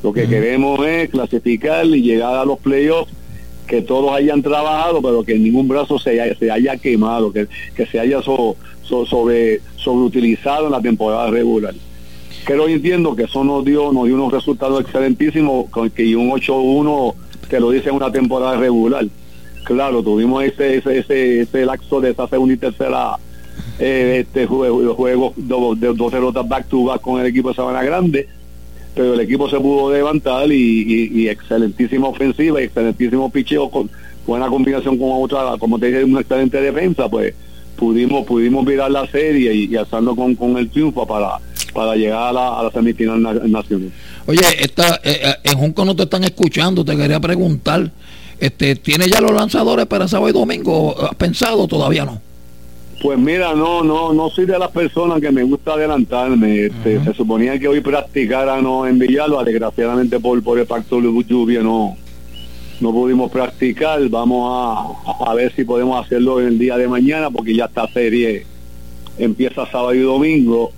Lo 0.02 0.12
que 0.12 0.28
queremos 0.28 0.84
es 0.86 1.10
clasificar 1.10 1.86
y 1.86 2.02
llegar 2.02 2.36
a 2.36 2.46
los 2.46 2.58
playoffs, 2.60 3.14
que 3.68 3.82
todos 3.82 4.12
hayan 4.12 4.42
trabajado, 4.42 5.02
pero 5.02 5.24
que 5.24 5.38
ningún 5.38 5.68
brazo 5.68 6.00
se 6.00 6.20
haya, 6.20 6.36
se 6.36 6.50
haya 6.50 6.76
quemado, 6.78 7.32
que, 7.32 7.48
que 7.76 7.86
se 7.86 8.00
haya 8.00 8.22
sobre, 8.22 9.62
sobreutilizado 9.76 10.66
en 10.66 10.72
la 10.72 10.82
temporada 10.82 11.30
regular. 11.30 11.76
Y 12.48 12.72
entiendo 12.72 13.16
que 13.16 13.24
eso 13.24 13.44
nos 13.44 13.64
dio, 13.64 13.94
nos 13.94 14.06
dio 14.06 14.16
unos 14.16 14.34
resultados 14.34 14.82
excelentísimos, 14.82 15.70
con 15.70 15.90
que 15.92 16.16
un 16.16 16.32
8-1 16.32 17.14
te 17.48 17.60
lo 17.60 17.70
dice 17.70 17.90
en 17.90 17.96
una 17.96 18.12
temporada 18.12 18.58
regular. 18.58 19.06
Claro, 19.64 20.02
tuvimos 20.02 20.44
ese, 20.44 20.78
ese, 20.78 20.98
ese, 20.98 21.42
ese 21.42 21.66
laxo 21.66 22.02
de 22.02 22.10
esa 22.10 22.28
segunda 22.28 22.56
y 22.56 22.58
tercera 22.58 23.18
eh, 23.80 24.26
este 24.26 24.46
juego, 24.46 24.96
juegos 24.96 25.34
de 25.36 25.94
dos 25.94 26.12
derrotas 26.12 26.48
back 26.48 26.68
to 26.68 26.86
back 26.86 27.02
con 27.02 27.20
el 27.20 27.28
equipo 27.28 27.50
de 27.50 27.56
Sabana 27.56 27.84
Grande, 27.84 28.28
pero 28.94 29.14
el 29.14 29.20
equipo 29.20 29.50
se 29.50 29.60
pudo 29.60 29.94
levantar 29.94 30.52
y, 30.52 31.28
excelentísima 31.28 32.08
ofensiva 32.08 32.62
y 32.62 32.66
excelentísimo 32.66 33.32
picheo 33.32 33.70
con 33.70 33.90
buena 34.28 34.48
combinación 34.48 34.98
con 34.98 35.10
otra, 35.12 35.58
como 35.60 35.80
te 35.80 35.88
dije, 35.88 36.04
una 36.04 36.22
excelente 36.22 36.62
defensa, 36.62 37.10
pues 37.10 37.34
pudimos 37.76 38.26
pudimos 38.26 38.66
virar 38.66 38.92
la 38.92 39.08
serie 39.08 39.54
y, 39.54 39.76
y 39.76 40.16
con, 40.16 40.36
con 40.36 40.58
el 40.58 40.70
triunfo 40.70 41.08
para 41.08 41.40
para 41.74 41.96
llegar 41.96 42.30
a 42.30 42.34
la, 42.34 42.60
a 42.60 42.64
la 42.64 42.72
semifinal 42.72 43.22
nacional. 43.50 43.92
Oye, 44.26 44.42
esta, 44.60 44.96
eh, 45.04 45.20
eh, 45.24 45.36
en 45.44 45.58
Junco 45.58 45.86
no 45.86 45.96
te 45.96 46.04
están 46.04 46.24
escuchando, 46.24 46.86
te 46.86 46.96
quería 46.96 47.20
preguntar, 47.20 47.92
este, 48.40 48.76
¿tiene 48.76 49.10
ya 49.10 49.22
los 49.22 49.32
lanzadores 49.32 49.86
para 49.86 50.08
sábado 50.08 50.30
y 50.30 50.34
domingo? 50.34 50.96
¿Has 51.02 51.16
pensado? 51.16 51.68
Todavía 51.68 52.06
no. 52.06 52.22
Pues 53.02 53.18
mira, 53.18 53.56
no, 53.56 53.84
no, 53.84 54.14
no 54.14 54.30
soy 54.30 54.46
de 54.46 54.60
las 54.60 54.70
personas 54.70 55.20
que 55.20 55.32
me 55.32 55.42
gusta 55.42 55.74
adelantarme. 55.74 56.66
Este, 56.66 57.04
Se 57.04 57.14
suponía 57.16 57.58
que 57.58 57.68
hoy 57.68 57.82
practicara 57.82 58.62
no 58.62 58.86
en 58.86 59.00
Villalba, 59.00 59.44
desgraciadamente 59.44 60.20
por, 60.20 60.42
por 60.44 60.60
el 60.60 60.68
factor 60.68 61.02
de 61.02 61.24
lluvia 61.24 61.64
no, 61.64 61.98
no 62.80 62.92
pudimos 62.92 63.32
practicar. 63.32 64.08
Vamos 64.08 64.48
a, 64.52 65.32
a, 65.32 65.34
ver 65.34 65.52
si 65.56 65.64
podemos 65.64 66.06
hacerlo 66.06 66.40
en 66.42 66.48
el 66.48 66.60
día 66.60 66.78
de 66.78 66.88
mañana, 66.88 67.32
porque 67.32 67.56
ya 67.56 67.66
esta 67.66 67.88
serie 67.88 68.46
empieza 69.18 69.66
sábado 69.66 69.96
y 69.96 70.02
domingo. 70.02 70.72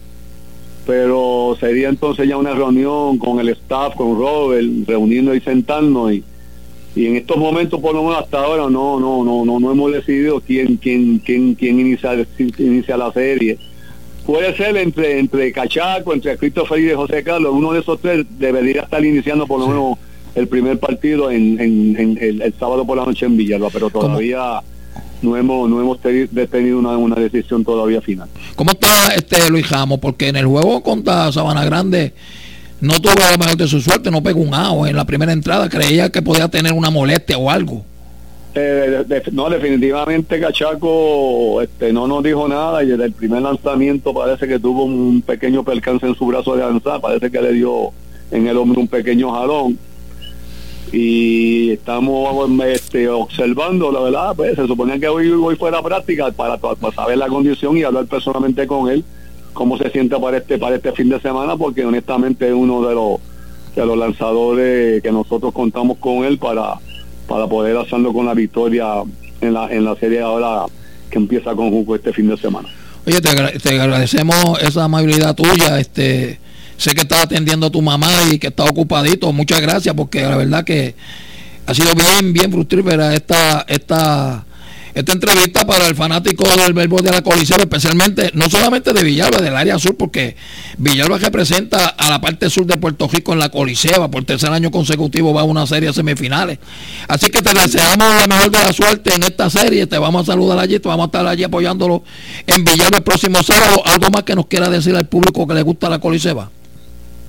Pero 0.85 1.57
sería 1.59 1.89
entonces 1.89 2.27
ya 2.27 2.37
una 2.37 2.53
reunión 2.53 3.17
con 3.17 3.41
el 3.41 3.49
staff, 3.49 3.95
con 3.95 4.17
Robert, 4.17 4.65
reuniendo 4.87 5.35
y 5.35 5.41
sentarnos 5.41 6.13
y 6.13 6.23
y 6.95 7.07
en 7.07 7.15
estos 7.15 7.37
momentos 7.37 7.79
por 7.79 7.95
lo 7.95 8.03
menos 8.03 8.23
hasta 8.23 8.43
ahora 8.43 8.69
no 8.69 8.99
no 8.99 9.23
no 9.23 9.45
no 9.45 9.59
no 9.59 9.71
hemos 9.71 9.91
decidido 9.91 10.41
quién 10.41 10.77
quién 10.77 11.19
quién 11.19 11.55
quién 11.55 11.79
inicia 11.79 12.13
inicia 12.57 12.97
la 12.97 13.11
serie. 13.11 13.57
Puede 14.25 14.55
ser 14.55 14.77
entre 14.77 15.19
entre 15.19 15.51
Cachaco 15.51 16.13
entre 16.13 16.37
Christopher 16.37 16.79
y 16.79 16.93
José 16.93 17.23
Carlos 17.23 17.53
uno 17.53 17.73
de 17.73 17.79
esos 17.79 17.99
tres 17.99 18.25
debería 18.37 18.83
estar 18.83 19.03
iniciando 19.03 19.47
por 19.47 19.59
lo 19.59 19.67
menos 19.67 19.97
el 20.35 20.47
primer 20.47 20.79
partido 20.79 21.29
en, 21.29 21.59
en, 21.59 22.17
el, 22.19 22.53
sábado 22.59 22.85
por 22.85 22.97
la 22.97 23.05
noche 23.05 23.25
en 23.25 23.37
Villalba 23.37 23.69
pero 23.71 23.89
todavía 23.89 24.61
no 25.21 25.35
hemos 25.35 25.69
no 25.69 25.81
hemos 25.81 25.99
tenido 25.99 26.77
una, 26.77 26.97
una, 26.97 27.15
decisión 27.15 27.63
todavía 27.63 28.01
final. 28.01 28.29
Cómo 28.55 28.71
está 28.71 29.15
este 29.15 29.49
Luis 29.49 29.69
Ramos 29.69 29.99
porque 29.99 30.27
en 30.27 30.35
el 30.35 30.45
juego 30.45 30.83
contra 30.83 31.31
Sabana 31.31 31.65
Grande 31.65 32.13
no 32.83 32.99
tuvo 32.99 33.13
la 33.15 33.37
mejor 33.37 33.55
de 33.55 33.67
su 33.67 33.79
suerte, 33.79 34.11
no 34.11 34.21
pegó 34.21 34.41
un 34.41 34.53
AO 34.53 34.85
en 34.85 34.97
la 34.97 35.05
primera 35.05 35.31
entrada, 35.31 35.69
creía 35.69 36.09
que 36.09 36.21
podía 36.21 36.49
tener 36.49 36.73
una 36.73 36.89
molestia 36.89 37.37
o 37.37 37.49
algo. 37.49 37.85
Eh, 38.55 39.05
no, 39.31 39.49
definitivamente 39.49 40.39
Cachaco 40.39 41.61
este, 41.61 41.91
no 41.93 42.07
nos 42.07 42.21
dijo 42.21 42.47
nada 42.47 42.83
y 42.83 42.87
desde 42.87 43.05
el 43.05 43.13
primer 43.13 43.41
lanzamiento 43.41 44.13
parece 44.13 44.47
que 44.47 44.59
tuvo 44.59 44.83
un 44.83 45.23
pequeño 45.23 45.63
percance 45.63 46.05
en 46.05 46.13
su 46.13 46.25
brazo 46.27 46.55
de 46.55 46.61
lanzar, 46.61 46.99
parece 46.99 47.31
que 47.31 47.41
le 47.41 47.53
dio 47.53 47.91
en 48.31 48.47
el 48.47 48.57
hombro 48.57 48.81
un 48.81 48.87
pequeño 48.89 49.31
jalón 49.31 49.79
y 50.91 51.71
estamos 51.71 52.49
este, 52.65 53.07
observando, 53.07 53.91
la 53.93 54.01
verdad, 54.01 54.35
pues 54.35 54.55
se 54.55 54.67
suponía 54.67 54.99
que 54.99 55.07
hoy, 55.07 55.31
hoy 55.31 55.55
fuera 55.55 55.81
práctica 55.81 56.31
para, 56.31 56.57
para 56.57 56.93
saber 56.93 57.17
la 57.17 57.27
condición 57.27 57.77
y 57.77 57.83
hablar 57.83 58.05
personalmente 58.07 58.67
con 58.67 58.89
él 58.89 59.03
cómo 59.53 59.77
se 59.77 59.89
siente 59.91 60.17
para 60.19 60.37
este 60.37 60.57
para 60.57 60.75
este 60.75 60.91
fin 60.91 61.09
de 61.09 61.19
semana 61.21 61.55
porque 61.55 61.85
honestamente 61.85 62.47
es 62.47 62.53
uno 62.53 62.85
de 62.87 62.95
los 62.95 63.19
de 63.75 63.85
los 63.85 63.97
lanzadores 63.97 65.01
que 65.01 65.11
nosotros 65.11 65.53
contamos 65.53 65.97
con 65.97 66.25
él 66.25 66.37
para 66.37 66.75
para 67.27 67.47
poder 67.47 67.77
hacerlo 67.77 68.13
con 68.13 68.25
la 68.25 68.33
victoria 68.33 69.03
en 69.41 69.53
la 69.53 69.71
en 69.71 69.85
la 69.85 69.95
serie 69.95 70.21
ahora 70.21 70.65
que 71.09 71.17
empieza 71.17 71.55
con 71.55 71.69
Juco 71.69 71.95
este 71.95 72.11
fin 72.11 72.27
de 72.27 72.37
semana. 72.37 72.67
Oye, 73.05 73.21
te, 73.21 73.59
te 73.59 73.79
agradecemos 73.79 74.61
esa 74.61 74.85
amabilidad 74.85 75.35
tuya, 75.35 75.79
este 75.79 76.39
sé 76.77 76.95
que 76.95 77.01
estás 77.01 77.25
atendiendo 77.25 77.67
a 77.67 77.69
tu 77.69 77.81
mamá 77.81 78.09
y 78.31 78.39
que 78.39 78.47
está 78.47 78.63
ocupadito, 78.63 79.31
muchas 79.31 79.61
gracias 79.61 79.93
porque 79.95 80.21
la 80.21 80.37
verdad 80.37 80.63
que 80.63 80.95
ha 81.65 81.73
sido 81.73 81.93
bien 81.93 82.33
bien 82.33 82.51
fructífera 82.51 83.13
esta 83.13 83.65
esta 83.67 84.45
esta 84.93 85.11
entrevista 85.11 85.65
para 85.65 85.87
el 85.87 85.95
fanático 85.95 86.43
del 86.55 86.73
verbo 86.73 87.01
de 87.01 87.11
la 87.11 87.21
Coliseo, 87.21 87.57
especialmente, 87.57 88.29
no 88.33 88.49
solamente 88.49 88.93
de 88.93 89.03
Villalba, 89.03 89.39
del 89.39 89.55
área 89.55 89.79
sur, 89.79 89.95
porque 89.95 90.35
Villalba 90.77 91.17
representa 91.17 91.87
a 91.87 92.09
la 92.09 92.21
parte 92.21 92.49
sur 92.49 92.65
de 92.65 92.77
Puerto 92.77 93.07
Rico 93.07 93.33
en 93.33 93.39
la 93.39 93.49
Coliseo, 93.49 94.09
por 94.11 94.23
tercer 94.23 94.51
año 94.51 94.69
consecutivo 94.69 95.33
va 95.33 95.41
a 95.41 95.45
una 95.45 95.65
serie 95.65 95.89
de 95.89 95.93
semifinales. 95.93 96.59
Así 97.07 97.29
que 97.31 97.41
te 97.41 97.53
deseamos 97.53 98.07
la 98.19 98.27
mejor 98.27 98.51
de 98.51 98.59
la 98.59 98.73
suerte 98.73 99.15
en 99.15 99.23
esta 99.23 99.49
serie, 99.49 99.87
te 99.87 99.97
vamos 99.97 100.29
a 100.29 100.33
saludar 100.33 100.59
allí, 100.59 100.79
te 100.79 100.87
vamos 100.87 101.05
a 101.05 101.07
estar 101.07 101.25
allí 101.25 101.43
apoyándolo 101.43 102.03
en 102.45 102.63
Villalba 102.63 102.97
el 102.97 103.03
próximo 103.03 103.41
sábado. 103.41 103.81
¿Algo 103.85 104.09
más 104.11 104.23
que 104.23 104.35
nos 104.35 104.45
quiera 104.45 104.69
decir 104.69 104.95
al 104.95 105.07
público 105.07 105.47
que 105.47 105.55
le 105.55 105.63
gusta 105.63 105.89
la 105.89 105.99
Coliseo? 105.99 106.49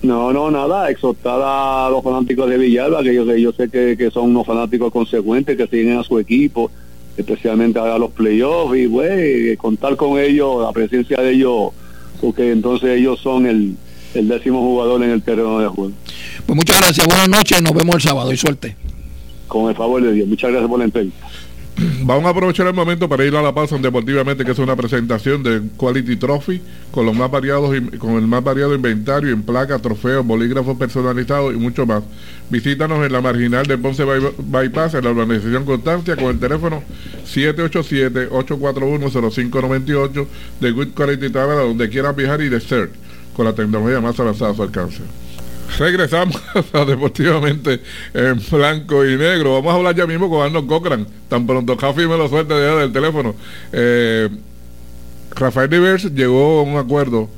No, 0.03 0.35
no, 0.35 0.51
nada, 0.51 0.91
exhortar 0.91 1.41
a 1.43 1.89
los 1.91 2.05
fanáticos 2.05 2.51
de 2.51 2.59
Villalba, 2.59 3.03
que 3.03 3.15
yo, 3.15 3.25
yo 3.37 3.53
sé 3.53 3.71
que, 3.71 3.97
que 3.97 4.11
son 4.11 4.25
unos 4.25 4.47
fanáticos 4.47 4.93
consecuentes, 4.93 5.57
que 5.57 5.67
siguen 5.67 5.99
a 5.99 6.05
su 6.05 6.19
equipo, 6.19 6.71
especialmente 7.17 7.79
a 7.79 7.99
los 7.99 8.11
playoffs 8.11 8.77
y 8.77 8.87
güey, 8.87 9.57
contar 9.57 9.97
con 9.97 10.19
ellos, 10.19 10.63
la 10.63 10.73
presencia 10.73 11.19
de 11.19 11.33
ellos, 11.33 11.71
porque 12.21 12.51
entonces 12.51 12.99
ellos 12.99 13.21
son 13.21 13.47
el, 13.47 13.77
el 14.15 14.29
décimo 14.29 14.61
jugador 14.61 15.03
en 15.03 15.11
el 15.11 15.23
terreno 15.23 15.59
de 15.61 15.69
juego. 15.69 15.93
Pues 16.47 16.57
muchas 16.57 16.81
gracias, 16.81 17.07
buenas 17.07 17.29
noches, 17.29 17.63
nos 17.63 17.75
vemos 17.75 17.97
el 17.97 18.01
sábado 18.03 18.33
y 18.33 18.37
suerte. 18.37 18.77
Con 19.47 19.69
el 19.69 19.77
favor 19.77 20.03
de 20.03 20.13
Dios, 20.13 20.29
muchas 20.29 20.51
gracias 20.51 20.69
por 20.69 20.79
la 20.79 20.87
entrevista. 20.87 21.27
Vamos 22.07 22.27
a 22.27 22.29
aprovechar 22.29 22.67
el 22.67 22.75
momento 22.75 23.09
para 23.09 23.25
ir 23.25 23.35
a 23.35 23.41
la 23.41 23.55
pausa 23.55 23.79
deportivamente, 23.79 24.45
que 24.45 24.51
es 24.51 24.59
una 24.59 24.77
presentación 24.77 25.43
de 25.43 25.63
Quality 25.79 26.17
Trophy 26.17 26.61
con 26.91 27.07
los 27.07 27.17
más 27.17 27.31
variados 27.31 27.75
con 27.99 28.17
el 28.17 28.27
más 28.27 28.45
variado 28.45 28.75
inventario 28.75 29.33
en 29.33 29.43
placas, 29.43 29.81
trofeos, 29.81 30.27
bolígrafos 30.27 30.77
personalizados 30.77 31.55
y 31.55 31.57
mucho 31.57 31.87
más. 31.87 32.03
Visítanos 32.51 33.07
en 33.07 33.11
la 33.11 33.23
marginal 33.23 33.65
de 33.65 33.79
Ponce 33.79 34.05
Bypass 34.05 34.93
en 34.93 35.05
la 35.05 35.11
organización 35.13 35.65
Constancia 35.65 36.15
con 36.17 36.27
el 36.27 36.39
teléfono 36.39 36.83
787-841-0598 37.27 40.27
de 40.61 40.71
Good 40.73 40.89
Quality 40.89 41.31
Travel 41.31 41.57
donde 41.57 41.89
quiera 41.89 42.13
viajar 42.13 42.43
y 42.43 42.51
de 42.51 42.61
ser 42.61 42.91
con 43.35 43.47
la 43.47 43.55
tecnología 43.55 44.03
más 44.03 44.21
avanzada 44.21 44.51
a 44.51 44.55
su 44.55 44.63
alcance. 44.63 45.01
Regresamos 45.79 46.41
deportivamente 46.87 47.81
en 48.13 48.41
blanco 48.51 49.05
y 49.05 49.17
negro. 49.17 49.55
Vamos 49.55 49.73
a 49.73 49.77
hablar 49.77 49.97
ya 49.97 50.07
mismo 50.07 50.31
con 50.31 50.43
Arnold 50.43 50.69
Cochran. 50.69 51.07
Tan 51.29 51.47
pronto 51.47 51.77
Jafi 51.77 52.07
me 52.07 52.17
lo 52.17 52.29
suelte 52.29 52.55
de 52.55 52.77
del 52.77 52.93
teléfono. 52.93 53.35
Eh, 53.73 54.29
Rafael 55.35 55.71
Rivers 55.71 56.15
llegó 56.15 56.61
a 56.61 56.63
un 56.63 56.77
acuerdo 56.77 57.29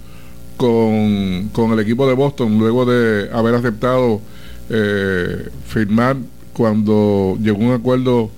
con, 0.57 1.73
el 1.73 1.81
equipo 1.81 2.07
de 2.07 2.15
Boston 2.15 2.59
luego 2.59 2.85
de 2.85 3.31
haber 3.33 3.55
aceptado 3.55 4.21
eh, 4.69 5.49
firmar 5.67 6.17
cuando 6.53 7.37
llegó 7.41 7.59
un 7.59 7.73
acuerdo 7.73 8.31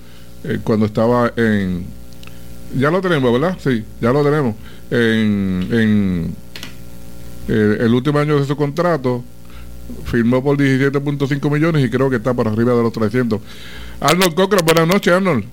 eh, 0.43 0.59
cuando 0.63 0.85
estaba 0.85 1.31
en 1.35 1.85
ya 2.77 2.91
lo 2.91 3.01
tenemos 3.01 3.31
verdad 3.31 3.57
sí 3.59 3.83
ya 3.99 4.11
lo 4.11 4.23
tenemos 4.23 4.55
en, 4.91 5.67
en 5.71 6.35
el 7.47 7.93
último 7.93 8.19
año 8.19 8.39
de 8.39 8.45
su 8.45 8.55
contrato 8.55 9.23
firmó 10.05 10.43
por 10.43 10.57
17.5 10.57 11.51
millones 11.51 11.85
y 11.85 11.89
creo 11.89 12.09
que 12.09 12.17
está 12.17 12.33
por 12.33 12.47
arriba 12.47 12.73
de 12.75 12.83
los 12.83 12.93
300. 12.93 13.39
Arnold 13.99 14.33
Cochran, 14.33 14.65
buenas 14.65 14.87
noches, 14.87 15.13
Arnold. 15.13 15.45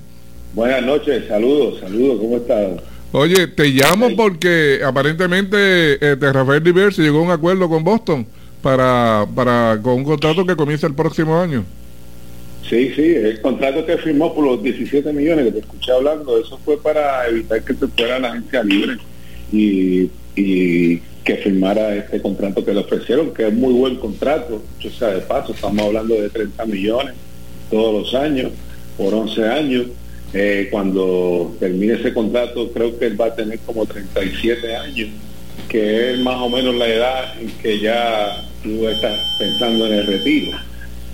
Buenas 0.54 0.82
noches, 0.84 1.24
saludos, 1.28 1.80
saludos, 1.80 2.18
¿cómo 2.20 2.36
estás? 2.36 2.80
Oye, 3.12 3.46
te 3.46 3.68
llamo 3.68 4.08
porque 4.16 4.80
aparentemente 4.84 5.94
este, 5.94 6.32
Rafael 6.32 6.62
Diversi 6.62 7.02
llegó 7.02 7.20
a 7.20 7.22
un 7.22 7.30
acuerdo 7.30 7.68
con 7.68 7.84
Boston 7.84 8.26
para, 8.62 9.26
para 9.34 9.78
con 9.82 9.94
un 9.94 10.04
contrato 10.04 10.44
que 10.44 10.56
comienza 10.56 10.86
el 10.86 10.94
próximo 10.94 11.38
año. 11.38 11.64
Sí, 12.68 12.90
sí, 12.96 13.02
el 13.02 13.40
contrato 13.40 13.86
que 13.86 13.96
firmó 13.98 14.34
por 14.34 14.44
los 14.44 14.62
17 14.62 15.12
millones 15.12 15.46
que 15.46 15.52
te 15.52 15.58
escuché 15.60 15.92
hablando, 15.92 16.38
eso 16.38 16.58
fue 16.64 16.76
para 16.82 17.28
evitar 17.28 17.62
que 17.62 17.74
se 17.74 17.86
fuera 17.86 18.18
la 18.18 18.30
agencia 18.30 18.64
libre 18.64 18.96
y, 19.52 20.10
y 20.34 21.00
que 21.26 21.36
firmara 21.38 21.96
este 21.96 22.22
contrato 22.22 22.64
que 22.64 22.72
le 22.72 22.80
ofrecieron, 22.80 23.34
que 23.34 23.48
es 23.48 23.52
muy 23.52 23.72
buen 23.72 23.96
contrato, 23.96 24.62
yo 24.78 24.90
sea 24.90 25.08
de 25.08 25.22
paso, 25.22 25.52
estamos 25.52 25.84
hablando 25.84 26.14
de 26.14 26.30
30 26.30 26.64
millones 26.66 27.14
todos 27.68 28.00
los 28.00 28.14
años, 28.14 28.52
por 28.96 29.12
11 29.12 29.44
años. 29.44 29.86
Eh, 30.32 30.68
cuando 30.70 31.56
termine 31.58 31.94
ese 31.94 32.14
contrato, 32.14 32.70
creo 32.72 32.96
que 32.96 33.06
él 33.06 33.20
va 33.20 33.26
a 33.26 33.34
tener 33.34 33.58
como 33.60 33.84
37 33.86 34.76
años, 34.76 35.08
que 35.68 36.12
es 36.12 36.18
más 36.20 36.36
o 36.36 36.48
menos 36.48 36.76
la 36.76 36.86
edad 36.86 37.40
en 37.40 37.50
que 37.60 37.80
ya 37.80 38.44
tú 38.62 38.86
estás 38.86 39.18
pensando 39.36 39.86
en 39.88 39.94
el 39.94 40.06
retiro. 40.06 40.56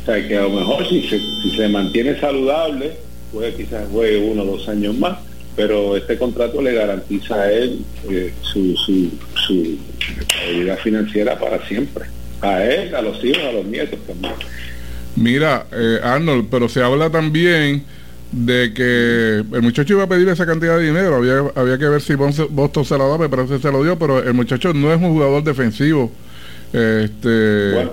O 0.02 0.04
sea, 0.04 0.28
que 0.28 0.36
a 0.36 0.42
lo 0.42 0.50
mejor 0.50 0.86
si 0.88 1.02
se, 1.08 1.18
si 1.18 1.56
se 1.56 1.68
mantiene 1.68 2.20
saludable, 2.20 2.92
puede 3.32 3.54
quizás 3.54 3.88
juegue 3.90 4.18
uno 4.18 4.42
o 4.42 4.56
dos 4.56 4.68
años 4.68 4.94
más 4.94 5.16
pero 5.54 5.96
este 5.96 6.16
contrato 6.16 6.62
le 6.62 6.72
garantiza 6.72 7.34
a 7.34 7.52
él 7.52 7.84
eh, 8.10 8.32
su, 8.40 8.74
su, 8.76 9.10
su 9.52 10.20
estabilidad 10.20 10.78
financiera 10.78 11.38
para 11.38 11.66
siempre. 11.66 12.04
A 12.40 12.64
él, 12.64 12.94
a 12.94 13.02
los 13.02 13.24
hijos, 13.24 13.42
a 13.42 13.52
los 13.52 13.64
nietos 13.66 13.98
también. 14.06 14.34
Mira, 15.14 15.66
eh, 15.72 16.00
Arnold, 16.02 16.48
pero 16.50 16.68
se 16.68 16.82
habla 16.82 17.10
también 17.10 17.84
de 18.32 18.72
que 18.74 19.44
el 19.54 19.62
muchacho 19.62 19.92
iba 19.92 20.04
a 20.04 20.08
pedir 20.08 20.28
esa 20.28 20.46
cantidad 20.46 20.78
de 20.78 20.86
dinero, 20.86 21.16
había, 21.16 21.52
había 21.54 21.76
que 21.78 21.86
ver 21.86 22.00
si 22.00 22.14
Boston 22.14 22.84
se 22.84 22.96
lo 22.96 23.08
daba, 23.10 23.28
pero 23.28 23.46
se 23.46 23.70
lo 23.70 23.84
dio, 23.84 23.98
pero 23.98 24.22
el 24.22 24.32
muchacho 24.32 24.72
no 24.72 24.92
es 24.92 25.00
un 25.00 25.12
jugador 25.12 25.44
defensivo. 25.44 26.10
Este, 26.72 27.72
bueno, 27.72 27.92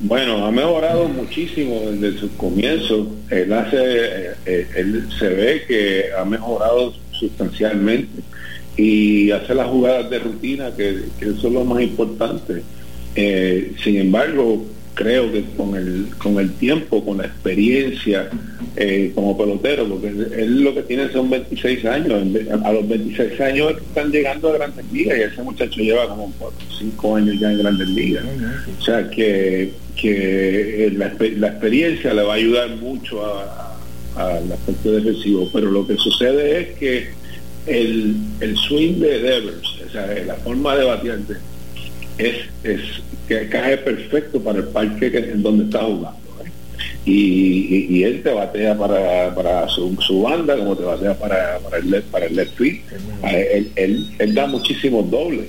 bueno, 0.00 0.46
ha 0.46 0.52
mejorado 0.52 1.08
muchísimo 1.08 1.90
desde 1.90 2.20
su 2.20 2.36
comienzo. 2.36 3.08
Él 3.30 3.52
hace, 3.52 3.76
eh, 3.76 4.30
eh, 4.46 4.68
él 4.76 5.08
se 5.18 5.28
ve 5.28 5.64
que 5.66 6.04
ha 6.16 6.24
mejorado 6.24 6.94
sustancialmente 7.10 8.22
y 8.76 9.30
hace 9.30 9.54
las 9.54 9.68
jugadas 9.68 10.10
de 10.10 10.18
rutina 10.18 10.70
que, 10.76 11.04
que 11.18 11.26
eso 11.26 11.48
es 11.48 11.52
lo 11.52 11.64
más 11.64 11.82
importante. 11.82 12.62
Eh, 13.14 13.72
sin 13.82 13.96
embargo, 13.96 14.64
creo 14.94 15.30
que 15.30 15.44
con 15.56 15.74
el, 15.76 16.08
con 16.18 16.38
el 16.38 16.52
tiempo, 16.54 17.04
con 17.04 17.18
la 17.18 17.26
experiencia 17.26 18.28
eh, 18.76 19.12
como 19.14 19.36
pelotero, 19.36 19.86
porque 19.86 20.08
él, 20.08 20.62
lo 20.62 20.74
que 20.74 20.82
tiene 20.82 21.10
son 21.12 21.30
26 21.30 21.84
años, 21.84 22.22
a 22.64 22.72
los 22.72 22.88
26 22.88 23.40
años 23.40 23.74
están 23.76 24.10
llegando 24.10 24.48
a 24.48 24.54
grandes 24.54 24.84
ligas 24.92 25.18
y 25.18 25.22
ese 25.22 25.42
muchacho 25.42 25.80
lleva 25.80 26.08
como 26.08 26.32
5 26.78 27.16
años 27.16 27.38
ya 27.38 27.52
en 27.52 27.58
grandes 27.58 27.88
ligas. 27.88 28.24
O 28.78 28.82
sea 28.82 29.08
que, 29.10 29.72
que 30.00 30.92
la, 30.96 31.06
experiencia 31.48 32.14
le 32.14 32.22
va 32.22 32.34
a 32.34 32.36
ayudar 32.36 32.70
mucho 32.76 33.20
al 34.16 34.52
aspecto 34.52 34.92
defensivo, 34.92 35.48
pero 35.52 35.70
lo 35.70 35.86
que 35.86 35.96
sucede 35.96 36.60
es 36.60 36.78
que 36.78 37.23
el, 37.66 38.16
el 38.40 38.56
swing 38.56 39.00
de 39.00 39.18
Devers, 39.18 39.80
o 39.86 39.90
sea, 39.90 40.06
la 40.26 40.34
forma 40.36 40.76
de 40.76 40.84
batearte, 40.84 41.34
es, 42.18 42.36
es 42.62 42.80
que 43.28 43.48
cae 43.48 43.78
perfecto 43.78 44.40
para 44.40 44.58
el 44.58 44.66
parque 44.66 45.06
en 45.06 45.42
donde 45.42 45.64
está 45.64 45.80
jugando. 45.80 46.18
¿eh? 46.44 46.50
Y, 47.06 48.02
él 48.02 48.22
te 48.22 48.32
batea 48.32 48.76
para, 48.76 49.34
para 49.34 49.68
su, 49.68 49.96
su, 50.00 50.22
banda 50.22 50.56
como 50.56 50.76
te 50.76 50.84
batea 50.84 51.14
para, 51.14 51.58
para 51.58 51.78
el 51.78 52.02
para 52.04 52.26
el 52.26 52.36
left 52.36 52.56
field. 52.56 52.80
Él, 53.24 53.70
él, 54.18 54.34
da 54.34 54.46
muchísimos 54.46 55.10
dobles 55.10 55.46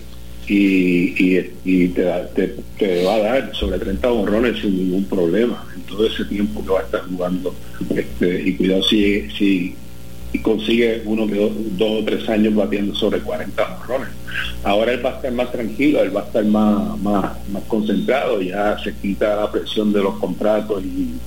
y, 0.47 1.13
y, 1.65 1.87
te, 1.89 2.53
te, 2.77 3.03
va 3.03 3.15
a 3.15 3.19
dar 3.19 3.55
sobre 3.55 3.79
30 3.79 4.07
borrones 4.09 4.61
sin 4.61 4.77
ningún 4.77 5.05
problema 5.05 5.65
en 5.75 5.81
todo 5.81 6.07
ese 6.07 6.23
tiempo 6.25 6.63
que 6.63 6.69
va 6.69 6.79
a 6.79 6.83
estar 6.83 7.01
jugando. 7.01 7.53
Este, 7.95 8.41
y 8.45 8.53
cuidado 8.55 8.83
si, 8.83 9.29
si 9.31 9.75
y 10.33 10.39
consigue 10.39 11.01
uno 11.05 11.27
que 11.27 11.35
dos, 11.77 12.01
o 12.01 12.03
tres 12.03 12.27
años 12.27 12.55
batiendo 12.55 12.93
sobre 12.95 13.19
40 13.19 13.77
morrones. 13.79 14.09
Ahora 14.63 14.91
él 14.91 15.05
va 15.05 15.11
a 15.11 15.15
estar 15.15 15.31
más 15.31 15.51
tranquilo, 15.51 16.01
él 16.01 16.15
va 16.15 16.21
a 16.21 16.25
estar 16.25 16.43
más, 16.45 16.99
más, 16.99 17.49
más 17.49 17.63
concentrado, 17.67 18.41
ya 18.41 18.77
se 18.83 18.93
quita 18.93 19.35
la 19.35 19.51
presión 19.51 19.93
de 19.93 20.01
los 20.01 20.15
contratos 20.15 20.83
y, 20.83 21.19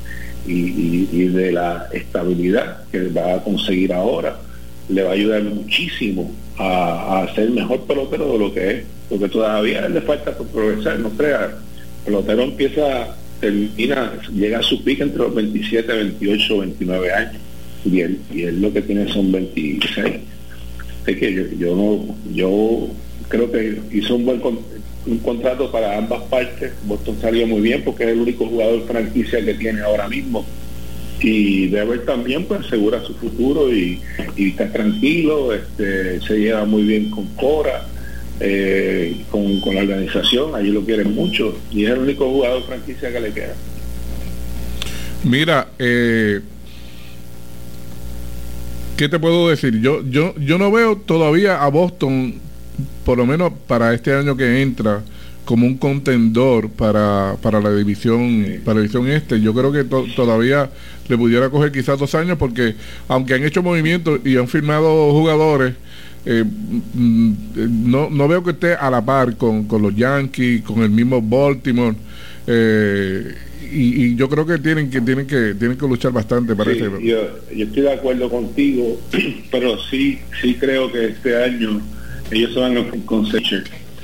de 0.46 1.52
la 1.52 1.88
estabilidad 1.92 2.84
que 2.90 3.08
va 3.08 3.36
a 3.36 3.42
conseguir 3.42 3.92
ahora. 3.92 4.36
Le 4.88 5.02
va 5.02 5.10
a 5.10 5.12
ayudar 5.12 5.42
muchísimo 5.42 6.30
a, 6.58 7.22
a 7.22 7.34
ser 7.34 7.50
mejor 7.50 7.80
pelotero 7.82 8.32
de 8.32 8.38
lo 8.38 8.54
que 8.54 8.70
es, 8.70 8.84
porque 9.08 9.28
todavía 9.28 9.88
le 9.88 10.00
falta 10.00 10.36
progresar, 10.36 10.98
no 10.98 11.10
crea. 11.10 11.44
El 11.44 12.12
pelotero 12.12 12.42
empieza, 12.42 13.14
termina, 13.40 14.12
llega 14.32 14.58
a 14.58 14.62
su 14.62 14.82
pico 14.82 15.02
entre 15.02 15.18
los 15.18 15.34
27, 15.34 15.92
28, 15.92 16.58
29 16.58 17.12
años 17.12 17.47
y 17.84 18.00
él, 18.00 18.18
y 18.32 18.42
él 18.42 18.60
lo 18.60 18.72
que 18.72 18.82
tiene 18.82 19.12
son 19.12 19.32
26. 19.32 20.14
Es 21.06 21.16
que 21.16 21.32
yo, 21.32 21.42
yo, 21.58 21.76
no, 21.76 22.16
yo 22.34 22.88
creo 23.28 23.50
que 23.50 23.80
hizo 23.92 24.16
un 24.16 24.26
buen 24.26 24.40
un 25.06 25.18
contrato 25.18 25.70
para 25.70 25.96
ambas 25.96 26.22
partes. 26.24 26.72
Boston 26.84 27.16
salió 27.20 27.46
muy 27.46 27.60
bien 27.60 27.82
porque 27.84 28.04
es 28.04 28.10
el 28.10 28.20
único 28.20 28.46
jugador 28.46 28.86
franquicia 28.86 29.44
que 29.44 29.54
tiene 29.54 29.80
ahora 29.80 30.08
mismo. 30.08 30.44
Y 31.20 31.66
Dever 31.68 32.04
también 32.04 32.44
pues 32.44 32.60
asegura 32.60 33.02
su 33.02 33.14
futuro 33.14 33.74
y, 33.74 34.00
está 34.36 34.70
tranquilo, 34.70 35.52
este, 35.52 36.20
se 36.20 36.38
lleva 36.38 36.64
muy 36.64 36.84
bien 36.84 37.10
con 37.10 37.26
Cora, 37.34 37.86
eh, 38.38 39.16
con, 39.30 39.60
con 39.60 39.74
la 39.74 39.80
organización, 39.80 40.54
allí 40.54 40.70
lo 40.70 40.84
quieren 40.84 41.12
mucho 41.14 41.58
y 41.72 41.86
es 41.86 41.90
el 41.90 41.98
único 41.98 42.30
jugador 42.30 42.62
franquicia 42.64 43.12
que 43.12 43.20
le 43.20 43.32
queda. 43.32 43.54
Mira, 45.24 45.68
eh, 45.78 46.40
¿qué 48.98 49.08
te 49.08 49.20
puedo 49.20 49.48
decir? 49.48 49.80
Yo, 49.80 50.02
yo, 50.10 50.34
yo 50.38 50.58
no 50.58 50.72
veo 50.72 50.96
todavía 50.96 51.62
a 51.62 51.68
Boston, 51.68 52.34
por 53.04 53.16
lo 53.16 53.26
menos 53.26 53.52
para 53.68 53.94
este 53.94 54.12
año 54.12 54.36
que 54.36 54.60
entra, 54.60 55.02
como 55.44 55.66
un 55.66 55.78
contendor 55.78 56.68
para, 56.68 57.36
para 57.40 57.60
la 57.60 57.72
división 57.72 58.60
para 58.64 58.74
la 58.74 58.80
división 58.82 59.08
este. 59.08 59.40
Yo 59.40 59.54
creo 59.54 59.72
que 59.72 59.84
todavía 59.84 60.68
le 61.08 61.16
pudiera 61.16 61.48
coger 61.48 61.70
quizás 61.70 61.98
dos 61.98 62.14
años 62.16 62.36
porque 62.38 62.74
aunque 63.06 63.34
han 63.34 63.44
hecho 63.44 63.62
movimientos 63.62 64.20
y 64.24 64.36
han 64.36 64.48
firmado 64.48 65.12
jugadores, 65.12 65.74
eh, 66.24 66.44
mm, 66.44 67.90
no, 67.90 68.10
no 68.10 68.28
veo 68.28 68.42
que 68.42 68.50
esté 68.50 68.74
a 68.74 68.90
la 68.90 69.04
par 69.04 69.36
con, 69.36 69.64
con 69.64 69.82
los 69.82 69.94
Yankees, 69.94 70.62
con 70.62 70.82
el 70.82 70.90
mismo 70.90 71.22
Baltimore. 71.22 71.96
Eh, 72.46 73.34
y, 73.70 74.16
yo 74.16 74.28
creo 74.28 74.46
que 74.46 74.58
tienen 74.58 74.90
que 74.90 75.00
tienen 75.00 75.26
que 75.26 75.54
tienen 75.54 75.76
que 75.76 75.86
luchar 75.86 76.12
bastante 76.12 76.56
para 76.56 76.72
sí, 76.72 76.80
yo, 77.02 77.20
estoy 77.50 77.82
de 77.82 77.92
acuerdo 77.92 78.30
contigo 78.30 78.98
pero 79.50 79.78
sí 79.78 80.18
sí 80.40 80.54
creo 80.54 80.90
que 80.90 81.08
este 81.08 81.36
año 81.36 81.82
ellos 82.30 82.54
se 82.54 82.60
van 82.60 82.78
a 82.78 82.90
con 83.04 83.26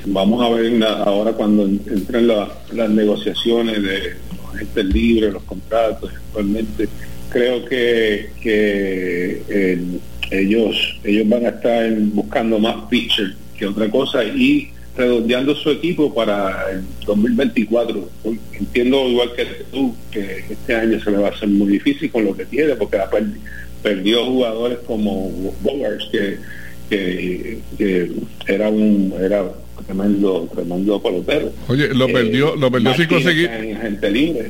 vamos 0.07 0.45
a 0.45 0.55
ver 0.55 0.85
ahora 0.85 1.33
cuando 1.33 1.65
entren 1.65 2.27
las 2.27 2.91
negociaciones 2.91 3.83
de 3.83 4.17
gente 4.59 4.85
libre 4.85 5.33
los 5.33 5.43
contratos 5.45 6.11
actualmente 6.15 6.89
creo 7.31 7.65
que, 7.65 8.31
que 8.41 9.43
ellos 10.31 10.99
ellos 11.05 11.29
van 11.29 11.47
a 11.47 11.51
estar 11.51 11.91
buscando 12.13 12.59
más 12.59 12.77
pitchers 12.89 13.35
que 13.57 13.67
otra 13.67 13.91
cosa 13.91 14.25
y 14.25 14.71
redondeando 14.97 15.55
su 15.57 15.71
equipo 15.71 16.13
para 16.15 16.71
el 16.71 16.85
2024. 17.05 18.09
Entiendo 18.53 19.09
igual 19.09 19.33
que 19.35 19.45
tú 19.73 19.95
que 20.11 20.45
este 20.51 20.75
año 20.75 21.01
se 21.01 21.11
le 21.11 21.19
va 21.19 21.29
a 21.29 21.31
hacer 21.31 21.49
muy 21.49 21.73
difícil 21.73 22.11
con 22.11 22.25
lo 22.25 22.37
que 22.37 22.45
tiene, 22.45 22.75
porque 22.77 22.99
la 22.99 23.11
perdió 23.83 24.25
jugadores 24.25 24.79
como 24.87 25.31
Bogarts, 25.63 26.09
que, 26.11 26.39
que, 26.89 28.11
era 28.47 28.69
un 28.69 29.13
era 29.21 29.45
tremendo 29.87 30.49
tremendo 30.53 31.03
pelotero. 31.03 31.53
Oye, 31.69 31.89
lo 31.89 32.07
perdió, 32.07 32.57
lo 32.57 32.71
perdió 32.71 32.95
sin 32.95 33.07
conseguir 33.07 33.51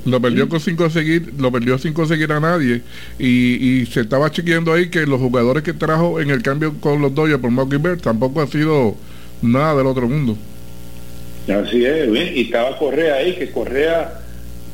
Lo 0.05 0.21
perdió 0.21 0.49
con 0.49 0.61
sin 0.61 0.77
conseguir, 0.77 1.33
lo 1.39 1.51
perdió 1.51 1.79
sin 1.79 1.93
conseguir 1.93 2.31
a 2.33 2.41
nadie 2.41 2.83
y, 3.19 3.81
y 3.83 3.87
se 3.87 4.01
estaba 4.01 4.31
chequeando 4.31 4.73
ahí 4.73 4.91
que 4.91 5.07
los 5.07 5.21
jugadores 5.21 5.63
que 5.63 5.73
trajo 5.73 6.21
en 6.21 6.31
el 6.31 6.43
cambio 6.43 6.75
con 6.81 7.01
los 7.01 7.15
Dodgers 7.15 7.41
por 7.41 7.51
Marky 7.51 7.77
Bird 7.77 8.01
tampoco 8.01 8.41
ha 8.41 8.47
sido 8.47 8.97
nada 9.43 9.77
del 9.77 9.87
otro 9.87 10.09
mundo. 10.09 10.37
Así 11.49 11.85
es, 11.85 12.09
y 12.35 12.41
estaba 12.43 12.79
Correa 12.79 13.17
ahí, 13.17 13.35
que 13.35 13.51
Correa, 13.51 14.21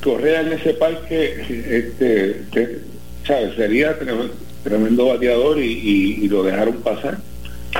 Correa 0.02 0.42
en 0.42 0.52
ese 0.52 0.74
parque, 0.74 1.34
este, 1.68 2.42
¿sabes? 3.26 3.56
sería 3.56 3.98
tremendo, 4.62 5.06
bateador 5.06 5.58
y, 5.58 6.28
lo 6.28 6.44
dejaron 6.44 6.76
pasar. 6.76 7.18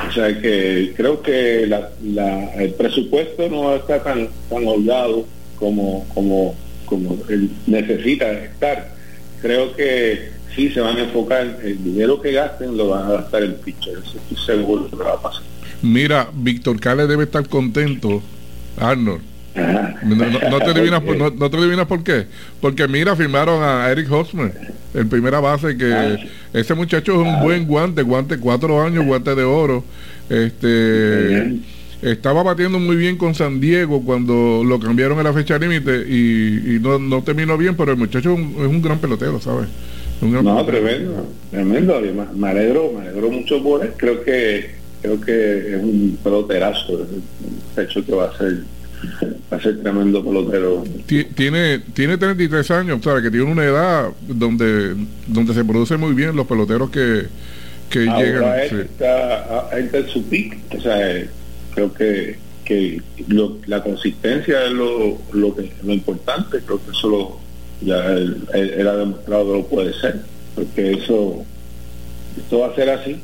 O 0.09 0.13
sea 0.13 0.41
que 0.41 0.93
creo 0.97 1.21
que 1.21 1.65
el 1.65 2.75
presupuesto 2.75 3.49
no 3.49 3.75
está 3.75 4.03
tan, 4.03 4.29
tan 4.49 4.67
holgado 4.67 5.27
como, 5.57 6.07
como, 6.15 6.55
como 6.87 7.19
él 7.29 7.51
necesita 7.67 8.31
estar. 8.33 8.95
Creo 9.43 9.75
que 9.75 10.31
sí 10.55 10.71
se 10.71 10.81
van 10.81 10.97
a 10.97 11.05
enfocar, 11.05 11.59
el 11.63 11.83
dinero 11.83 12.21
que 12.21 12.33
gasten 12.33 12.77
lo 12.77 12.89
van 12.91 13.07
a 13.07 13.13
gastar 13.13 13.43
en 13.43 13.55
pitcher, 13.55 13.99
eso 13.99 14.19
estoy 14.19 14.37
seguro 14.45 14.89
que 14.89 14.97
va 14.97 15.13
a 15.13 15.23
pasar. 15.23 15.43
Mira, 15.83 16.29
Víctor 16.35 16.79
Cale 16.79 17.07
debe 17.07 17.25
estar 17.25 17.49
contento, 17.49 18.23
Arnold. 18.77 19.30
No, 19.55 20.59
te 20.59 20.71
adivinas 20.71 21.01
por, 21.03 21.17
no, 21.17 21.51
te 21.51 21.57
adivinas 21.57 21.87
por 21.87 22.03
qué. 22.03 22.27
Porque 22.61 22.87
mira, 22.89 23.17
firmaron 23.17 23.63
a 23.63 23.91
Eric 23.91 24.11
Hosmer, 24.11 24.53
el 24.95 25.07
primera 25.07 25.41
base, 25.41 25.77
que 25.77 25.93
ah. 25.93 26.17
ese 26.53 26.75
muchacho 26.75 27.13
es 27.13 27.29
un 27.29 27.41
buen 27.43 27.67
guante, 27.67 28.03
guante 28.03 28.39
cuatro 28.39 28.83
años, 28.83 29.05
guante 29.05 29.35
de 29.35 29.45
oro. 29.45 29.85
Este 30.29 31.61
estaba 32.03 32.43
batiendo 32.43 32.79
muy 32.79 32.97
bien 32.97 33.17
con 33.17 33.35
San 33.35 33.61
Diego 33.61 34.03
cuando 34.03 34.63
lo 34.65 34.81
cambiaron 34.81 35.19
a 35.19 35.23
la 35.23 35.35
fecha 35.35 35.59
límite 35.59 36.07
y, 36.09 36.79
no, 36.81 36.99
no, 36.99 37.23
terminó 37.23 37.59
bien, 37.59 37.77
pero 37.77 37.93
el 37.93 37.99
muchacho 37.99 38.33
es 38.33 38.39
un, 38.39 38.81
gran 38.81 38.99
pelotero, 38.99 39.39
¿sabes? 39.41 39.69
no, 40.23 40.65
tremendo, 40.65 41.27
tremendo. 41.51 42.01
Me 42.35 42.49
alegro, 42.49 42.93
me 42.93 43.03
alegro 43.03 43.31
mucho 43.31 43.63
por 43.63 43.85
él. 43.85 43.93
Creo 43.97 44.23
que 44.23 44.81
creo 45.03 45.21
que 45.21 45.77
es 45.77 45.83
un 45.83 46.19
peloterazo, 46.23 47.07
el 47.77 47.85
hecho 47.85 48.05
que 48.05 48.13
va 48.13 48.27
a 48.27 48.37
ser 48.37 48.65
a 49.51 49.61
ser 49.61 49.83
tremendo 49.83 50.25
pelotero. 50.25 50.85
Tiene, 51.07 51.79
tiene 51.93 52.19
33 52.19 52.71
años, 52.71 53.01
¿sabes? 53.03 53.23
Que 53.23 53.31
tiene 53.31 53.51
una 53.51 53.65
edad 53.65 54.11
donde, 54.29 54.95
donde 55.27 55.55
se 55.55 55.65
produce 55.65 55.97
muy 55.97 56.15
bien 56.15 56.37
los 56.37 56.47
peloteros 56.47 56.91
que, 56.91 57.27
que 57.89 58.01
llegan. 58.01 58.61
está, 58.61 59.71
en 59.73 60.09
su 60.09 60.25
pick, 60.25 60.59
o 60.77 60.81
sea, 60.81 61.25
creo 61.75 61.93
que, 61.93 62.39
que 62.65 63.03
la 63.67 63.83
consistencia 63.83 64.67
es 64.67 64.73
lo, 64.73 65.19
lo, 65.33 65.55
que, 65.57 65.73
lo 65.83 65.93
importante, 65.93 66.59
creo 66.65 66.81
que 66.85 66.91
eso 66.93 67.09
lo, 67.09 67.41
ya 67.81 68.13
él, 68.13 68.89
ha 68.89 68.97
demostrado 68.97 69.47
que 69.47 69.59
lo 69.59 69.67
puede 69.67 69.93
ser, 70.01 70.21
porque 70.55 70.93
eso, 70.93 71.45
esto 72.39 72.61
va 72.61 72.69
a 72.69 72.75
ser 72.75 72.91
así 72.91 73.21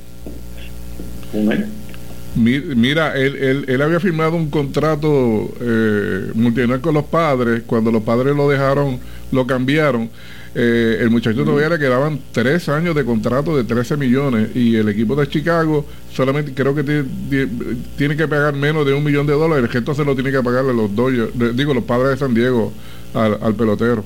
Mira, 2.36 3.16
él, 3.16 3.64
él, 3.66 3.82
había 3.82 3.98
firmado 3.98 4.36
un 4.36 4.50
contrato 4.50 5.50
eh, 5.58 6.30
multinacional 6.34 6.82
con 6.82 6.94
los 6.94 7.04
padres. 7.04 7.62
Cuando 7.66 7.90
los 7.90 8.02
padres 8.02 8.36
lo 8.36 8.48
dejaron, 8.48 9.00
lo 9.32 9.46
cambiaron. 9.46 10.10
Eh, 10.54 10.98
el 11.00 11.10
muchacho 11.10 11.44
todavía 11.44 11.68
le 11.68 11.78
quedaban 11.78 12.18
tres 12.32 12.68
años 12.68 12.94
de 12.94 13.04
contrato 13.04 13.56
de 13.56 13.64
13 13.64 13.98
millones 13.98 14.48
y 14.54 14.76
el 14.76 14.88
equipo 14.88 15.14
de 15.14 15.28
Chicago 15.28 15.84
solamente 16.10 16.54
creo 16.54 16.74
que 16.74 16.82
tiene, 16.82 18.16
que 18.16 18.26
pagar 18.26 18.54
menos 18.54 18.86
de 18.86 18.94
un 18.94 19.04
millón 19.04 19.26
de 19.26 19.34
dólares. 19.34 19.68
El 19.74 19.94
se 19.94 20.04
lo 20.04 20.14
tiene 20.14 20.30
que 20.30 20.42
pagarle 20.42 20.72
los 20.72 20.94
dos, 20.94 21.12
digo, 21.54 21.74
los 21.74 21.84
padres 21.84 22.12
de 22.12 22.16
San 22.16 22.34
Diego 22.34 22.72
al, 23.14 23.54
pelotero. 23.54 24.04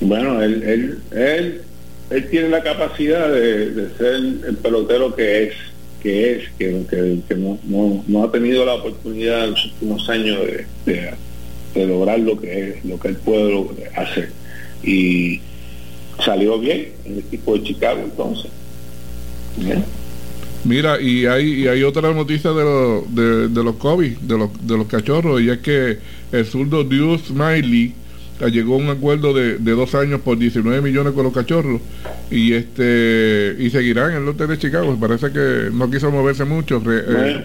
Bueno, 0.00 0.42
él, 0.42 0.62
él, 0.62 0.98
él, 1.12 1.60
él 2.10 2.28
tiene 2.30 2.50
la 2.50 2.62
capacidad 2.62 3.32
de, 3.32 3.88
ser 3.96 4.14
el 4.14 4.56
pelotero 4.62 5.14
que 5.14 5.44
es, 5.44 5.54
que 6.06 6.36
es, 6.36 6.44
que, 6.56 7.20
que, 7.28 7.34
no, 7.34 7.58
no, 8.06 8.22
ha 8.22 8.30
tenido 8.30 8.64
la 8.64 8.74
oportunidad 8.74 9.46
en 9.46 9.50
los 9.50 9.64
últimos 9.64 10.08
años 10.08 10.38
de, 10.84 11.16
de, 11.74 11.84
lograr 11.84 12.20
lo 12.20 12.40
que 12.40 12.68
es, 12.68 12.84
lo 12.84 12.96
que 13.00 13.08
él 13.08 13.16
puede 13.16 13.88
hacer. 13.96 14.30
Y 14.84 15.40
salió 16.24 16.60
bien 16.60 16.90
en 17.04 17.14
el 17.14 17.18
equipo 17.18 17.58
de 17.58 17.64
Chicago 17.64 18.02
entonces. 18.04 18.52
Mira, 20.62 21.00
y 21.00 21.26
hay, 21.26 21.62
y 21.62 21.66
hay 21.66 21.82
otra 21.82 22.14
noticia 22.14 22.52
de, 22.52 23.02
de, 23.08 23.48
de, 23.48 23.64
los 23.64 23.74
COVID, 23.74 24.18
de 24.18 24.38
los, 24.38 24.50
de 24.64 24.78
los 24.78 24.86
cachorros, 24.86 25.42
y 25.42 25.50
es 25.50 25.58
que 25.58 25.98
el 26.30 26.46
zurdo 26.46 26.84
Deuce 26.84 27.26
Smiley 27.26 27.94
llegó 28.40 28.74
a 28.74 28.78
un 28.78 28.88
acuerdo 28.90 29.32
de, 29.32 29.58
de, 29.58 29.72
dos 29.72 29.94
años 29.94 30.20
por 30.20 30.38
19 30.38 30.82
millones 30.82 31.12
con 31.14 31.24
los 31.24 31.32
cachorros 31.32 31.80
y 32.30 32.52
este 32.52 33.56
y 33.58 33.70
seguirán 33.70 34.10
en 34.10 34.16
el 34.18 34.24
norte 34.24 34.46
de 34.46 34.58
Chicago. 34.58 34.96
Parece 35.00 35.32
que 35.32 35.70
no 35.72 35.90
quiso 35.90 36.10
moverse 36.10 36.44
mucho. 36.44 36.82
Eh, 36.86 37.44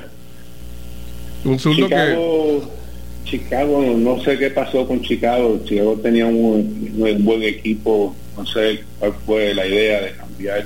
un 1.45 1.59
zurdo 1.59 1.87
que... 1.87 2.81
Chicago, 3.25 3.81
no 3.97 4.21
sé 4.21 4.37
qué 4.37 4.49
pasó 4.49 4.85
con 4.87 5.01
Chicago. 5.01 5.61
Chicago 5.63 5.97
tenía 6.03 6.25
un, 6.25 6.93
un 6.97 7.25
buen 7.25 7.43
equipo. 7.43 8.15
No 8.37 8.45
sé 8.45 8.83
cuál 8.99 9.13
fue 9.25 9.53
la 9.53 9.65
idea 9.65 10.01
de 10.01 10.11
cambiar 10.11 10.65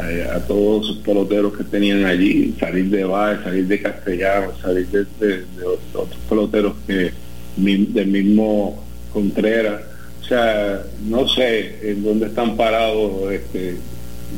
eh, 0.00 0.26
a 0.34 0.40
todos 0.40 0.88
los 0.88 0.96
peloteros 0.98 1.54
que 1.54 1.64
tenían 1.64 2.04
allí, 2.06 2.54
salir 2.58 2.86
de 2.86 3.04
Valle, 3.04 3.42
salir 3.44 3.66
de 3.66 3.82
Castellano, 3.82 4.52
salir 4.60 4.88
de, 4.88 5.44
otros 5.92 6.18
peloteros 6.28 6.74
que 6.86 7.12
del 7.56 8.06
mismo 8.06 8.82
Contreras. 9.12 9.82
O 10.22 10.24
sea, 10.24 10.82
no 11.04 11.28
sé 11.28 11.90
en 11.90 12.02
dónde 12.02 12.26
están 12.26 12.56
parados 12.56 13.32
este, 13.32 13.76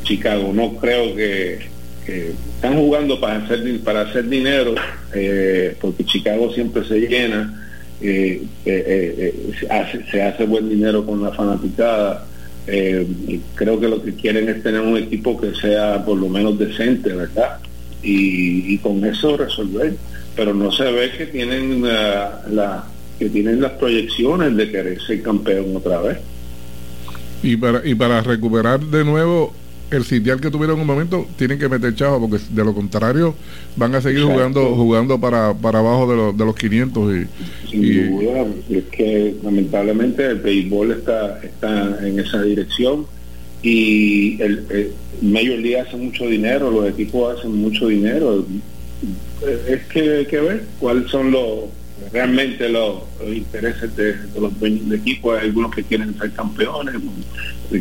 Chicago. 0.03 0.53
No 0.53 0.77
creo 0.77 1.15
que, 1.15 1.73
están 2.07 2.77
jugando 2.77 3.19
para 3.19 3.37
hacer 3.37 3.81
para 3.81 4.03
hacer 4.03 4.29
dinero, 4.29 4.75
eh, 5.15 5.75
porque 5.81 6.05
Chicago 6.05 6.53
siempre 6.53 6.85
se 6.85 7.01
llena. 7.01 7.61
Eh, 8.01 8.43
se, 8.65 9.67
hace, 9.71 10.05
se 10.11 10.23
hace 10.23 10.45
buen 10.45 10.69
dinero 10.69 11.07
con 11.07 11.23
la 11.23 11.31
fanaticada 11.33 12.27
eh, 12.67 13.41
creo 13.55 13.79
que 13.79 13.89
lo 13.89 14.03
que 14.03 14.15
quieren 14.15 14.49
es 14.49 14.63
tener 14.63 14.81
un 14.81 14.97
equipo 14.97 15.39
que 15.39 15.55
sea 15.55 16.05
por 16.05 16.19
lo 16.19 16.29
menos 16.29 16.59
decente, 16.59 17.13
¿verdad? 17.13 17.59
Y, 18.03 18.79
con 18.79 19.05
eso 19.05 19.37
resolver. 19.37 19.95
Pero 20.37 20.53
no 20.53 20.73
se 20.73 20.85
ve 20.85 21.13
que 21.17 21.27
tienen 21.27 21.83
la, 21.83 22.85
que 23.19 23.29
tienen 23.29 23.61
las 23.61 23.73
proyecciones 23.73 24.57
de 24.57 24.71
querer 24.71 25.01
ser 25.01 25.23
campeón 25.23 25.77
otra 25.77 26.01
vez. 26.01 26.19
Y 27.43 27.57
para, 27.57 27.87
y 27.87 27.95
para 27.95 28.23
recuperar 28.23 28.81
de 28.81 29.05
nuevo 29.05 29.53
el 29.91 30.05
sitial 30.05 30.41
que 30.41 30.51
tuvieron 30.51 30.77
en 30.77 30.81
un 30.83 30.87
momento, 30.87 31.27
tienen 31.37 31.59
que 31.59 31.69
meter 31.69 31.95
chavo, 31.95 32.29
porque 32.29 32.43
de 32.51 32.65
lo 32.65 32.75
contrario 32.75 33.35
van 33.77 33.95
a 33.95 34.01
seguir 34.01 34.25
jugando 34.25 34.75
jugando 34.75 35.21
para, 35.21 35.55
para 35.55 35.79
abajo 35.79 36.11
de, 36.11 36.17
los 36.17 36.37
de 36.37 36.45
los 36.45 36.55
500. 36.55 37.15
Y, 37.15 37.71
Sin 37.71 38.19
duda, 38.19 38.47
es 38.71 38.85
que 38.85 39.37
lamentablemente 39.43 40.27
el 40.27 40.39
béisbol 40.39 40.93
está, 40.93 41.39
está 41.43 42.07
en 42.07 42.19
esa 42.19 42.43
dirección 42.43 43.07
y 43.63 44.41
el, 44.43 44.65
el 44.71 44.93
Major 45.23 45.59
League 45.59 45.81
hace 45.81 45.97
mucho 45.97 46.27
dinero, 46.27 46.71
los 46.71 46.89
equipos 46.89 47.39
hacen 47.39 47.53
mucho 47.53 47.89
dinero. 47.89 48.45
Es 49.69 49.83
que 49.85 50.17
hay 50.19 50.27
que 50.27 50.41
ver 50.41 50.65
cuáles 50.81 51.11
son 51.11 51.31
los 51.31 51.65
realmente 52.13 52.69
los, 52.69 53.03
intereses 53.27 53.95
de, 53.97 54.17
los 54.39 54.59
dueños 54.59 54.89
de 54.89 54.97
equipo. 54.97 55.33
Hay 55.33 55.47
algunos 55.47 55.75
que 55.75 55.83
quieren 55.83 56.17
ser 56.19 56.33
campeones, 56.33 56.95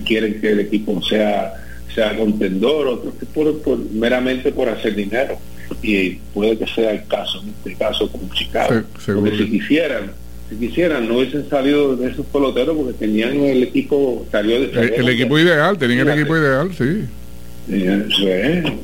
quieren 0.05 0.39
que 0.39 0.51
el 0.51 0.59
equipo 0.61 1.01
sea 1.01 1.53
sea 1.93 2.15
contendor, 2.15 2.87
otros 2.87 3.13
que 3.15 3.25
por, 3.25 3.79
meramente 3.91 4.51
por 4.51 4.69
hacer 4.69 4.95
dinero. 4.95 5.37
Y 5.81 6.11
puede 6.33 6.57
que 6.57 6.67
sea 6.67 6.91
el 6.91 7.07
caso, 7.07 7.41
en 7.41 7.49
este 7.49 7.75
caso 7.75 8.11
con 8.11 8.29
Chicago. 8.31 8.83
porque 9.05 9.37
si 9.37 9.49
quisieran, 9.49 10.11
si 10.49 10.55
quisieran, 10.55 11.07
no 11.07 11.17
hubiesen 11.17 11.49
salido 11.49 11.95
de 11.95 12.11
esos 12.11 12.25
peloteros 12.27 12.75
porque 12.75 12.93
tenían 12.93 13.39
el 13.39 13.63
equipo, 13.63 14.25
salió 14.31 14.59
de 14.59 14.95
el, 14.95 15.09
equipo 15.09 15.39
ideal, 15.39 15.77
tenían 15.77 16.07
el 16.07 16.19
equipo 16.19 16.37
ideal, 16.37 16.71
sí. 16.77 17.05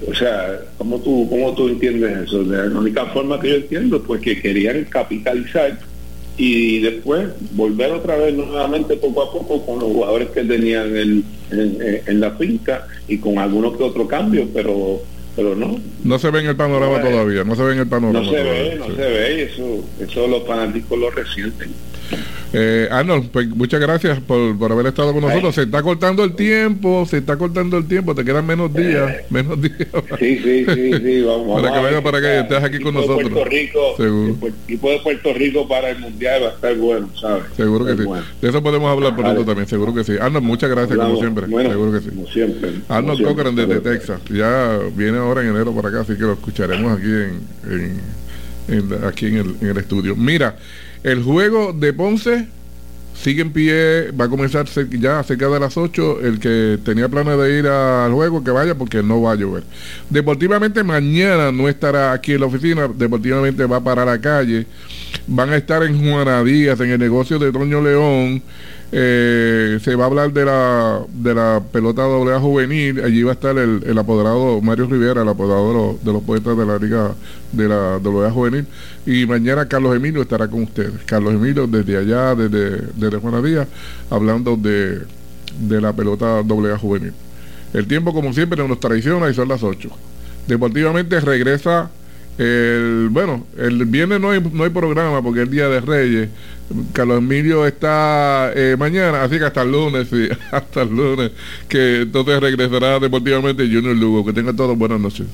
O 0.07 0.15
sea, 0.15 0.59
¿cómo 0.77 0.99
tú, 0.99 1.27
¿cómo 1.30 1.53
tú 1.53 1.67
entiendes 1.67 2.27
eso? 2.27 2.43
la 2.43 2.80
única 2.80 3.05
forma 3.07 3.39
que 3.39 3.49
yo 3.49 3.55
entiendo, 3.55 4.01
pues 4.01 4.21
que 4.21 4.41
querían 4.41 4.86
capitalizar 4.86 5.77
y 6.38 6.80
después 6.80 7.27
volver 7.51 7.91
otra 7.91 8.15
vez 8.15 8.34
nuevamente 8.34 8.95
poco 8.95 9.23
a 9.23 9.32
poco 9.32 9.65
con 9.65 9.80
los 9.80 9.89
jugadores 9.89 10.30
que 10.30 10.45
tenían 10.45 10.95
en, 10.95 11.25
en, 11.51 12.19
la 12.21 12.32
finca 12.32 12.88
y 13.09 13.17
con 13.17 13.38
algunos 13.38 13.75
que 13.75 13.84
otro 13.84 14.07
cambio, 14.07 14.47
pero 14.53 15.01
pero 15.36 15.55
no. 15.55 15.80
No 16.03 16.19
se 16.19 16.32
ve 16.32 16.39
en 16.39 16.47
el 16.47 16.55
panorama 16.55 17.01
todavía, 17.01 17.43
no 17.43 17.55
se 17.55 17.63
ve 17.63 17.73
en 17.73 17.80
el 17.80 17.88
panorama. 17.88 18.25
No 18.25 18.32
se 18.32 18.43
ve, 18.43 18.75
no 18.77 18.86
se 18.88 19.01
ve, 19.01 19.36
y 19.36 19.41
eso, 19.41 19.86
eso 19.99 20.27
los 20.27 20.47
fanáticos 20.47 20.97
lo 20.97 21.11
resienten. 21.11 21.69
Eh, 22.52 22.88
Arnold, 22.89 23.30
pues 23.30 23.47
muchas 23.47 23.80
gracias 23.80 24.20
por, 24.22 24.58
por 24.58 24.72
haber 24.72 24.88
estado 24.88 25.14
con 25.14 25.22
nosotros. 25.22 25.54
Se 25.54 25.64
está 25.64 25.84
cortando 25.84 26.24
el 26.24 26.36
tiempo, 26.36 27.06
se 27.06 27.18
está 27.18 27.38
cortando 27.38 27.78
el 27.78 27.88
tiempo, 27.88 28.16
te 28.16 28.26
quedan 28.26 28.45
menos 28.47 28.74
días, 28.74 29.12
eh, 29.12 29.26
menos 29.30 29.62
días. 29.62 29.88
Sí, 30.20 30.39
sí, 30.39 30.66
sí, 30.66 30.93
sí, 30.93 31.22
vamos. 31.22 31.62
para 31.62 31.74
que 31.74 31.86
venga 31.86 32.02
para 32.02 32.22
que 32.22 32.39
estés 32.39 32.64
aquí 32.64 32.80
con 32.80 32.95
nosotros. 32.95 33.30
Puerto 33.30 33.45
Rico, 33.45 33.80
Seguro. 33.97 34.38
El 34.41 34.54
equipo 34.66 34.89
de 34.89 35.00
Puerto 35.00 35.34
Rico 35.34 35.68
para 35.68 35.89
el 35.91 36.00
Mundial 36.00 36.43
va 36.43 36.47
a 36.47 36.54
estar 36.54 36.76
bueno, 36.76 37.10
¿sabes? 37.20 37.43
Seguro 37.56 37.86
que 37.86 37.97
sí. 37.97 38.04
De 38.41 38.50
eso 38.50 38.64
podemos 38.64 38.89
hablar 38.91 39.16
pronto 39.16 39.45
también, 39.45 39.68
seguro 39.68 39.93
que 39.93 40.04
sí. 40.04 40.14
Arnold, 40.20 40.45
muchas 40.45 40.70
gracias 40.72 40.97
como 40.97 41.18
siempre. 41.18 41.45
seguro 41.45 41.91
que 41.91 42.00
sí. 42.00 42.10
Como 42.10 42.28
siempre. 42.28 42.72
Arnold 42.88 43.24
Cochran 43.24 43.56
desde 43.56 43.80
Texas. 43.80 44.22
Ya 44.30 44.80
viene 44.95 45.20
ahora 45.20 45.41
en 45.41 45.50
enero 45.50 45.74
para 45.74 45.89
acá, 45.89 46.02
así 46.02 46.14
que 46.16 46.22
lo 46.22 46.34
escucharemos 46.34 46.97
aquí 46.97 47.10
en, 47.10 48.02
en, 48.70 49.06
aquí 49.06 49.28
en 49.28 49.38
el, 49.38 49.56
en 49.62 49.68
el 49.68 49.78
estudio. 49.78 50.16
Mira, 50.16 50.56
el 51.04 51.24
juego 51.24 51.74
de 51.74 51.93
Ponce 51.93 52.47
sigue 53.22 53.41
en 53.41 53.52
pie, 53.52 54.12
va 54.12 54.26
a 54.26 54.30
comenzar 54.30 54.66
ya 54.91 55.24
cerca 55.24 55.47
de 55.50 55.60
las 55.60 55.76
8. 55.78 56.22
El 56.22 56.39
que 56.39 56.80
tenía 56.84 57.10
planes 57.10 57.38
de 57.38 57.60
ir 57.60 57.68
al 57.68 58.12
juego, 58.14 58.43
que 58.43 58.52
vaya 58.52 58.76
porque 58.76 59.04
no 59.04 59.22
va 59.22 59.34
a 59.34 59.36
llover. 59.36 59.64
Deportivamente 60.10 60.84
mañana 60.84 61.52
no 61.52 61.68
estará 61.68 62.14
aquí 62.14 62.34
en 62.34 62.41
la 62.41 62.45
oficina, 62.47 62.88
deportivamente 62.88 63.66
va 63.66 63.84
para 63.84 64.06
la 64.06 64.20
calle. 64.20 64.66
Van 65.28 65.50
a 65.50 65.58
estar 65.58 65.84
en 65.84 66.00
Juana 66.00 66.43
Díaz, 66.43 66.80
en 66.80 66.91
el 66.91 67.00
negocio 67.00 67.39
de 67.39 67.52
Toño 67.52 67.82
León. 67.82 68.41
Eh, 68.92 69.78
se 69.84 69.96
va 69.96 70.06
a 70.06 70.08
hablar 70.08 70.34
de 70.34 70.46
la, 70.46 71.02
de 71.14 71.36
la 71.36 71.62
pelota 71.72 72.04
doble 72.04 72.38
juvenil. 72.40 73.04
Allí 73.04 73.22
va 73.24 73.32
a 73.32 73.34
estar 73.34 73.58
el, 73.58 73.84
el 73.86 73.98
apoderado 73.98 74.62
Mario 74.62 74.88
Rivera, 74.88 75.22
el 75.22 75.30
apoderado 75.30 76.00
de 76.02 76.12
los, 76.12 76.24
poetas 76.24 76.58
de 76.58 76.66
la 76.66 76.78
Liga 76.78 77.12
de 77.52 77.68
la 77.68 78.00
doble 78.00 78.32
juvenil. 78.32 78.66
Y 79.06 79.26
mañana 79.26 79.68
Carlos 79.68 79.96
Emilio 79.96 80.22
estará 80.22 80.48
con 80.48 80.64
ustedes. 80.64 81.04
Carlos 81.06 81.34
Emilio 81.34 81.68
desde 81.68 81.98
allá, 81.98 82.36
desde, 82.36 82.88
desde 82.96 83.18
Juana 83.18 83.42
Díaz, 83.42 83.68
hablando 84.10 84.56
de, 84.56 85.00
de 85.60 85.82
la 85.82 85.94
pelota 85.94 86.42
doble 86.44 86.76
juvenil. 86.78 87.14
El 87.74 87.86
tiempo, 87.88 88.14
como 88.14 88.34
siempre, 88.34 88.68
nos 88.68 88.80
traiciona 88.80 89.30
y 89.30 89.34
son 89.36 89.48
las 89.48 89.62
8. 89.62 89.90
Deportivamente 90.48 91.20
regresa 91.20 91.92
el, 92.40 93.10
bueno, 93.12 93.46
el 93.58 93.86
viernes 93.86 94.22
no 94.22 94.32
hay, 94.32 94.40
no 94.40 94.64
hay 94.64 94.70
programa 94.70 95.22
porque 95.22 95.42
es 95.42 95.52
Día 95.52 95.68
de 95.68 95.82
Reyes. 95.82 96.30
Carlos 96.94 97.18
Emilio 97.18 97.66
está 97.66 98.54
eh, 98.56 98.78
mañana, 98.80 99.24
así 99.24 99.38
que 99.38 99.44
hasta 99.44 99.64
el 99.64 99.72
lunes, 99.72 100.08
sí, 100.10 100.30
hasta 100.52 100.84
el 100.84 100.90
lunes, 100.90 101.32
que 101.68 102.04
entonces 102.04 102.40
regresará 102.40 102.98
deportivamente 103.00 103.64
Junior 103.64 103.96
Lugo. 103.96 104.26
Que 104.26 104.32
tenga 104.32 104.54
todos 104.54 104.78
buenas 104.78 105.02
noches. 105.02 105.28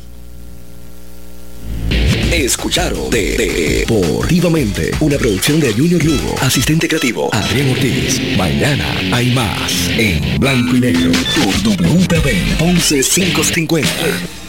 Escucharon 2.31 3.09
de, 3.11 3.85
Deportivamente, 3.87 4.91
una 4.99 5.17
producción 5.17 5.59
de 5.59 5.73
Junior 5.73 6.03
Lugo, 6.03 6.35
asistente 6.41 6.87
creativo 6.87 7.29
Adrián 7.33 7.69
Ortiz. 7.69 8.19
Mañana 8.35 8.85
hay 9.13 9.31
más 9.33 9.89
en 9.89 10.39
blanco 10.39 10.75
y 10.75 10.79
negro 10.79 11.11
por 11.35 11.53
WPB 11.77 12.61
11550. 12.61 14.44